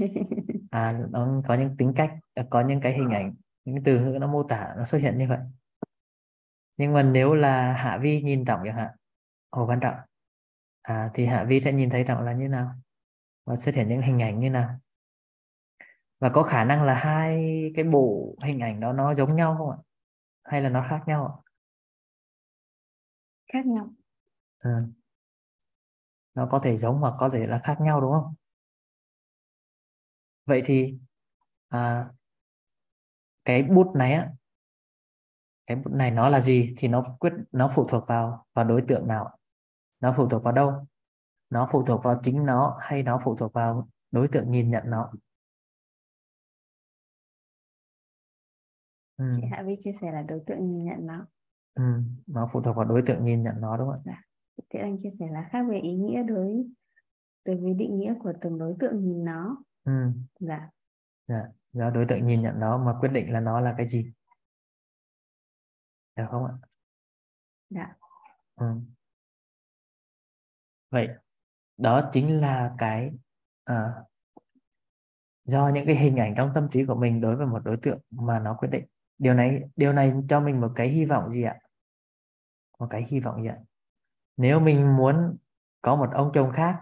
À 0.71 0.99
nó 1.11 1.41
có 1.49 1.55
những 1.55 1.77
tính 1.77 1.93
cách 1.97 2.15
có 2.51 2.61
những 2.61 2.81
cái 2.81 2.93
hình 2.93 3.11
ảnh 3.11 3.35
những 3.65 3.85
từ 3.85 4.01
ngữ 4.01 4.19
nó 4.21 4.27
mô 4.27 4.43
tả 4.43 4.75
nó 4.77 4.85
xuất 4.85 4.99
hiện 4.99 5.19
như 5.19 5.29
vậy 5.29 5.39
nhưng 6.81 6.93
mà 6.93 7.03
nếu 7.03 7.35
là 7.35 7.73
hạ 7.73 7.99
vi 8.03 8.23
nhìn 8.23 8.45
trọng 8.45 8.61
chẳng 8.65 8.77
hạn 8.77 8.91
hồ 9.51 9.67
văn 9.67 9.81
trọng 9.81 9.95
à, 10.83 11.11
thì 11.15 11.27
hạ 11.27 11.45
vi 11.49 11.61
sẽ 11.61 11.73
nhìn 11.73 11.91
thấy 11.91 12.05
trọng 12.09 12.23
là 12.25 12.33
như 12.33 12.49
nào? 12.49 12.75
Và 13.47 13.57
xuất 13.57 13.75
hiện 13.75 13.89
những 13.89 14.03
hình 14.03 14.23
ảnh 14.23 14.41
như 14.41 14.51
nào? 14.51 14.81
Và 16.21 16.29
có 16.29 16.43
khả 16.43 16.65
năng 16.65 16.85
là 16.85 16.95
hai 16.95 17.43
cái 17.75 17.85
bộ 17.85 18.37
hình 18.45 18.61
ảnh 18.61 18.81
đó 18.81 18.93
nó 18.93 19.15
giống 19.15 19.37
nhau 19.37 19.55
không 19.59 19.71
ạ? 19.71 19.77
Hay 20.45 20.63
là 20.63 20.69
nó 20.69 20.87
khác 20.89 21.03
nhau 21.07 21.27
ạ? 21.27 21.35
Khác 23.53 23.67
nhau. 23.67 23.91
À. 24.59 24.71
nó 26.35 26.47
có 26.51 26.59
thể 26.59 26.77
giống 26.77 26.99
hoặc 26.99 27.15
có 27.19 27.29
thể 27.29 27.47
là 27.47 27.61
khác 27.65 27.77
nhau 27.81 28.01
đúng 28.01 28.13
không? 28.13 28.35
Vậy 30.47 30.63
thì 30.65 30.99
à, 31.69 32.05
cái 33.45 33.63
bút 33.63 33.93
này 33.97 34.13
á 34.13 34.29
cái 35.67 35.77
này 35.91 36.11
nó 36.11 36.29
là 36.29 36.41
gì 36.41 36.75
thì 36.79 36.89
nó 36.89 37.17
quyết 37.21 37.33
nó 37.53 37.71
phụ 37.75 37.85
thuộc 37.89 38.05
vào 38.07 38.47
vào 38.55 38.65
đối 38.65 38.83
tượng 38.89 39.09
nào 39.09 39.39
nó 40.01 40.15
phụ 40.17 40.29
thuộc 40.29 40.45
vào 40.45 40.53
đâu 40.53 40.87
nó 41.51 41.69
phụ 41.73 41.85
thuộc 41.87 42.05
vào 42.05 42.21
chính 42.23 42.47
nó 42.47 42.77
hay 42.81 43.03
nó 43.03 43.21
phụ 43.25 43.37
thuộc 43.37 43.53
vào 43.53 43.89
đối 44.11 44.29
tượng 44.29 44.51
nhìn 44.51 44.71
nhận 44.71 44.83
nó 44.87 45.13
ừ. 49.17 49.25
chị 49.37 49.43
Hạ 49.51 49.63
Vi 49.67 49.75
chia 49.81 49.93
sẻ 50.01 50.13
là 50.13 50.23
đối 50.23 50.41
tượng 50.47 50.63
nhìn 50.63 50.85
nhận 50.85 51.07
nó 51.07 51.27
ừ. 51.75 51.85
nó 52.27 52.49
phụ 52.53 52.63
thuộc 52.63 52.77
vào 52.77 52.85
đối 52.85 53.03
tượng 53.07 53.23
nhìn 53.23 53.43
nhận 53.43 53.55
nó 53.61 53.77
đúng 53.77 53.89
không 53.89 54.03
ạ 54.05 54.07
dạ. 54.07 54.23
Thế 54.71 54.81
anh 54.81 54.97
chia 55.03 55.11
sẻ 55.19 55.27
là 55.31 55.49
khác 55.53 55.63
về 55.71 55.79
ý 55.79 55.95
nghĩa 55.97 56.23
đối 56.23 56.65
đối 57.45 57.57
với 57.57 57.75
định 57.75 57.97
nghĩa 57.97 58.15
của 58.23 58.33
từng 58.41 58.59
đối 58.59 58.75
tượng 58.81 59.05
nhìn 59.05 59.25
nó 59.25 59.57
ừ. 59.85 59.93
dạ 60.41 60.71
dạ 61.29 61.43
do 61.73 61.91
đối 61.91 62.07
tượng 62.09 62.25
nhìn 62.25 62.41
nhận 62.41 62.61
nó 62.61 62.79
mà 62.79 62.93
quyết 63.01 63.09
định 63.09 63.33
là 63.33 63.41
nó 63.41 63.61
là 63.61 63.75
cái 63.77 63.89
gì 63.89 64.13
được 66.17 66.25
không 66.31 66.45
ạ? 66.45 66.53
Dạ. 67.71 67.97
Ừ. 68.57 68.67
vậy 70.91 71.09
đó 71.77 72.11
chính 72.13 72.41
là 72.41 72.75
cái 72.79 73.11
à, 73.65 73.75
do 75.45 75.71
những 75.75 75.87
cái 75.87 75.97
hình 75.97 76.17
ảnh 76.17 76.35
trong 76.37 76.51
tâm 76.55 76.69
trí 76.71 76.85
của 76.85 76.95
mình 76.95 77.21
đối 77.21 77.37
với 77.37 77.47
một 77.47 77.65
đối 77.65 77.77
tượng 77.77 78.01
mà 78.11 78.39
nó 78.39 78.55
quyết 78.59 78.69
định. 78.69 78.85
Điều 79.19 79.35
này 79.35 79.61
điều 79.77 79.93
này 79.93 80.13
cho 80.29 80.41
mình 80.41 80.61
một 80.61 80.73
cái 80.77 80.89
hy 80.89 81.05
vọng 81.05 81.31
gì 81.31 81.43
ạ? 81.43 81.59
Một 82.79 82.87
cái 82.91 83.05
hy 83.09 83.21
vọng 83.21 83.43
gì 83.43 83.49
ạ? 83.49 83.57
Nếu 84.37 84.61
mình 84.61 84.97
muốn 84.97 85.37
có 85.83 85.97
một 85.97 86.09
ông 86.13 86.31
chồng 86.35 86.53
khác. 86.53 86.77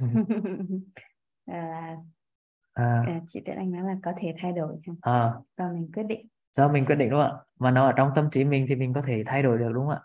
À, 1.46 1.96
à, 2.72 3.20
chị 3.26 3.40
Tuyết 3.46 3.56
Anh 3.56 3.70
nói 3.72 3.82
là 3.82 3.96
có 4.02 4.12
thể 4.18 4.34
thay 4.38 4.52
đổi 4.52 4.76
à, 5.00 5.34
do 5.58 5.72
mình 5.72 5.90
quyết 5.92 6.02
định 6.02 6.26
do 6.52 6.68
mình 6.68 6.86
quyết 6.86 6.96
định 6.96 7.10
đúng 7.10 7.20
không 7.20 7.30
ạ? 7.30 7.36
Mà 7.58 7.70
nó 7.70 7.86
ở 7.86 7.92
trong 7.96 8.10
tâm 8.14 8.30
trí 8.30 8.44
mình 8.44 8.66
thì 8.68 8.76
mình 8.76 8.92
có 8.92 9.02
thể 9.06 9.22
thay 9.26 9.42
đổi 9.42 9.58
được 9.58 9.72
đúng 9.74 9.86
không 9.86 9.96
ạ? 9.96 10.02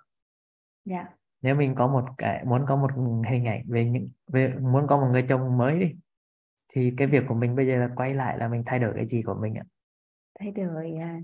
Dạ. 0.85 1.05
Nếu 1.41 1.55
mình 1.55 1.75
có 1.75 1.87
một 1.87 2.05
cái 2.17 2.45
muốn 2.45 2.65
có 2.67 2.75
một 2.75 2.91
hình 3.29 3.45
ảnh 3.45 3.61
về 3.67 3.85
những 3.85 4.09
về 4.27 4.55
muốn 4.55 4.87
có 4.87 4.97
một 4.97 5.07
người 5.11 5.25
chồng 5.29 5.57
mới 5.57 5.79
đi 5.79 5.95
thì 6.73 6.93
cái 6.97 7.07
việc 7.07 7.23
của 7.27 7.35
mình 7.35 7.55
bây 7.55 7.67
giờ 7.67 7.77
là 7.77 7.89
quay 7.95 8.13
lại 8.13 8.37
là 8.37 8.47
mình 8.47 8.63
thay 8.65 8.79
đổi 8.79 8.93
cái 8.95 9.07
gì 9.07 9.21
của 9.25 9.35
mình 9.41 9.55
ạ? 9.55 9.63
Thay 10.39 10.51
đổi 10.51 10.93
uh, 10.95 11.23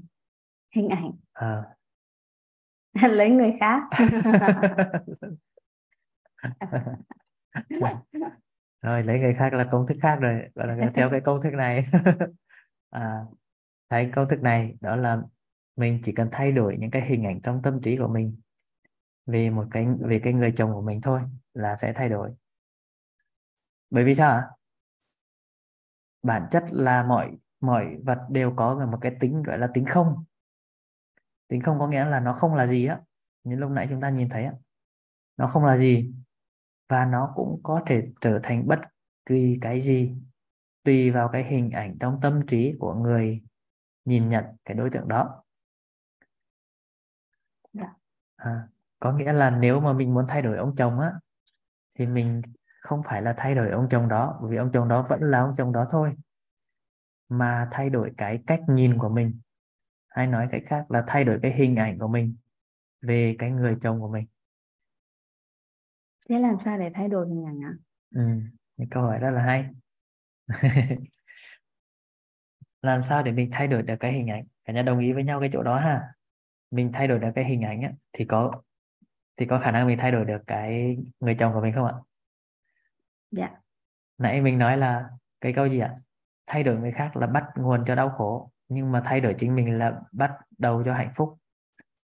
hình 0.76 0.90
ảnh. 0.90 1.12
À. 1.34 1.64
lấy 3.10 3.30
người 3.30 3.54
khác. 3.60 3.84
Rồi 8.82 9.04
lấy 9.04 9.20
người 9.20 9.34
khác 9.34 9.54
là 9.54 9.68
công 9.72 9.88
thức 9.88 9.98
khác 10.02 10.18
rồi 10.22 10.42
gọi 10.56 10.68
là 10.68 10.92
theo 10.94 11.10
cái 11.10 11.22
công 11.22 11.42
thức 11.42 11.54
này. 11.54 11.84
À 12.90 13.20
thấy 13.92 14.10
công 14.16 14.30
thức 14.30 14.42
này, 14.42 14.76
đó 14.82 14.96
là 14.96 15.22
mình 15.76 16.00
chỉ 16.04 16.12
cần 16.12 16.30
thay 16.32 16.52
đổi 16.52 16.78
những 16.80 16.92
cái 16.92 17.06
hình 17.06 17.24
ảnh 17.26 17.42
trong 17.42 17.62
tâm 17.62 17.82
trí 17.82 17.98
của 17.98 18.08
mình 18.08 18.42
về 19.26 19.50
một 19.50 19.68
cái, 19.72 19.88
về 20.00 20.20
cái 20.24 20.34
người 20.34 20.54
chồng 20.56 20.74
của 20.74 20.82
mình 20.82 21.02
thôi 21.02 21.22
là 21.54 21.78
sẽ 21.78 21.94
thay 21.96 22.10
đổi. 22.10 22.32
Bởi 23.90 24.04
vì 24.04 24.16
sao 24.16 24.32
ạ? 24.32 24.48
Bản 26.24 26.48
chất 26.52 26.64
là 26.72 27.04
mọi 27.04 27.32
mọi 27.60 27.86
vật 28.06 28.20
đều 28.30 28.54
có 28.56 28.86
một 28.92 28.98
cái 29.02 29.16
tính, 29.20 29.44
gọi 29.44 29.60
là 29.60 29.68
tính 29.74 29.86
không. 29.86 30.26
Tính 31.48 31.62
không 31.62 31.80
có 31.80 31.88
nghĩa 31.88 32.06
là 32.06 32.20
nó 32.20 32.34
không 32.34 32.56
là 32.56 32.68
gì 32.68 32.86
á. 32.86 33.00
Như 33.44 33.56
lúc 33.56 33.72
nãy 33.72 33.88
chúng 33.90 34.02
ta 34.02 34.10
nhìn 34.10 34.30
thấy 34.30 34.44
á. 34.44 34.54
Nó 35.38 35.48
không 35.48 35.66
là 35.66 35.78
gì 35.78 36.14
và 36.90 37.06
nó 37.06 37.34
cũng 37.36 37.60
có 37.64 37.84
thể 37.86 38.08
trở 38.22 38.40
thành 38.44 38.68
bất 38.68 38.80
kỳ 39.26 39.58
cái 39.62 39.82
gì 39.82 40.16
tùy 40.84 41.12
vào 41.12 41.30
cái 41.34 41.44
hình 41.44 41.72
ảnh 41.72 41.98
trong 42.00 42.20
tâm 42.22 42.42
trí 42.48 42.76
của 42.80 42.94
người 42.94 43.42
nhìn 44.06 44.30
nhận 44.30 44.46
cái 44.66 44.76
đối 44.76 44.90
tượng 44.90 45.08
đó. 45.08 45.44
Dạ. 47.74 47.94
à, 48.36 48.68
có 49.00 49.14
nghĩa 49.14 49.34
là 49.34 49.50
nếu 49.50 49.82
mà 49.82 49.94
mình 49.94 50.14
muốn 50.14 50.26
thay 50.28 50.42
đổi 50.42 50.58
ông 50.58 50.76
chồng 50.76 51.00
á 51.00 51.12
thì 51.96 52.08
mình 52.08 52.42
không 52.82 53.02
phải 53.04 53.22
là 53.22 53.34
thay 53.38 53.56
đổi 53.56 53.70
ông 53.70 53.90
chồng 53.90 54.08
đó 54.08 54.40
vì 54.50 54.58
ông 54.58 54.72
chồng 54.74 54.88
đó 54.88 55.06
vẫn 55.10 55.22
là 55.22 55.40
ông 55.40 55.54
chồng 55.58 55.72
đó 55.72 55.86
thôi 55.90 56.16
mà 57.30 57.68
thay 57.72 57.90
đổi 57.90 58.12
cái 58.18 58.40
cách 58.48 58.62
nhìn 58.68 58.98
của 58.98 59.10
mình. 59.10 59.40
Hay 60.08 60.28
nói 60.28 60.48
cách 60.52 60.62
khác 60.66 60.92
là 60.92 61.04
thay 61.08 61.24
đổi 61.24 61.40
cái 61.42 61.52
hình 61.52 61.76
ảnh 61.76 62.00
của 62.00 62.08
mình 62.08 62.36
về 63.02 63.36
cái 63.40 63.52
người 63.52 63.78
chồng 63.82 64.00
của 64.02 64.08
mình. 64.08 64.26
Thế 66.30 66.40
làm 66.40 66.56
sao 66.60 66.78
để 66.78 66.90
thay 66.94 67.08
đổi 67.08 67.28
hình 67.28 67.46
ảnh 67.46 67.60
ạ? 67.64 67.74
Ừ, 68.16 68.22
câu 68.92 69.04
hỏi 69.04 69.20
rất 69.20 69.32
là 69.32 69.42
hay 69.42 69.66
làm 72.82 73.04
sao 73.04 73.24
để 73.24 73.32
mình 73.32 73.50
thay 73.52 73.68
đổi 73.68 73.82
được 73.82 73.96
cái 74.00 74.14
hình 74.14 74.28
ảnh? 74.30 74.44
Cả 74.64 74.74
nhà 74.74 74.82
đồng 74.82 75.00
ý 75.00 75.14
với 75.14 75.24
nhau 75.24 75.40
cái 75.40 75.50
chỗ 75.54 75.64
đó 75.64 75.78
ha. 75.78 76.02
Mình 76.72 76.92
thay 76.94 77.08
đổi 77.08 77.20
được 77.20 77.30
cái 77.36 77.46
hình 77.46 77.62
ảnh 77.62 77.82
á, 77.82 77.92
thì 78.14 78.26
có 78.26 78.52
thì 79.38 79.46
có 79.46 79.60
khả 79.60 79.72
năng 79.72 79.88
mình 79.88 79.98
thay 79.98 80.12
đổi 80.12 80.26
được 80.26 80.42
cái 80.48 80.98
người 81.20 81.36
chồng 81.40 81.54
của 81.54 81.62
mình 81.62 81.74
không 81.74 81.86
ạ? 81.86 81.94
Dạ. 83.32 83.50
Nãy 84.18 84.42
mình 84.42 84.58
nói 84.58 84.78
là 84.78 85.10
cái 85.42 85.54
câu 85.54 85.70
gì 85.70 85.80
ạ? 85.80 85.96
Thay 86.46 86.64
đổi 86.64 86.78
người 86.78 86.92
khác 86.92 87.18
là 87.18 87.28
bắt 87.28 87.44
nguồn 87.56 87.86
cho 87.86 87.96
đau 87.96 88.10
khổ 88.10 88.52
nhưng 88.68 88.92
mà 88.92 89.02
thay 89.06 89.22
đổi 89.22 89.36
chính 89.38 89.56
mình 89.56 89.78
là 89.78 90.02
bắt 90.12 90.32
đầu 90.58 90.84
cho 90.84 90.94
hạnh 90.94 91.12
phúc. 91.16 91.38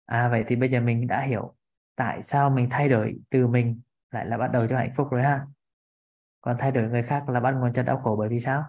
À 0.06 0.28
vậy 0.28 0.44
thì 0.46 0.56
bây 0.56 0.68
giờ 0.68 0.80
mình 0.80 1.06
đã 1.06 1.20
hiểu 1.20 1.54
tại 1.96 2.22
sao 2.22 2.50
mình 2.50 2.68
thay 2.70 2.88
đổi 2.88 3.18
từ 3.30 3.46
mình 3.46 3.80
lại 4.10 4.26
là 4.26 4.38
bắt 4.38 4.52
đầu 4.52 4.66
cho 4.66 4.76
hạnh 4.76 4.92
phúc 4.96 5.08
rồi 5.10 5.22
ha. 5.22 5.40
Còn 6.40 6.56
thay 6.58 6.72
đổi 6.72 6.88
người 6.88 7.02
khác 7.02 7.28
là 7.28 7.40
bắt 7.40 7.52
nguồn 7.52 7.72
cho 7.72 7.82
đau 7.82 7.98
khổ 7.98 8.16
bởi 8.18 8.28
vì 8.28 8.40
sao 8.40 8.64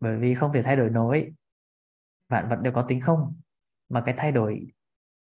bởi 0.00 0.18
vì 0.18 0.34
không 0.34 0.52
thể 0.52 0.62
thay 0.62 0.76
đổi 0.76 0.90
nổi. 0.90 1.32
Vạn 2.28 2.48
vật 2.48 2.56
đều 2.62 2.72
có 2.72 2.82
tính 2.82 3.00
không. 3.00 3.40
Mà 3.88 4.02
cái 4.06 4.14
thay 4.18 4.32
đổi 4.32 4.66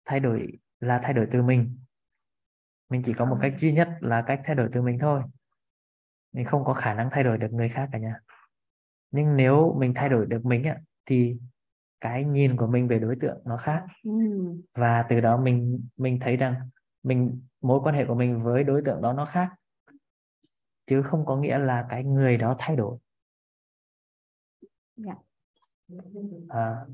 thay 0.05 0.21
đổi 0.21 0.59
là 0.81 1.01
thay 1.03 1.15
đổi 1.15 1.27
từ 1.31 1.43
mình. 1.43 1.79
Mình 2.89 3.03
chỉ 3.05 3.13
có 3.13 3.25
một 3.25 3.37
cách 3.43 3.55
duy 3.59 3.73
nhất 3.73 3.89
là 4.01 4.23
cách 4.23 4.41
thay 4.45 4.57
đổi 4.57 4.69
từ 4.73 4.83
mình 4.83 4.99
thôi. 4.99 5.23
Mình 6.33 6.45
không 6.45 6.65
có 6.65 6.73
khả 6.73 6.95
năng 6.95 7.09
thay 7.11 7.25
đổi 7.25 7.39
được 7.39 7.53
người 7.53 7.69
khác 7.69 7.89
cả 7.93 7.99
nhà. 7.99 8.15
Nhưng 9.11 9.37
nếu 9.37 9.77
mình 9.79 9.93
thay 9.95 10.09
đổi 10.09 10.27
được 10.27 10.45
mình 10.45 10.63
thì 11.07 11.39
cái 12.01 12.25
nhìn 12.25 12.57
của 12.57 12.67
mình 12.67 12.89
về 12.89 12.99
đối 12.99 13.17
tượng 13.21 13.43
nó 13.45 13.57
khác. 13.57 13.85
Ừ. 14.05 14.11
và 14.75 15.05
từ 15.09 15.21
đó 15.21 15.37
mình 15.37 15.89
mình 15.97 16.19
thấy 16.21 16.37
rằng 16.37 16.55
mình 17.03 17.43
mối 17.61 17.81
quan 17.83 17.95
hệ 17.95 18.05
của 18.05 18.15
mình 18.15 18.39
với 18.39 18.65
đối 18.65 18.83
tượng 18.85 19.03
đó 19.03 19.13
nó 19.13 19.25
khác. 19.25 19.49
Chứ 20.87 21.03
không 21.03 21.27
có 21.27 21.37
nghĩa 21.37 21.59
là 21.59 21.87
cái 21.89 22.05
người 22.05 22.37
đó 22.37 22.57
thay 22.59 22.77
đổi 22.77 22.99
dạ. 25.07 25.15
à, 26.49 26.87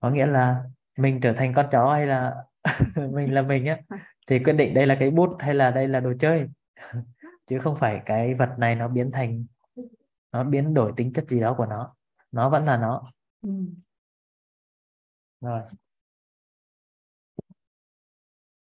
có 0.00 0.10
nghĩa 0.10 0.26
là 0.26 0.64
mình 0.98 1.20
trở 1.20 1.32
thành 1.36 1.54
con 1.54 1.66
chó 1.70 1.92
hay 1.92 2.06
là 2.06 2.44
mình 3.12 3.34
là 3.34 3.42
mình 3.42 3.66
á 3.66 3.80
thì 4.26 4.38
quyết 4.38 4.52
định 4.52 4.74
đây 4.74 4.86
là 4.86 4.96
cái 5.00 5.10
bút 5.10 5.36
hay 5.38 5.54
là 5.54 5.70
đây 5.70 5.88
là 5.88 6.00
đồ 6.00 6.12
chơi. 6.18 6.48
Chứ 7.46 7.58
không 7.58 7.76
phải 7.76 8.02
cái 8.06 8.34
vật 8.34 8.54
này 8.58 8.74
nó 8.74 8.88
biến 8.88 9.10
thành 9.12 9.44
nó 10.32 10.44
biến 10.44 10.74
đổi 10.74 10.92
tính 10.96 11.12
chất 11.12 11.24
gì 11.28 11.40
đó 11.40 11.54
của 11.58 11.66
nó. 11.66 11.94
Nó 12.32 12.50
vẫn 12.50 12.64
là 12.64 12.76
nó. 12.78 13.12
Ừ. 13.42 13.50
rồi. 15.40 15.62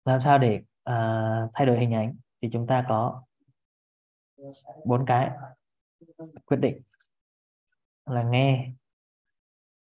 Làm 0.05 0.21
sao 0.21 0.39
để 0.39 0.61
uh, 0.91 1.51
thay 1.55 1.67
đổi 1.67 1.79
hình 1.79 1.95
ảnh 1.95 2.17
thì 2.43 2.49
chúng 2.53 2.67
ta 2.67 2.85
có 2.89 3.23
bốn 4.85 5.07
cái 5.07 5.31
quyết 6.47 6.57
định 6.57 6.83
là 8.07 8.23
nghe. 8.23 8.73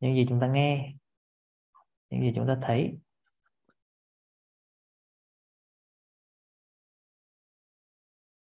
Những 0.00 0.14
gì 0.14 0.26
chúng 0.28 0.40
ta 0.40 0.46
nghe. 0.48 0.94
Những 2.10 2.22
gì 2.22 2.32
chúng 2.36 2.46
ta 2.46 2.58
thấy. 2.62 2.98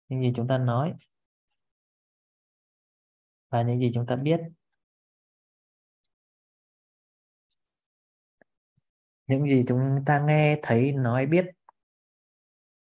Những 0.09 0.23
gì 0.23 0.33
chúng 0.37 0.49
ta 0.49 0.59
nói. 0.59 0.95
Và 3.49 3.63
những 3.63 3.79
gì 3.79 3.91
chúng 3.95 4.07
ta 4.07 4.17
biết. 4.17 4.41
Những 9.27 9.47
gì 9.47 9.63
chúng 9.69 10.03
ta 10.07 10.21
nghe, 10.27 10.59
thấy, 10.63 10.93
nói, 10.93 11.27
biết 11.27 11.45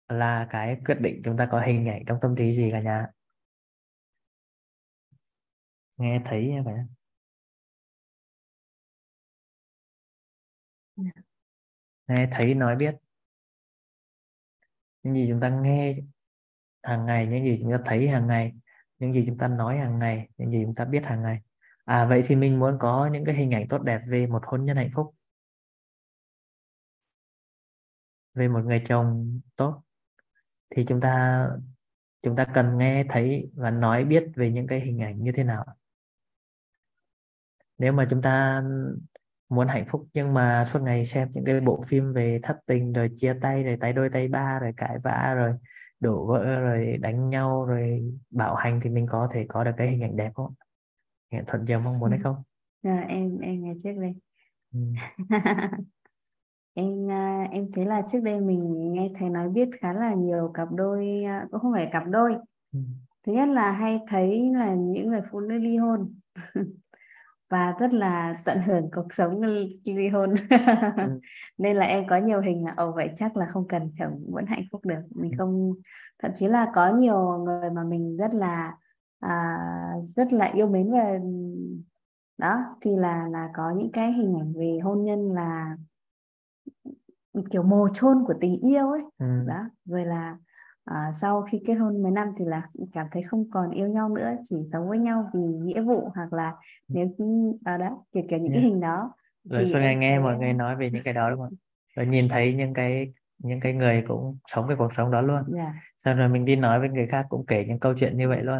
là 0.09 0.47
cái 0.49 0.77
quyết 0.85 0.97
định 1.01 1.21
chúng 1.25 1.37
ta 1.37 1.47
có 1.51 1.61
hình 1.61 1.85
ảnh 1.89 2.03
trong 2.07 2.17
tâm 2.21 2.35
trí 2.37 2.53
gì 2.53 2.69
cả 2.71 2.81
nhà? 2.81 3.07
Nghe 5.99 6.21
thấy 6.25 6.51
vậy 6.65 6.75
nghe 12.07 12.27
thấy 12.31 12.55
nói 12.55 12.75
biết. 12.75 12.95
Những 15.03 15.13
gì 15.13 15.25
chúng 15.29 15.39
ta 15.39 15.49
nghe 15.49 15.91
hàng 16.83 17.05
ngày, 17.05 17.27
những 17.27 17.43
gì 17.45 17.57
chúng 17.61 17.71
ta 17.71 17.77
thấy 17.85 18.07
hàng 18.09 18.27
ngày, 18.27 18.53
những 18.99 19.13
gì 19.13 19.23
chúng 19.27 19.37
ta 19.37 19.47
nói 19.47 19.77
hàng 19.77 19.97
ngày, 19.97 20.29
những 20.37 20.51
gì 20.51 20.63
chúng 20.65 20.75
ta 20.75 20.85
biết 20.85 21.05
hàng 21.05 21.21
ngày. 21.21 21.41
À 21.85 22.05
vậy 22.05 22.21
thì 22.25 22.35
mình 22.35 22.59
muốn 22.59 22.77
có 22.79 23.09
những 23.13 23.25
cái 23.25 23.35
hình 23.35 23.53
ảnh 23.53 23.67
tốt 23.67 23.77
đẹp 23.79 24.01
về 24.07 24.27
một 24.27 24.41
hôn 24.45 24.65
nhân 24.65 24.77
hạnh 24.77 24.89
phúc. 24.93 25.15
Về 28.33 28.47
một 28.47 28.61
người 28.65 28.81
chồng 28.85 29.41
tốt. 29.55 29.83
Thì 30.69 30.85
chúng 30.87 31.01
ta 31.01 31.45
chúng 32.21 32.35
ta 32.35 32.45
cần 32.53 32.77
nghe 32.77 33.05
thấy 33.09 33.51
và 33.53 33.71
nói 33.71 34.05
biết 34.05 34.23
về 34.35 34.51
những 34.51 34.67
cái 34.67 34.79
hình 34.79 35.01
ảnh 35.01 35.17
như 35.17 35.31
thế 35.31 35.43
nào 35.43 35.65
nếu 37.79 37.93
mà 37.93 38.07
chúng 38.09 38.21
ta 38.21 38.63
muốn 39.49 39.67
hạnh 39.67 39.85
phúc 39.87 40.07
nhưng 40.13 40.33
mà 40.33 40.65
suốt 40.67 40.79
ngày 40.81 41.05
xem 41.05 41.27
những 41.31 41.45
cái 41.45 41.59
bộ 41.59 41.81
phim 41.87 42.13
về 42.13 42.39
thất 42.43 42.57
tình 42.65 42.93
rồi 42.93 43.09
chia 43.15 43.33
tay 43.41 43.63
rồi 43.63 43.77
tay 43.79 43.93
đôi 43.93 44.09
tay 44.09 44.27
ba 44.27 44.59
rồi 44.59 44.73
cãi 44.77 44.97
vã 45.03 45.33
rồi 45.35 45.53
đổ 45.99 46.25
vỡ 46.27 46.59
rồi 46.59 46.97
đánh 46.97 47.27
nhau 47.27 47.65
rồi 47.65 48.13
bạo 48.29 48.55
hành 48.55 48.79
thì 48.83 48.89
mình 48.89 49.07
có 49.09 49.27
thể 49.33 49.45
có 49.49 49.63
được 49.63 49.71
cái 49.77 49.87
hình 49.87 50.03
ảnh 50.03 50.15
đẹp 50.15 50.31
không? 50.35 50.53
Nghệ 51.31 51.43
thuận 51.47 51.65
chiều 51.65 51.79
mong 51.79 51.99
muốn 51.99 52.11
hay 52.11 52.19
không? 52.19 52.35
À, 52.83 53.05
em 53.07 53.39
em 53.39 53.63
nghe 53.63 53.73
trước 53.83 53.93
đây. 54.01 54.15
Ừ. 54.73 54.79
em 56.73 57.11
à, 57.11 57.47
em 57.51 57.71
thấy 57.73 57.85
là 57.85 58.01
trước 58.11 58.19
đây 58.23 58.41
mình 58.41 58.93
nghe 58.93 59.09
thấy 59.19 59.29
nói 59.29 59.49
biết 59.49 59.69
khá 59.81 59.93
là 59.93 60.13
nhiều 60.13 60.51
cặp 60.53 60.67
đôi 60.71 61.23
à, 61.23 61.45
cũng 61.51 61.59
không 61.59 61.73
phải 61.73 61.89
cặp 61.91 62.03
đôi. 62.07 62.33
Ừ. 62.73 62.79
thứ 63.25 63.33
nhất 63.33 63.49
là 63.49 63.71
hay 63.71 63.99
thấy 64.07 64.51
là 64.53 64.75
những 64.75 65.07
người 65.07 65.21
phụ 65.31 65.39
nữ 65.39 65.57
ly 65.57 65.77
hôn 65.77 66.13
và 67.49 67.75
rất 67.79 67.93
là 67.93 68.35
tận 68.45 68.57
hưởng 68.65 68.89
cuộc 68.91 69.13
sống 69.13 69.41
ly 69.85 70.09
hôn 70.09 70.35
ừ. 70.97 71.19
nên 71.57 71.77
là 71.77 71.85
em 71.85 72.07
có 72.09 72.17
nhiều 72.17 72.41
hình 72.41 72.65
là 72.65 72.73
ồ 72.77 72.91
vậy 72.91 73.09
chắc 73.15 73.37
là 73.37 73.45
không 73.45 73.67
cần 73.67 73.91
chồng 73.99 74.23
vẫn 74.27 74.45
hạnh 74.45 74.63
phúc 74.71 74.85
được 74.85 75.01
mình 75.15 75.31
không 75.37 75.73
thậm 76.19 76.31
chí 76.35 76.47
là 76.47 76.67
có 76.75 76.95
nhiều 76.95 77.37
người 77.45 77.69
mà 77.69 77.83
mình 77.83 78.17
rất 78.17 78.33
là 78.33 78.73
à, 79.19 79.57
rất 80.01 80.33
là 80.33 80.45
yêu 80.45 80.67
mến 80.67 80.91
và 80.91 81.19
đó 82.37 82.75
thì 82.81 82.95
là 82.97 83.27
là 83.31 83.49
có 83.55 83.71
những 83.77 83.91
cái 83.91 84.11
hình 84.11 84.35
ảnh 84.39 84.53
về 84.53 84.79
hôn 84.83 85.03
nhân 85.05 85.31
là 85.31 85.77
kiểu 87.51 87.63
mồ 87.63 87.87
chôn 87.93 88.23
của 88.27 88.33
tình 88.41 88.59
yêu 88.59 88.89
ấy 88.91 89.01
ừ. 89.17 89.25
đó 89.47 89.69
rồi 89.85 90.05
là 90.05 90.37
à, 90.85 91.11
sau 91.21 91.41
khi 91.41 91.61
kết 91.67 91.73
hôn 91.73 92.03
mấy 92.03 92.11
năm 92.11 92.27
thì 92.39 92.45
là 92.45 92.67
cảm 92.93 93.07
thấy 93.11 93.23
không 93.23 93.49
còn 93.51 93.71
yêu 93.71 93.87
nhau 93.87 94.09
nữa 94.09 94.35
chỉ 94.43 94.55
sống 94.71 94.89
với 94.89 94.97
nhau 94.97 95.29
vì 95.33 95.41
nghĩa 95.41 95.81
vụ 95.81 96.11
hoặc 96.15 96.33
là 96.33 96.49
ừ. 96.87 96.93
nếu 96.93 97.07
ở 97.65 97.73
à, 97.73 97.77
đó 97.77 98.05
kiểu 98.11 98.23
kiểu 98.29 98.39
những 98.39 98.51
yeah. 98.51 98.61
cái 98.61 98.71
hình 98.71 98.79
đó 98.79 99.13
rồi 99.43 99.69
sau 99.71 99.81
này 99.81 99.95
nghe 99.95 100.19
mọi 100.19 100.37
người 100.37 100.53
nói 100.53 100.75
về 100.75 100.91
những 100.91 101.03
cái 101.05 101.13
đó 101.13 101.29
đúng 101.29 101.39
không 101.39 101.53
rồi 101.95 102.05
nhìn 102.05 102.29
thấy 102.29 102.53
những 102.53 102.73
cái 102.73 103.13
những 103.37 103.59
cái 103.59 103.73
người 103.73 104.03
cũng 104.07 104.37
sống 104.47 104.67
cái 104.67 104.77
cuộc 104.77 104.93
sống 104.93 105.11
đó 105.11 105.21
luôn 105.21 105.35
yeah. 105.35 105.47
Dạ. 105.55 105.73
sau 105.97 106.13
rồi 106.15 106.29
mình 106.29 106.45
đi 106.45 106.55
nói 106.55 106.79
với 106.79 106.89
người 106.89 107.07
khác 107.07 107.25
cũng 107.29 107.45
kể 107.45 107.65
những 107.67 107.79
câu 107.79 107.93
chuyện 107.97 108.17
như 108.17 108.29
vậy 108.29 108.43
luôn 108.43 108.59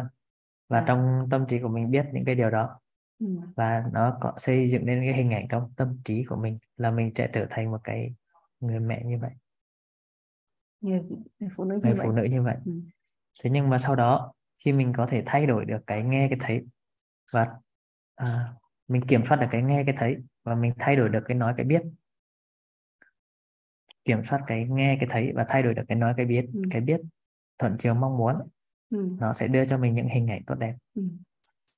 và 0.68 0.76
yeah. 0.76 0.88
Dạ. 0.88 0.94
trong 0.94 1.28
tâm 1.30 1.46
trí 1.46 1.58
của 1.58 1.68
mình 1.68 1.90
biết 1.90 2.06
những 2.12 2.24
cái 2.24 2.34
điều 2.34 2.50
đó 2.50 2.80
ừ. 3.18 3.26
và 3.56 3.82
nó 3.92 4.16
có 4.20 4.32
xây 4.36 4.68
dựng 4.68 4.86
nên 4.86 5.02
cái 5.02 5.12
hình 5.12 5.30
ảnh 5.30 5.48
trong 5.48 5.72
tâm 5.76 5.98
trí 6.04 6.24
của 6.24 6.36
mình 6.36 6.58
là 6.76 6.90
mình 6.90 7.12
sẽ 7.14 7.28
trở 7.32 7.46
thành 7.50 7.70
một 7.70 7.80
cái 7.84 8.14
người 8.60 8.80
mẹ 8.80 9.02
như 9.04 9.18
vậy 9.18 9.30
người, 10.80 11.02
người 11.38 11.50
phụ 11.56 11.64
nữ 11.64 11.74
như 11.74 11.80
người 11.84 11.94
vậy 11.94 12.06
phụ 12.06 12.12
nữ 12.12 12.22
như 12.22 12.42
vậy 12.42 12.56
ừ. 12.64 12.72
thế 13.44 13.50
nhưng 13.50 13.70
mà 13.70 13.78
sau 13.78 13.96
đó 13.96 14.32
khi 14.64 14.72
mình 14.72 14.92
có 14.96 15.06
thể 15.06 15.22
thay 15.26 15.46
đổi 15.46 15.64
được 15.64 15.78
cái 15.86 16.02
nghe 16.02 16.28
cái 16.28 16.38
thấy 16.40 16.62
và 17.32 17.46
à, 18.14 18.54
mình 18.88 19.02
kiểm 19.08 19.24
soát 19.24 19.36
được 19.36 19.46
cái 19.50 19.62
nghe 19.62 19.84
cái 19.86 19.94
thấy 19.98 20.16
và 20.44 20.54
mình 20.54 20.72
thay 20.78 20.96
đổi 20.96 21.08
được 21.08 21.22
cái 21.28 21.36
nói 21.36 21.54
cái 21.56 21.66
biết 21.66 21.82
kiểm 24.04 24.24
soát 24.24 24.40
cái 24.46 24.66
nghe 24.68 24.96
cái 25.00 25.08
thấy 25.12 25.32
và 25.34 25.46
thay 25.48 25.62
đổi 25.62 25.74
được 25.74 25.82
cái 25.88 25.96
nói 25.96 26.14
cái 26.16 26.26
biết 26.26 26.46
ừ. 26.54 26.62
cái 26.70 26.80
biết 26.80 27.00
thuận 27.58 27.76
chiều 27.78 27.94
mong 27.94 28.16
muốn 28.16 28.34
ừ. 28.90 29.16
nó 29.20 29.32
sẽ 29.32 29.48
đưa 29.48 29.64
cho 29.64 29.78
mình 29.78 29.94
những 29.94 30.08
hình 30.08 30.30
ảnh 30.30 30.42
tốt 30.46 30.54
đẹp 30.54 30.74
ừ. 30.94 31.02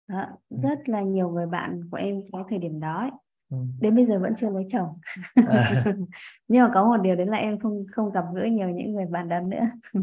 Đó, 0.09 0.27
ừ. 0.49 0.57
rất 0.63 0.89
là 0.89 1.03
nhiều 1.03 1.31
người 1.31 1.47
bạn 1.47 1.89
của 1.91 1.97
em 1.97 2.23
có 2.33 2.45
thời 2.49 2.59
điểm 2.59 2.81
đó 2.81 2.99
ấy. 2.99 3.11
Ừ. 3.53 3.59
đến 3.81 3.95
bây 3.95 4.05
giờ 4.05 4.19
vẫn 4.19 4.35
chưa 4.37 4.51
lấy 4.51 4.65
chồng 4.69 4.89
à. 5.35 5.85
nhưng 6.49 6.63
mà 6.63 6.71
có 6.75 6.85
một 6.85 6.97
điều 6.97 7.17
đấy 7.17 7.27
là 7.27 7.37
em 7.37 7.59
không 7.59 7.85
không 7.93 8.13
gặp 8.13 8.25
gỡ 8.35 8.45
nhiều 8.45 8.69
những 8.69 8.93
người 8.95 9.07
bạn 9.07 9.29
đó 9.29 9.41
nữa 9.41 9.63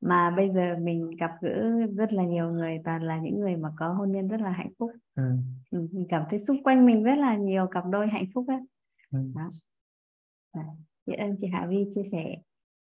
mà 0.00 0.30
bây 0.30 0.50
giờ 0.50 0.76
mình 0.80 1.10
gặp 1.16 1.30
gỡ 1.40 1.70
rất 1.96 2.12
là 2.12 2.24
nhiều 2.24 2.50
người 2.50 2.78
toàn 2.84 3.02
là 3.02 3.18
những 3.18 3.40
người 3.40 3.56
mà 3.56 3.68
có 3.76 3.88
hôn 3.88 4.12
nhân 4.12 4.28
rất 4.28 4.40
là 4.40 4.50
hạnh 4.50 4.70
phúc 4.78 4.90
ừ. 5.14 5.22
ừ 5.70 5.88
mình 5.92 6.06
cảm 6.08 6.22
thấy 6.30 6.38
xung 6.38 6.62
quanh 6.62 6.86
mình 6.86 7.04
rất 7.04 7.18
là 7.18 7.36
nhiều 7.36 7.66
cặp 7.66 7.84
đôi 7.90 8.08
hạnh 8.08 8.26
phúc 8.34 8.48
ấy. 8.48 8.60
Ừ. 9.12 9.18
Đó. 9.34 9.50
Biết 11.06 11.16
ơn 11.16 11.36
chị 11.38 11.46
Hạ 11.46 11.66
Vi 11.70 11.84
chia 11.90 12.02
sẻ 12.12 12.36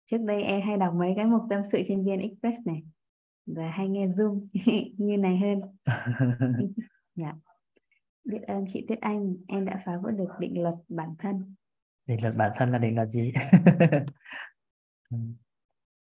trước 0.05 0.17
đây 0.17 0.43
em 0.43 0.61
hay 0.61 0.77
đọc 0.77 0.93
mấy 0.93 1.13
cái 1.15 1.25
mục 1.25 1.41
tâm 1.49 1.61
sự 1.71 1.81
trên 1.87 2.03
VN 2.03 2.19
Express 2.19 2.57
này 2.65 2.83
và 3.45 3.69
hay 3.69 3.87
nghe 3.89 4.07
Zoom 4.07 4.47
như 4.97 5.17
này 5.17 5.37
hơn 5.37 5.61
dạ. 7.15 7.33
Biết 8.25 8.41
ơn 8.47 8.65
chị 8.67 8.85
Tuyết 8.87 8.99
Anh 9.01 9.35
em 9.47 9.65
đã 9.65 9.81
phá 9.85 9.97
vỡ 9.97 10.11
được 10.11 10.29
định 10.39 10.63
luật 10.63 10.75
bản 10.89 11.15
thân. 11.19 11.55
Định 12.05 12.21
luật 12.21 12.35
bản 12.35 12.51
thân 12.55 12.71
là 12.71 12.77
định 12.77 12.95
luật 12.95 13.09
gì? 13.09 13.33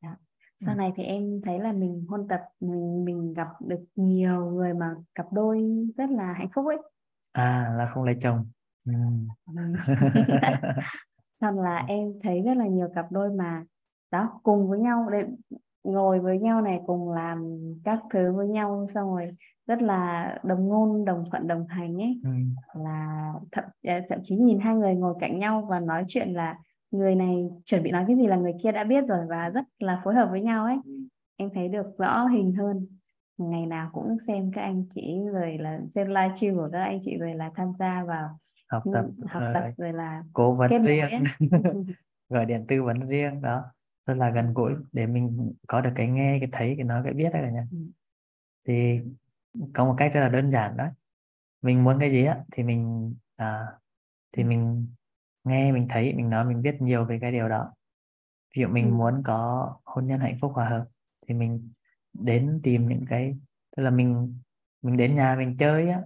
Dạ. 0.03 0.17
sau 0.59 0.77
này 0.77 0.93
thì 0.97 1.03
em 1.03 1.41
thấy 1.45 1.61
là 1.61 1.73
mình 1.73 2.07
hôn 2.09 2.29
tập 2.29 2.41
mình 2.61 3.05
mình 3.05 3.35
gặp 3.35 3.49
được 3.61 3.85
nhiều 3.97 4.51
người 4.51 4.75
mà 4.75 4.95
cặp 5.15 5.27
đôi 5.33 5.63
rất 5.97 6.11
là 6.11 6.33
hạnh 6.33 6.49
phúc 6.55 6.67
ấy. 6.67 6.79
À 7.33 7.75
là 7.79 7.87
không 7.87 8.05
lấy 8.05 8.17
chồng. 8.21 8.51
Ừ. 8.85 8.93
xong 11.41 11.59
là 11.61 11.77
em 11.89 12.13
thấy 12.23 12.43
rất 12.43 12.57
là 12.57 12.67
nhiều 12.67 12.89
cặp 12.95 13.13
đôi 13.13 13.33
mà 13.33 13.65
đó 14.11 14.41
cùng 14.43 14.69
với 14.69 14.79
nhau. 14.79 15.09
Để 15.13 15.25
ngồi 15.87 16.21
với 16.21 16.39
nhau 16.39 16.63
này 16.63 16.81
cùng 16.87 17.11
làm 17.11 17.59
các 17.85 18.01
thứ 18.11 18.33
với 18.33 18.49
nhau 18.49 18.87
xong 18.95 19.15
rồi 19.15 19.25
rất 19.67 19.83
là 19.83 20.35
đồng 20.43 20.69
ngôn 20.69 21.05
đồng 21.05 21.25
thuận 21.31 21.47
đồng 21.47 21.67
hành 21.67 21.95
ấy. 22.03 22.21
Ừ. 22.25 22.31
là 22.85 23.33
thậm 23.53 23.65
à, 23.83 24.01
thậm 24.09 24.19
chí 24.25 24.37
nhìn 24.37 24.59
hai 24.59 24.75
người 24.75 24.95
ngồi 24.95 25.15
cạnh 25.21 25.39
nhau 25.39 25.67
và 25.69 25.81
nói 25.81 26.05
chuyện 26.09 26.33
là 26.33 26.59
người 26.91 27.15
này 27.15 27.49
chuẩn 27.65 27.83
bị 27.83 27.91
nói 27.91 28.05
cái 28.07 28.17
gì 28.17 28.27
là 28.27 28.37
người 28.37 28.55
kia 28.63 28.73
đã 28.73 28.85
biết 28.85 29.05
rồi 29.09 29.27
và 29.29 29.51
rất 29.51 29.65
là 29.79 30.01
phối 30.05 30.15
hợp 30.15 30.29
với 30.31 30.41
nhau 30.41 30.65
ấy. 30.65 30.77
Em 31.37 31.51
thấy 31.55 31.69
được 31.69 31.87
rõ 31.99 32.27
hình 32.27 32.55
hơn. 32.55 32.87
Ngày 33.39 33.67
nào 33.67 33.91
cũng 33.93 34.17
xem 34.27 34.51
các 34.53 34.63
anh 34.63 34.85
chị 34.95 35.19
rồi 35.33 35.59
là 35.59 35.81
xem 35.95 36.07
livestream 36.07 36.57
của 36.57 36.69
các 36.73 36.83
anh 36.83 36.99
chị 37.01 37.17
rồi 37.19 37.35
là 37.35 37.51
tham 37.55 37.73
gia 37.79 38.05
vào 38.05 38.39
học 38.69 38.83
tập 38.93 39.05
học 39.29 39.43
tập 39.55 39.65
rồi 39.77 39.93
là 39.93 40.23
cố 40.33 40.55
vấn 40.55 40.85
riêng. 40.85 41.25
gọi 42.29 42.47
điện 42.47 42.65
tư 42.69 42.83
vấn 42.83 43.07
riêng 43.07 43.43
đó 43.43 43.63
rất 44.07 44.15
là 44.15 44.31
gần 44.31 44.55
gũi 44.55 44.73
để 44.93 45.07
mình 45.07 45.55
có 45.67 45.81
được 45.81 45.91
cái 45.97 46.09
nghe 46.09 46.39
cái 46.41 46.49
thấy 46.53 46.75
cái 46.77 46.85
nói 46.85 47.03
cái 47.05 47.13
biết 47.13 47.31
đó 47.33 47.39
cả 47.43 47.51
nhà. 47.51 47.67
Ừ. 47.73 47.79
thì 48.65 49.01
có 49.75 49.85
một 49.85 49.95
cách 49.99 50.13
rất 50.15 50.21
là 50.21 50.29
đơn 50.29 50.51
giản 50.51 50.77
đó. 50.77 50.87
Mình 51.63 51.85
muốn 51.85 51.99
cái 52.01 52.11
gì 52.11 52.25
á 52.25 52.45
thì 52.53 52.63
mình 52.63 53.15
à, 53.37 53.67
thì 54.33 54.45
mình 54.45 54.89
nghe 55.45 55.73
mình 55.73 55.87
thấy 55.89 56.15
mình 56.15 56.31
nói 56.31 56.45
mình 56.45 56.63
biết 56.63 56.77
nhiều 56.81 57.05
về 57.05 57.19
cái 57.21 57.33
điều 57.33 57.49
đó. 57.49 57.73
Ví 58.57 58.63
dụ 58.63 58.69
mình 58.69 58.91
ừ. 58.91 58.95
muốn 58.95 59.23
có 59.25 59.73
hôn 59.85 60.07
nhân 60.07 60.21
hạnh 60.21 60.39
phúc 60.41 60.53
hòa 60.55 60.69
hợp 60.69 60.87
thì 61.29 61.35
mình 61.35 61.73
đến 62.13 62.61
tìm 62.63 62.89
những 62.89 63.05
cái 63.09 63.39
tức 63.77 63.83
là 63.83 63.91
mình 63.91 64.39
mình 64.83 64.97
đến 64.97 65.15
nhà 65.15 65.37
mình 65.39 65.57
chơi 65.57 65.91
á. 65.91 66.01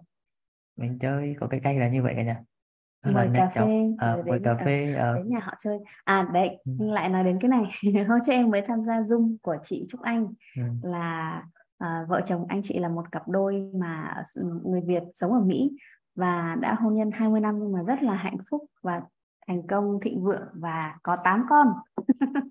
Mình 0.77 0.99
chơi 0.99 1.37
có 1.41 1.49
cái 1.49 1.61
cách 1.61 1.77
là 1.79 1.89
như 1.89 2.03
vậy 2.03 2.15
cả 2.17 2.23
nhà 2.23 2.45
mời 3.05 3.31
cà 3.35 3.49
phê 3.49 3.95
à, 3.99 4.17
mời 4.27 4.41
cà 4.45 4.57
phê 4.65 4.95
à. 4.95 5.15
đến 5.17 5.29
nhà 5.29 5.39
họ 5.43 5.55
chơi 5.59 5.79
à 6.05 6.29
đấy 6.33 6.59
ừ. 6.65 6.73
lại 6.79 7.09
nói 7.09 7.25
đến 7.25 7.39
cái 7.41 7.49
này 7.49 7.63
hôm 8.09 8.19
trước 8.27 8.33
em 8.33 8.51
mới 8.51 8.63
tham 8.63 8.83
gia 8.83 9.01
zoom 9.01 9.37
của 9.43 9.57
chị 9.63 9.87
Trúc 9.89 10.01
Anh 10.01 10.27
ừ. 10.57 10.63
là 10.83 11.43
à, 11.79 12.05
vợ 12.09 12.21
chồng 12.27 12.47
anh 12.49 12.63
chị 12.63 12.79
là 12.79 12.89
một 12.89 13.13
cặp 13.13 13.29
đôi 13.29 13.71
mà 13.75 14.23
người 14.65 14.81
Việt 14.87 15.03
sống 15.13 15.33
ở 15.33 15.41
Mỹ 15.41 15.71
và 16.15 16.57
đã 16.61 16.75
hôn 16.75 16.95
nhân 16.95 17.11
20 17.15 17.41
năm 17.41 17.59
nhưng 17.59 17.73
mà 17.73 17.83
rất 17.83 18.03
là 18.03 18.15
hạnh 18.15 18.37
phúc 18.51 18.65
và 18.83 19.03
thành 19.47 19.67
công 19.67 20.01
thịnh 20.03 20.25
vượng 20.25 20.49
và 20.55 20.95
có 21.03 21.17
8 21.25 21.45
con 21.51 21.67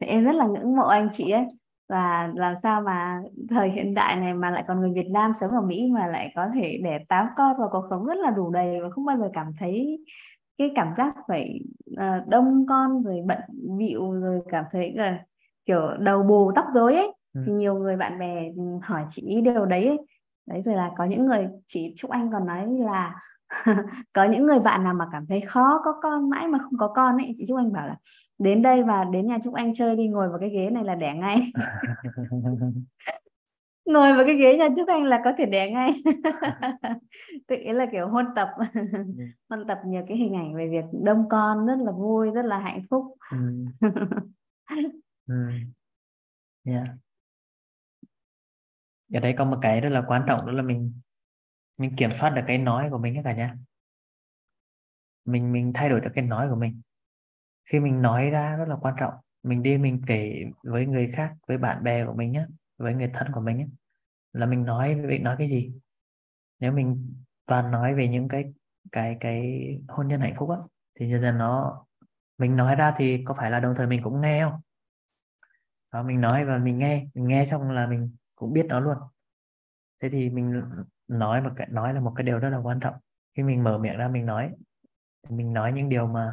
thì 0.00 0.06
em 0.06 0.24
rất 0.24 0.34
là 0.34 0.46
ngưỡng 0.46 0.76
mộ 0.76 0.86
anh 0.86 1.08
chị 1.12 1.30
ấy 1.30 1.46
và 1.92 2.30
làm 2.34 2.54
sao 2.62 2.80
mà 2.80 3.20
thời 3.50 3.70
hiện 3.70 3.94
đại 3.94 4.16
này 4.16 4.34
mà 4.34 4.50
lại 4.50 4.64
còn 4.68 4.80
người 4.80 4.92
Việt 4.94 5.08
Nam 5.10 5.32
sống 5.40 5.50
ở 5.50 5.60
Mỹ 5.60 5.90
mà 5.94 6.06
lại 6.06 6.32
có 6.34 6.48
thể 6.54 6.80
đẻ 6.82 6.98
tám 7.08 7.26
con 7.36 7.56
và 7.60 7.66
cuộc 7.70 7.86
sống 7.90 8.06
rất 8.06 8.18
là 8.18 8.30
đủ 8.30 8.50
đầy 8.50 8.80
và 8.82 8.90
không 8.90 9.04
bao 9.04 9.18
giờ 9.18 9.30
cảm 9.32 9.52
thấy 9.58 9.98
cái 10.58 10.70
cảm 10.74 10.94
giác 10.96 11.14
phải 11.28 11.60
uh, 11.90 12.28
đông 12.28 12.66
con 12.68 13.02
rồi 13.02 13.22
bận 13.26 13.38
bịu 13.78 14.12
rồi 14.12 14.40
cảm 14.50 14.64
thấy 14.70 14.94
uh, 14.94 15.20
kiểu 15.66 15.80
đầu 15.98 16.22
bù 16.22 16.52
tóc 16.56 16.64
rối 16.74 16.94
ấy 16.94 17.12
ừ. 17.34 17.42
thì 17.46 17.52
nhiều 17.52 17.74
người 17.74 17.96
bạn 17.96 18.18
bè 18.18 18.50
hỏi 18.82 19.04
chị 19.08 19.40
điều 19.44 19.66
đấy 19.66 19.86
ấy. 19.86 19.98
đấy 20.46 20.62
rồi 20.62 20.74
là 20.74 20.90
có 20.96 21.04
những 21.04 21.26
người 21.26 21.48
chị 21.66 21.92
Trúc 21.96 22.10
Anh 22.10 22.30
còn 22.32 22.46
nói 22.46 22.66
là 22.66 23.14
có 24.12 24.24
những 24.24 24.46
người 24.46 24.60
bạn 24.60 24.84
nào 24.84 24.94
mà 24.94 25.08
cảm 25.12 25.26
thấy 25.26 25.40
khó 25.40 25.80
có 25.84 25.94
con 26.02 26.30
mãi 26.30 26.48
mà 26.48 26.58
không 26.58 26.78
có 26.78 26.92
con 26.94 27.16
ấy 27.16 27.32
chị 27.36 27.44
Trúc 27.48 27.58
Anh 27.58 27.72
bảo 27.72 27.86
là 27.86 27.96
đến 28.38 28.62
đây 28.62 28.82
và 28.82 29.04
đến 29.04 29.26
nhà 29.26 29.38
Trúc 29.44 29.54
Anh 29.54 29.74
chơi 29.74 29.96
đi 29.96 30.08
ngồi 30.08 30.28
vào 30.28 30.38
cái 30.38 30.50
ghế 30.50 30.70
này 30.70 30.84
là 30.84 30.94
đẻ 30.94 31.14
ngay 31.14 31.52
ngồi 33.84 34.14
vào 34.14 34.26
cái 34.26 34.36
ghế 34.36 34.56
nhà 34.56 34.68
Trúc 34.76 34.88
Anh 34.88 35.04
là 35.04 35.20
có 35.24 35.32
thể 35.38 35.46
đẻ 35.46 35.70
ngay 35.70 35.90
tự 37.46 37.56
ý 37.56 37.72
là 37.72 37.86
kiểu 37.92 38.08
hôn 38.08 38.26
tập 38.36 38.48
ừ. 38.74 38.80
hôn 39.50 39.66
tập 39.68 39.78
nhiều 39.86 40.02
cái 40.08 40.16
hình 40.16 40.34
ảnh 40.34 40.54
về 40.54 40.68
việc 40.68 40.84
đông 41.04 41.28
con 41.28 41.66
rất 41.66 41.76
là 41.78 41.92
vui 41.92 42.30
rất 42.30 42.44
là 42.44 42.58
hạnh 42.58 42.82
phúc. 42.90 43.04
Yeah. 46.64 46.86
ở 49.12 49.20
đây 49.20 49.34
có 49.38 49.44
một 49.44 49.58
cái 49.62 49.80
rất 49.80 49.88
là 49.88 50.02
quan 50.06 50.22
trọng 50.26 50.46
đó 50.46 50.52
là 50.52 50.62
mình 50.62 50.92
mình 51.78 51.96
kiểm 51.96 52.10
soát 52.20 52.30
được 52.30 52.42
cái 52.46 52.58
nói 52.58 52.88
của 52.90 52.98
mình 52.98 53.22
cả 53.24 53.32
nhà. 53.32 53.56
Mình 55.24 55.52
mình 55.52 55.72
thay 55.74 55.88
đổi 55.88 56.00
được 56.00 56.10
cái 56.14 56.24
nói 56.24 56.48
của 56.48 56.56
mình. 56.56 56.80
Khi 57.64 57.80
mình 57.80 58.02
nói 58.02 58.30
ra 58.30 58.56
rất 58.56 58.68
là 58.68 58.76
quan 58.76 58.94
trọng. 59.00 59.14
Mình 59.42 59.62
đi 59.62 59.78
mình 59.78 60.02
kể 60.06 60.44
với 60.64 60.86
người 60.86 61.10
khác, 61.12 61.34
với 61.48 61.58
bạn 61.58 61.84
bè 61.84 62.06
của 62.06 62.14
mình 62.14 62.32
nhé, 62.32 62.46
với 62.78 62.94
người 62.94 63.10
thân 63.14 63.26
của 63.32 63.40
mình 63.40 63.56
nhé, 63.56 63.66
là 64.32 64.46
mình 64.46 64.64
nói 64.64 64.94
mình 64.94 65.22
nói 65.22 65.36
cái 65.38 65.48
gì? 65.48 65.72
Nếu 66.60 66.72
mình 66.72 67.14
toàn 67.46 67.70
nói 67.70 67.94
về 67.94 68.08
những 68.08 68.28
cái 68.28 68.44
cái 68.92 69.16
cái 69.20 69.66
hôn 69.88 70.08
nhân 70.08 70.20
hạnh 70.20 70.34
phúc 70.38 70.50
á, 70.50 70.56
thì 70.94 71.10
dần 71.10 71.22
dần 71.22 71.38
nó, 71.38 71.84
mình 72.38 72.56
nói 72.56 72.76
ra 72.76 72.94
thì 72.96 73.24
có 73.24 73.34
phải 73.34 73.50
là 73.50 73.60
đồng 73.60 73.74
thời 73.76 73.86
mình 73.86 74.02
cũng 74.02 74.20
nghe 74.20 74.42
không? 74.42 74.60
Đó, 75.92 76.02
mình 76.02 76.20
nói 76.20 76.44
và 76.44 76.58
mình 76.58 76.78
nghe. 76.78 77.06
Mình 77.14 77.28
nghe 77.28 77.46
xong 77.46 77.70
là 77.70 77.86
mình 77.86 78.16
cũng 78.34 78.52
biết 78.52 78.66
nó 78.68 78.80
luôn. 78.80 78.96
Thế 80.02 80.10
thì 80.10 80.30
mình 80.30 80.62
nói 81.08 81.42
một 81.42 81.50
cái 81.56 81.68
nói 81.70 81.94
là 81.94 82.00
một 82.00 82.12
cái 82.16 82.24
điều 82.24 82.38
rất 82.38 82.48
là 82.50 82.58
quan 82.58 82.80
trọng. 82.80 82.94
Khi 83.36 83.42
mình 83.42 83.64
mở 83.64 83.78
miệng 83.78 83.96
ra 83.96 84.08
mình 84.08 84.26
nói 84.26 84.50
mình 85.28 85.52
nói 85.52 85.72
những 85.72 85.88
điều 85.88 86.06
mà 86.06 86.32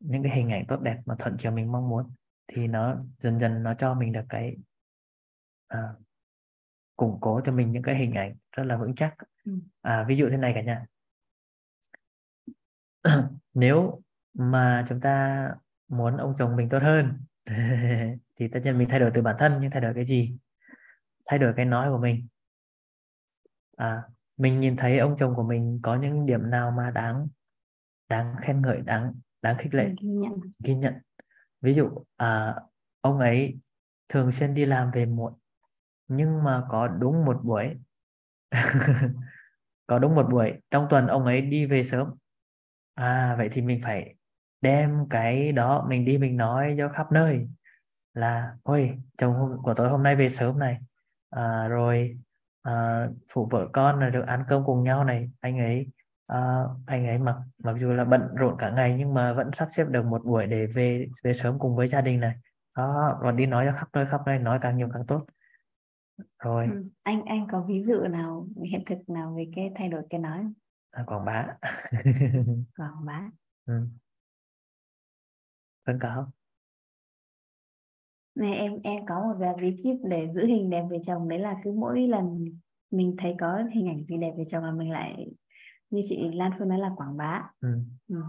những 0.00 0.22
cái 0.22 0.32
hình 0.36 0.50
ảnh 0.52 0.66
tốt 0.66 0.80
đẹp 0.80 0.98
mà 1.06 1.14
thuận 1.18 1.36
chiều 1.38 1.52
mình 1.52 1.72
mong 1.72 1.88
muốn 1.88 2.10
thì 2.46 2.66
nó 2.68 2.96
dần 3.18 3.40
dần 3.40 3.62
nó 3.62 3.74
cho 3.74 3.94
mình 3.94 4.12
được 4.12 4.24
cái 4.28 4.56
à, 5.68 5.78
củng 6.96 7.18
cố 7.20 7.40
cho 7.44 7.52
mình 7.52 7.72
những 7.72 7.82
cái 7.82 7.96
hình 7.96 8.14
ảnh 8.14 8.36
rất 8.52 8.64
là 8.64 8.76
vững 8.76 8.94
chắc. 8.94 9.14
Ừ. 9.44 9.52
à, 9.82 10.04
ví 10.08 10.16
dụ 10.16 10.28
thế 10.30 10.36
này 10.36 10.52
cả 10.54 10.62
nhà 10.62 10.86
nếu 13.54 14.02
mà 14.34 14.84
chúng 14.88 15.00
ta 15.00 15.48
muốn 15.88 16.16
ông 16.16 16.34
chồng 16.36 16.56
mình 16.56 16.68
tốt 16.68 16.82
hơn 16.82 17.20
thì 18.36 18.48
tất 18.52 18.60
nhiên 18.64 18.78
mình 18.78 18.88
thay 18.88 19.00
đổi 19.00 19.10
từ 19.14 19.22
bản 19.22 19.36
thân 19.38 19.58
nhưng 19.60 19.70
thay 19.70 19.82
đổi 19.82 19.94
cái 19.94 20.04
gì? 20.04 20.36
Thay 21.26 21.38
đổi 21.38 21.52
cái 21.56 21.64
nói 21.64 21.90
của 21.90 21.98
mình 21.98 22.26
à 23.78 24.02
mình 24.36 24.60
nhìn 24.60 24.76
thấy 24.76 24.98
ông 24.98 25.16
chồng 25.18 25.34
của 25.34 25.42
mình 25.42 25.80
có 25.82 25.96
những 25.96 26.26
điểm 26.26 26.50
nào 26.50 26.70
mà 26.70 26.90
đáng 26.90 27.28
đáng 28.08 28.34
khen 28.40 28.62
ngợi 28.62 28.80
đáng 28.80 29.14
đáng 29.42 29.56
khích 29.58 29.74
lệ? 29.74 29.88
Ghi 30.02 30.08
nhận. 30.08 30.32
Ghi 30.64 30.74
nhận. 30.74 30.94
Ví 31.60 31.74
dụ 31.74 31.88
à, 32.16 32.54
ông 33.00 33.18
ấy 33.18 33.58
thường 34.08 34.32
xuyên 34.32 34.54
đi 34.54 34.64
làm 34.64 34.90
về 34.90 35.06
muộn 35.06 35.32
nhưng 36.08 36.44
mà 36.44 36.62
có 36.68 36.88
đúng 36.88 37.24
một 37.24 37.40
buổi 37.44 37.74
có 39.86 39.98
đúng 39.98 40.14
một 40.14 40.26
buổi 40.30 40.52
trong 40.70 40.86
tuần 40.90 41.06
ông 41.06 41.24
ấy 41.24 41.40
đi 41.40 41.66
về 41.66 41.84
sớm. 41.84 42.14
À 42.94 43.34
vậy 43.38 43.48
thì 43.52 43.62
mình 43.62 43.80
phải 43.84 44.14
đem 44.60 45.08
cái 45.10 45.52
đó 45.52 45.86
mình 45.88 46.04
đi 46.04 46.18
mình 46.18 46.36
nói 46.36 46.74
cho 46.78 46.88
khắp 46.88 47.12
nơi 47.12 47.48
là 48.14 48.56
ôi 48.62 48.98
chồng 49.18 49.56
của 49.62 49.74
tôi 49.74 49.88
hôm 49.88 50.02
nay 50.02 50.16
về 50.16 50.28
sớm 50.28 50.58
này. 50.58 50.78
À, 51.30 51.68
rồi 51.68 52.18
à, 52.68 53.08
phụ 53.32 53.48
vợ 53.50 53.68
con 53.72 53.98
rồi 53.98 54.10
được 54.10 54.26
ăn 54.26 54.44
cơm 54.48 54.64
cùng 54.66 54.82
nhau 54.82 55.04
này 55.04 55.30
anh 55.40 55.58
ấy 55.58 55.86
à, 56.26 56.64
anh 56.86 57.06
ấy 57.06 57.18
mặc 57.18 57.36
mặc 57.64 57.76
dù 57.78 57.92
là 57.92 58.04
bận 58.04 58.20
rộn 58.36 58.56
cả 58.58 58.70
ngày 58.70 58.94
nhưng 58.98 59.14
mà 59.14 59.32
vẫn 59.32 59.50
sắp 59.52 59.68
xếp 59.70 59.84
được 59.88 60.04
một 60.04 60.24
buổi 60.24 60.46
để 60.46 60.66
về 60.66 61.08
về 61.24 61.32
sớm 61.32 61.58
cùng 61.58 61.76
với 61.76 61.88
gia 61.88 62.00
đình 62.00 62.20
này 62.20 62.34
đó 62.76 63.18
và 63.22 63.32
đi 63.32 63.46
nói 63.46 63.66
cho 63.66 63.72
khắp 63.76 63.88
nơi 63.92 64.06
khắp 64.06 64.20
nơi 64.26 64.38
nói 64.38 64.58
càng 64.62 64.76
nhiều 64.76 64.88
càng 64.94 65.06
tốt 65.06 65.26
rồi 66.38 66.66
ừ. 66.72 66.84
anh 67.02 67.24
anh 67.24 67.46
có 67.52 67.64
ví 67.68 67.82
dụ 67.82 68.00
nào 68.00 68.48
hiện 68.64 68.82
thực 68.86 68.98
nào 69.08 69.34
về 69.36 69.50
cái 69.56 69.72
thay 69.74 69.88
đổi 69.88 70.02
cái 70.10 70.20
nói 70.20 70.38
không? 70.38 70.52
À, 70.90 71.04
quảng 71.06 71.24
bá 71.24 71.46
quảng 72.76 73.04
bá 73.04 73.30
ừ. 73.66 73.86
vẫn 75.86 75.98
có 75.98 76.30
này 78.38 78.54
em 78.54 78.78
em 78.84 79.06
có 79.06 79.20
một 79.20 79.34
vài 79.38 79.54
bí 79.60 79.76
kíp 79.84 79.96
để 80.02 80.28
giữ 80.34 80.46
hình 80.46 80.70
đẹp 80.70 80.84
về 80.90 80.98
chồng. 81.06 81.28
Đấy 81.28 81.38
là 81.38 81.56
cứ 81.64 81.72
mỗi 81.72 82.06
lần 82.06 82.44
mình 82.90 83.16
thấy 83.18 83.34
có 83.40 83.62
hình 83.72 83.88
ảnh 83.88 84.04
gì 84.04 84.16
đẹp 84.16 84.32
về 84.38 84.44
chồng 84.50 84.64
là 84.64 84.70
mình 84.70 84.90
lại 84.90 85.26
như 85.90 86.00
chị 86.08 86.30
Lan 86.32 86.52
Phương 86.58 86.68
nói 86.68 86.78
là 86.78 86.90
quảng 86.96 87.16
bá. 87.16 87.42
Ừ. 87.60 87.68
Ừ. 88.08 88.22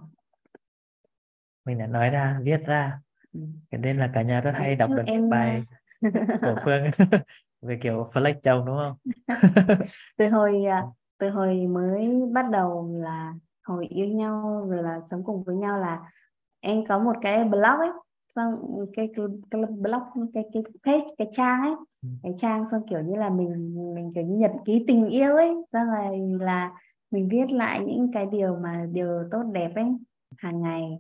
mình 1.66 1.78
đã 1.78 1.88
nói 1.88 2.10
ra 2.10 2.40
viết 2.44 2.62
ra. 2.66 3.00
Ừ. 3.34 3.40
nên 3.72 3.98
là 3.98 4.10
cả 4.14 4.22
nhà 4.22 4.42
rất 4.42 4.52
hay 4.56 4.76
đọc 4.76 4.90
được 4.98 5.04
em... 5.06 5.30
bài 5.30 5.64
của 6.42 6.56
Phương. 6.66 6.84
Về 7.62 7.78
kiểu 7.82 8.08
flex 8.14 8.34
chồng 8.44 8.66
đúng 8.66 8.78
không? 8.78 8.98
Từ 10.18 10.30
hồi 10.30 10.66
à, 10.66 10.84
từ 11.18 11.30
hồi 11.30 11.68
mới 11.68 12.10
bắt 12.34 12.46
đầu 12.52 12.98
là 13.02 13.34
hồi 13.64 13.88
yêu 13.88 14.08
nhau 14.08 14.68
rồi 14.70 14.84
là 14.84 15.00
sống 15.12 15.24
cùng 15.24 15.44
với 15.44 15.56
nhau 15.56 15.80
là 15.80 16.00
em 16.60 16.86
có 16.86 17.00
một 17.00 17.14
cái 17.22 17.44
blog 17.44 17.80
ấy 17.80 17.90
xong 18.36 18.54
cái, 18.94 19.10
cái, 19.16 19.26
cái 19.52 19.62
blog 19.62 20.32
cái 20.34 20.44
cái 20.54 20.64
page 20.86 21.06
cái 21.18 21.28
trang 21.32 21.62
ấy 21.62 21.76
ừ. 22.02 22.10
cái 22.24 22.34
trang 22.38 22.64
xong 22.72 22.82
kiểu 22.90 23.02
như 23.02 23.16
là 23.16 23.30
mình 23.30 23.76
mình 23.96 24.12
kiểu 24.16 24.24
như 24.24 24.36
nhật 24.38 24.52
ký 24.66 24.84
tình 24.88 25.08
yêu 25.08 25.36
ấy 25.36 25.56
xong 25.74 25.88
rồi 25.88 26.20
là 26.40 26.72
mình 27.12 27.28
viết 27.28 27.52
lại 27.52 27.80
những 27.80 28.12
cái 28.14 28.26
điều 28.26 28.56
mà 28.56 28.86
điều 28.92 29.24
tốt 29.32 29.44
đẹp 29.54 29.72
ấy 29.76 29.86
hàng 30.38 30.62
ngày 30.62 31.00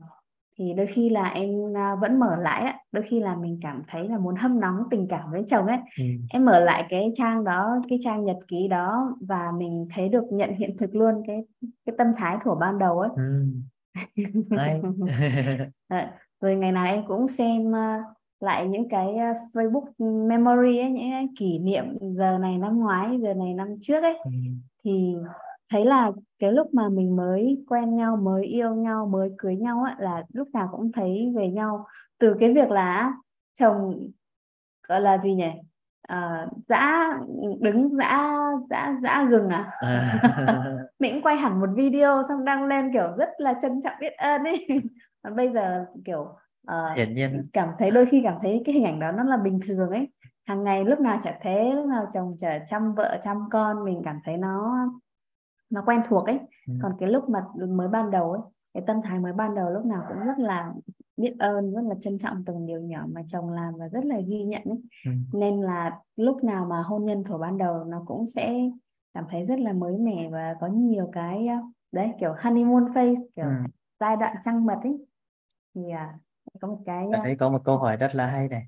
thì 0.57 0.73
đôi 0.73 0.87
khi 0.87 1.09
là 1.09 1.29
em 1.29 1.49
à, 1.77 1.95
vẫn 1.95 2.19
mở 2.19 2.35
lại 2.35 2.61
á 2.61 2.77
đôi 2.91 3.03
khi 3.03 3.19
là 3.19 3.35
mình 3.35 3.59
cảm 3.61 3.83
thấy 3.87 4.09
là 4.09 4.17
muốn 4.17 4.35
hâm 4.35 4.59
nóng 4.59 4.83
tình 4.91 5.07
cảm 5.09 5.31
với 5.31 5.41
chồng 5.47 5.67
ấy 5.67 5.77
ừ. 5.99 6.05
em 6.29 6.45
mở 6.45 6.59
lại 6.59 6.85
cái 6.89 7.11
trang 7.15 7.43
đó 7.43 7.81
cái 7.89 7.99
trang 8.01 8.25
nhật 8.25 8.37
ký 8.47 8.67
đó 8.67 9.17
và 9.21 9.51
mình 9.57 9.87
thấy 9.95 10.09
được 10.09 10.23
nhận 10.31 10.55
hiện 10.55 10.77
thực 10.77 10.95
luôn 10.95 11.23
cái 11.27 11.45
cái 11.85 11.95
tâm 11.97 12.07
thái 12.17 12.37
của 12.43 12.55
ban 12.55 12.79
đầu 12.79 12.99
ấy 12.99 13.09
ừ. 13.15 13.45
rồi 16.41 16.55
ngày 16.55 16.71
nào 16.71 16.85
em 16.85 17.03
cũng 17.07 17.27
xem 17.27 17.71
uh, 17.71 18.17
lại 18.39 18.67
những 18.67 18.89
cái 18.89 19.07
uh, 19.07 19.37
Facebook 19.53 20.27
memory 20.27 20.79
ấy 20.79 20.91
những 20.91 21.11
cái 21.11 21.27
kỷ 21.37 21.59
niệm 21.59 21.85
giờ 22.01 22.37
này 22.37 22.57
năm 22.57 22.79
ngoái 22.79 23.19
giờ 23.21 23.33
này 23.33 23.53
năm 23.53 23.67
trước 23.81 24.03
ấy. 24.03 24.17
Ừ. 24.23 24.31
thì 24.83 25.15
thấy 25.69 25.85
là 25.85 26.11
cái 26.39 26.51
lúc 26.51 26.73
mà 26.73 26.89
mình 26.89 27.15
mới 27.15 27.63
quen 27.67 27.95
nhau 27.95 28.15
mới 28.15 28.45
yêu 28.45 28.75
nhau 28.75 29.05
mới 29.05 29.29
cưới 29.37 29.55
nhau 29.55 29.83
á 29.83 29.95
là 29.99 30.23
lúc 30.33 30.47
nào 30.53 30.69
cũng 30.71 30.91
thấy 30.91 31.33
về 31.35 31.47
nhau. 31.47 31.85
Từ 32.19 32.35
cái 32.39 32.53
việc 32.53 32.69
là 32.69 33.13
chồng 33.59 34.09
gọi 34.87 35.01
là 35.01 35.17
gì 35.17 35.33
nhỉ? 35.33 35.51
À, 36.01 36.47
dã 36.65 37.09
đứng 37.59 37.89
dã 37.97 38.35
dã 38.69 38.95
dã 39.03 39.27
gừng 39.29 39.49
à, 39.49 39.71
à. 39.79 40.21
mình 40.99 41.13
cũng 41.13 41.21
quay 41.21 41.37
hẳn 41.37 41.59
một 41.59 41.69
video 41.75 42.23
xong 42.27 42.45
đăng 42.45 42.65
lên 42.65 42.93
kiểu 42.93 43.13
rất 43.17 43.29
là 43.37 43.53
trân 43.61 43.81
trọng 43.81 43.93
biết 43.99 44.13
ơn 44.17 44.43
ấy 44.43 44.67
bây 45.35 45.49
giờ 45.49 45.85
kiểu 46.05 46.21
uh, 46.71 46.97
Hiển 46.97 47.13
nhiên. 47.13 47.49
cảm 47.53 47.69
thấy 47.79 47.91
đôi 47.91 48.05
khi 48.05 48.21
cảm 48.23 48.37
thấy 48.41 48.61
cái 48.65 48.75
hình 48.75 48.85
ảnh 48.85 48.99
đó 48.99 49.11
nó 49.11 49.23
là 49.23 49.37
bình 49.37 49.59
thường 49.67 49.89
ấy 49.89 50.07
hàng 50.45 50.63
ngày 50.63 50.85
lúc 50.85 50.99
nào 50.99 51.19
chả 51.23 51.39
thế 51.41 51.71
lúc 51.75 51.85
nào 51.85 52.05
chồng 52.13 52.35
chở 52.39 52.59
chăm 52.67 52.95
vợ 52.95 53.19
chăm 53.23 53.37
con 53.51 53.85
mình 53.85 54.01
cảm 54.05 54.19
thấy 54.25 54.37
nó 54.37 54.75
nó 55.69 55.83
quen 55.85 56.01
thuộc 56.07 56.25
ấy 56.25 56.39
ừ. 56.67 56.73
còn 56.81 56.91
cái 56.99 57.09
lúc 57.09 57.29
mà 57.29 57.39
mới 57.69 57.87
ban 57.87 58.11
đầu 58.11 58.31
ấy 58.31 58.41
cái 58.73 58.83
tâm 58.87 59.01
thái 59.03 59.19
mới 59.19 59.33
ban 59.33 59.55
đầu 59.55 59.69
lúc 59.69 59.85
nào 59.85 60.03
cũng 60.07 60.25
rất 60.25 60.39
là 60.39 60.73
biết 61.17 61.35
ơn 61.39 61.73
rất 61.73 61.81
là 61.81 61.95
trân 62.01 62.17
trọng 62.19 62.43
từng 62.45 62.65
điều 62.65 62.81
nhỏ 62.81 63.05
mà 63.13 63.21
chồng 63.27 63.49
làm 63.49 63.73
và 63.77 63.87
rất 63.87 64.05
là 64.05 64.19
ghi 64.27 64.43
nhận 64.43 64.61
ấy. 64.65 64.81
Ừ. 65.05 65.11
nên 65.33 65.61
là 65.61 65.99
lúc 66.15 66.43
nào 66.43 66.65
mà 66.65 66.81
hôn 66.81 67.05
nhân 67.05 67.23
thổ 67.23 67.37
ban 67.37 67.57
đầu 67.57 67.83
nó 67.83 68.03
cũng 68.05 68.27
sẽ 68.27 68.69
cảm 69.13 69.25
thấy 69.29 69.45
rất 69.45 69.59
là 69.59 69.73
mới 69.73 69.97
mẻ 69.97 70.29
và 70.31 70.55
có 70.59 70.67
nhiều 70.67 71.09
cái 71.13 71.47
đấy 71.91 72.11
kiểu 72.19 72.33
honeymoon 72.39 72.85
phase 72.95 73.21
kiểu 73.35 73.45
ừ. 73.45 73.51
giai 73.99 74.17
đoạn 74.17 74.35
trăng 74.43 74.65
mật 74.65 74.79
ấy 74.83 75.05
à, 75.73 76.19
có 76.61 76.67
một 76.67 76.79
cái 76.85 77.07
Ở 77.13 77.23
đây 77.23 77.35
có 77.35 77.49
một 77.49 77.61
câu 77.65 77.77
hỏi 77.77 77.97
rất 77.97 78.15
là 78.15 78.27
hay 78.27 78.49
này. 78.49 78.67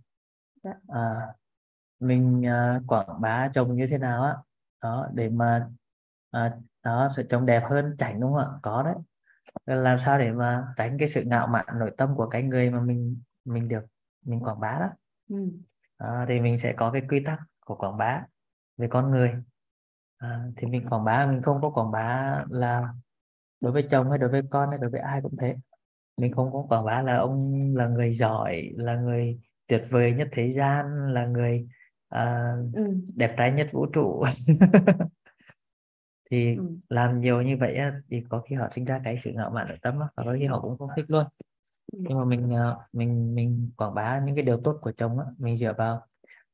Dạ. 0.63 0.73
à, 0.87 1.27
mình 1.99 2.41
uh, 2.41 2.87
quảng 2.87 3.21
bá 3.21 3.49
chồng 3.53 3.75
như 3.75 3.87
thế 3.89 3.97
nào 3.97 4.23
á? 4.23 4.35
Đó 4.83 5.07
để 5.13 5.29
mà 5.29 5.69
uh, 6.37 6.51
đó 6.83 7.09
sẽ 7.17 7.23
trông 7.29 7.45
đẹp 7.45 7.63
hơn 7.69 7.95
chảnh 7.97 8.19
đúng 8.19 8.33
không 8.33 8.43
ạ? 8.43 8.59
Có 8.61 8.83
đấy. 8.83 8.95
Làm 9.65 9.99
sao 9.99 10.19
để 10.19 10.31
mà 10.31 10.67
tránh 10.77 10.97
cái 10.99 11.07
sự 11.07 11.23
ngạo 11.23 11.47
mạn 11.47 11.65
nội 11.79 11.91
tâm 11.97 12.15
của 12.15 12.27
cái 12.27 12.43
người 12.43 12.69
mà 12.69 12.79
mình 12.79 13.21
mình 13.45 13.67
được 13.67 13.85
mình 14.25 14.39
quảng 14.39 14.59
bá 14.59 14.77
đó? 14.79 14.89
Ừ. 15.29 15.51
à, 15.97 16.25
thì 16.29 16.41
mình 16.41 16.57
sẽ 16.57 16.73
có 16.77 16.91
cái 16.91 17.01
quy 17.09 17.23
tắc 17.25 17.39
của 17.65 17.75
quảng 17.75 17.97
bá 17.97 18.23
về 18.77 18.87
con 18.87 19.11
người. 19.11 19.43
À, 20.17 20.45
thì 20.57 20.67
mình 20.67 20.89
quảng 20.89 21.03
bá 21.03 21.25
mình 21.25 21.41
không 21.41 21.61
có 21.61 21.69
quảng 21.69 21.91
bá 21.91 22.37
là 22.49 22.93
đối 23.59 23.71
với 23.71 23.87
chồng 23.89 24.09
hay 24.09 24.19
đối 24.19 24.29
với 24.29 24.41
con 24.49 24.69
hay 24.69 24.77
đối 24.77 24.89
với 24.89 24.99
ai 24.99 25.21
cũng 25.21 25.35
thế 25.37 25.55
mình 26.21 26.31
không 26.31 26.53
có 26.53 26.65
quảng 26.69 26.85
bá 26.85 27.01
là 27.01 27.17
ông 27.17 27.65
là 27.75 27.87
người 27.87 28.11
giỏi 28.11 28.71
là 28.75 28.95
người 28.95 29.39
tuyệt 29.67 29.81
vời 29.89 30.13
nhất 30.13 30.27
thế 30.31 30.51
gian 30.51 31.13
là 31.13 31.25
người 31.25 31.67
uh, 32.15 32.73
ừ. 32.73 32.83
đẹp 33.15 33.35
trai 33.37 33.51
nhất 33.51 33.67
vũ 33.71 33.85
trụ 33.85 34.23
thì 36.31 36.55
ừ. 36.55 36.63
làm 36.89 37.19
nhiều 37.19 37.41
như 37.41 37.57
vậy 37.57 37.79
thì 38.09 38.23
có 38.29 38.41
khi 38.41 38.55
họ 38.55 38.67
sinh 38.71 38.85
ra 38.85 39.01
cái 39.03 39.17
sự 39.23 39.31
ngạo 39.31 39.49
mạn 39.49 39.67
nội 39.67 39.77
tâm 39.81 39.99
và 39.99 40.23
có 40.25 40.35
khi 40.39 40.45
họ 40.45 40.61
cũng 40.61 40.77
không 40.77 40.89
thích 40.95 41.05
luôn 41.07 41.25
Ừ. 41.91 41.99
nhưng 42.01 42.17
mà 42.17 42.25
mình 42.25 42.51
ờ, 42.51 42.85
mình 42.93 43.35
mình 43.35 43.71
quảng 43.77 43.93
bá 43.93 44.19
những 44.19 44.35
cái 44.35 44.45
điều 44.45 44.61
tốt 44.63 44.77
của 44.81 44.91
chồng 44.91 45.19
á, 45.19 45.25
mình 45.37 45.57
dựa 45.57 45.73
vào 45.77 46.05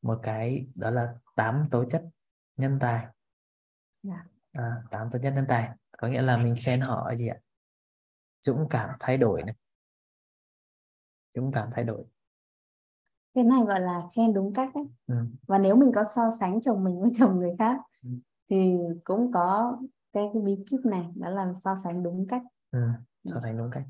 một 0.02 0.20
cái 0.24 0.68
đó 0.76 0.92
là 0.92 1.14
tám 1.36 1.68
tố 1.72 1.86
chất 1.90 2.04
nhân 2.58 2.78
tài 2.82 3.06
Dạ. 4.04 4.26
à, 4.52 4.84
tám 4.92 5.08
tố 5.12 5.20
chất 5.24 5.32
nhân 5.32 5.46
tài 5.48 5.70
có 5.98 6.08
nghĩa 6.08 6.22
là 6.22 6.38
mình 6.38 6.56
khen 6.66 6.82
họ 6.82 7.06
ở 7.10 7.16
gì 7.16 7.28
ạ 7.28 7.38
dũng 8.48 8.68
cảm 8.70 8.90
thay 9.00 9.18
đổi 9.18 9.44
này 9.44 9.56
dũng 11.36 11.52
cảm 11.52 11.70
thay 11.72 11.84
đổi 11.84 12.04
cái 13.36 13.44
này 13.44 13.60
gọi 13.68 13.82
là 13.82 14.02
khen 14.16 14.34
đúng 14.34 14.54
cách 14.54 14.70
đấy 14.76 14.84
ừ. 15.08 15.16
và 15.48 15.60
nếu 15.60 15.76
mình 15.76 15.92
có 15.96 16.04
so 16.16 16.22
sánh 16.40 16.62
chồng 16.62 16.84
mình 16.84 17.02
với 17.02 17.12
chồng 17.16 17.40
người 17.40 17.52
khác 17.60 17.78
Ừ. 18.04 18.10
thì 18.50 18.78
cũng 19.04 19.32
có 19.34 19.78
cái, 20.14 20.30
cái 20.34 20.42
bí 20.42 20.56
kíp 20.70 20.80
này 20.86 21.06
đó 21.16 21.30
là 21.30 21.54
so 21.64 21.76
sánh 21.84 22.04
đúng 22.04 22.26
cách 22.30 22.42
Ừ. 22.72 22.80
so 23.26 23.40
sánh 23.44 23.58
đúng 23.58 23.70
cách 23.72 23.84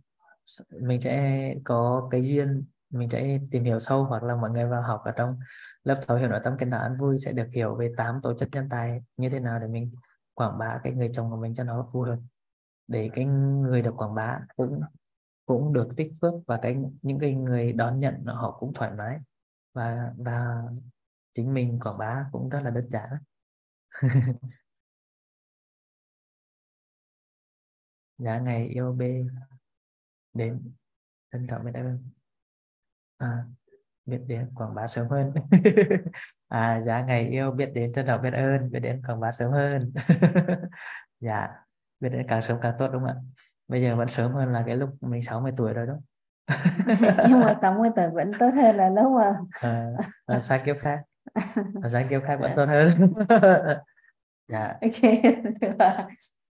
mình 0.82 1.02
sẽ 1.02 1.56
có 1.64 2.08
cái 2.12 2.22
duyên 2.22 2.66
mình 2.90 3.10
sẽ 3.10 3.40
tìm 3.52 3.64
hiểu 3.64 3.80
sâu 3.80 4.04
hoặc 4.04 4.24
là 4.24 4.36
mọi 4.36 4.50
người 4.50 4.66
vào 4.66 4.82
học 4.82 5.02
ở 5.06 5.12
trong 5.12 5.40
lớp 5.84 6.00
thấu 6.08 6.18
hiểu 6.18 6.30
nội 6.30 6.40
tâm 6.44 6.58
kiến 6.58 6.72
tạo 6.72 6.82
ăn 6.82 6.98
vui 6.98 7.18
sẽ 7.20 7.32
được 7.32 7.48
hiểu 7.54 7.76
về 7.76 7.92
tám 7.98 8.20
tố 8.24 8.34
chất 8.34 8.50
nhân 8.52 8.70
tài 8.70 9.04
như 9.18 9.30
thế 9.30 9.40
nào 9.40 9.60
để 9.60 9.68
mình 9.68 9.92
quảng 10.34 10.58
bá 10.58 10.80
cái 10.84 10.94
người 10.94 11.10
chồng 11.14 11.30
của 11.30 11.38
mình 11.38 11.56
cho 11.56 11.64
nó 11.64 11.90
vui 11.94 12.10
hơn 12.10 12.28
để 12.88 13.10
cái 13.14 13.26
người 13.26 13.82
được 13.82 13.94
quảng 13.98 14.16
bá 14.16 14.40
cũng 14.56 14.82
cũng 15.46 15.74
được 15.74 15.90
tích 15.98 16.12
phước 16.22 16.34
và 16.48 16.60
cái 16.62 16.78
những 17.02 17.20
cái 17.20 17.34
người 17.34 17.74
đón 17.74 18.00
nhận 18.00 18.26
họ 18.26 18.58
cũng 18.60 18.74
thoải 18.74 18.92
mái. 18.98 19.20
Và 19.74 20.14
và 20.18 20.64
chính 21.34 21.54
mình 21.54 21.80
quảng 21.84 21.98
bá 21.98 22.26
cũng 22.32 22.50
rất 22.50 22.60
là 22.64 22.70
đơn 22.70 22.90
giản. 22.90 23.10
Giá 28.18 28.40
ngày 28.40 28.68
yêu 28.68 28.94
b 28.94 29.02
đến 30.34 30.74
trân 31.32 31.48
trọng 31.48 31.66
biết 31.66 31.72
ơn. 31.76 32.10
À, 33.18 33.28
biết 34.06 34.20
đến 34.28 34.52
quảng 34.56 34.76
bá 34.76 34.88
sớm 34.88 35.08
hơn. 35.10 35.34
À 36.48 36.82
giá 36.82 37.02
ngày 37.02 37.28
yêu 37.30 37.52
biết 37.52 37.70
đến 37.76 37.94
trân 37.94 38.08
trọng 38.08 38.22
biết 38.22 38.34
ơn 38.34 38.72
biết 38.72 38.80
đến 38.80 39.02
quảng 39.08 39.20
bá 39.20 39.32
sớm 39.32 39.52
hơn. 39.52 39.94
Dạ 41.20 41.67
biết 42.00 42.10
đến 42.10 42.26
càng 42.28 42.42
sớm 42.42 42.58
càng 42.62 42.74
tốt 42.78 42.88
đúng 42.94 43.02
không 43.02 43.10
ạ? 43.10 43.16
Bây 43.68 43.82
giờ 43.82 43.96
vẫn 43.96 44.10
sớm 44.10 44.34
hơn 44.34 44.54
là 44.54 44.64
cái 44.66 44.78
lúc 44.78 44.90
mình 45.02 45.24
60 45.24 45.52
tuổi 45.58 45.74
rồi 45.74 45.88
đó. 45.88 45.94
Nhưng 47.30 47.40
mà 47.40 47.56
60 47.62 47.90
tuổi 47.96 48.10
vẫn 48.10 48.32
tốt 48.40 48.50
hơn 48.56 48.76
là 48.76 48.90
lúc 48.90 49.12
mà 49.12 49.40
à, 49.62 49.92
à, 50.26 50.40
sang 50.40 50.66
kiếp 50.66 50.76
khác. 50.80 51.00
À, 51.82 51.90
sang 51.92 52.08
kiếp 52.08 52.22
khác 52.28 52.40
vẫn 52.42 52.52
tốt 52.56 52.66
hơn. 52.66 52.90
Dạ. 54.50 54.68
Ok 54.82 55.02
được 55.62 55.78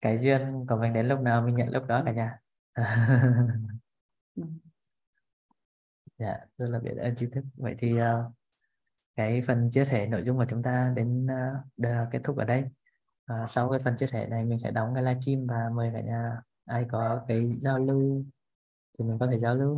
cái 0.02 0.18
duyên 0.18 0.66
của 0.70 0.76
mình 0.76 0.94
đến 0.94 1.08
lúc 1.08 1.20
nào 1.20 1.42
mình 1.42 1.56
nhận 1.56 1.70
lúc 1.70 1.84
đó 1.88 2.04
cả 2.06 2.12
nhà. 2.12 2.40
Dạ 6.18 6.38
rất 6.58 6.68
là 6.70 6.80
biết 6.80 6.98
ơn 6.98 7.16
trí 7.16 7.28
thức. 7.30 7.44
Vậy 7.56 7.76
thì 7.78 7.94
uh, 7.94 8.34
cái 9.16 9.42
phần 9.48 9.72
chia 9.72 9.86
sẻ 9.86 10.08
nội 10.08 10.24
dung 10.24 10.38
của 10.38 10.46
chúng 10.50 10.64
ta 10.64 10.94
đến 10.96 11.28
uh, 11.82 12.12
kết 12.12 12.20
thúc 12.24 12.38
ở 12.38 12.46
đây 12.46 12.64
à, 13.26 13.46
sau 13.50 13.70
cái 13.70 13.80
phần 13.84 13.96
chia 13.98 14.08
sẻ 14.08 14.28
này 14.28 14.46
mình 14.46 14.60
sẽ 14.60 14.72
đóng 14.72 14.94
cái 14.96 15.04
livestream 15.04 15.48
và 15.48 15.70
mời 15.76 15.92
cả 15.94 16.02
nhà. 16.02 16.42
Ai 16.66 16.86
có 16.92 17.22
cái 17.28 17.58
giao 17.62 17.80
lưu 17.80 18.26
thì 19.00 19.06
mình 19.06 19.18
có 19.20 19.28
thể 19.28 19.38
giao 19.40 19.56
lưu 19.56 19.74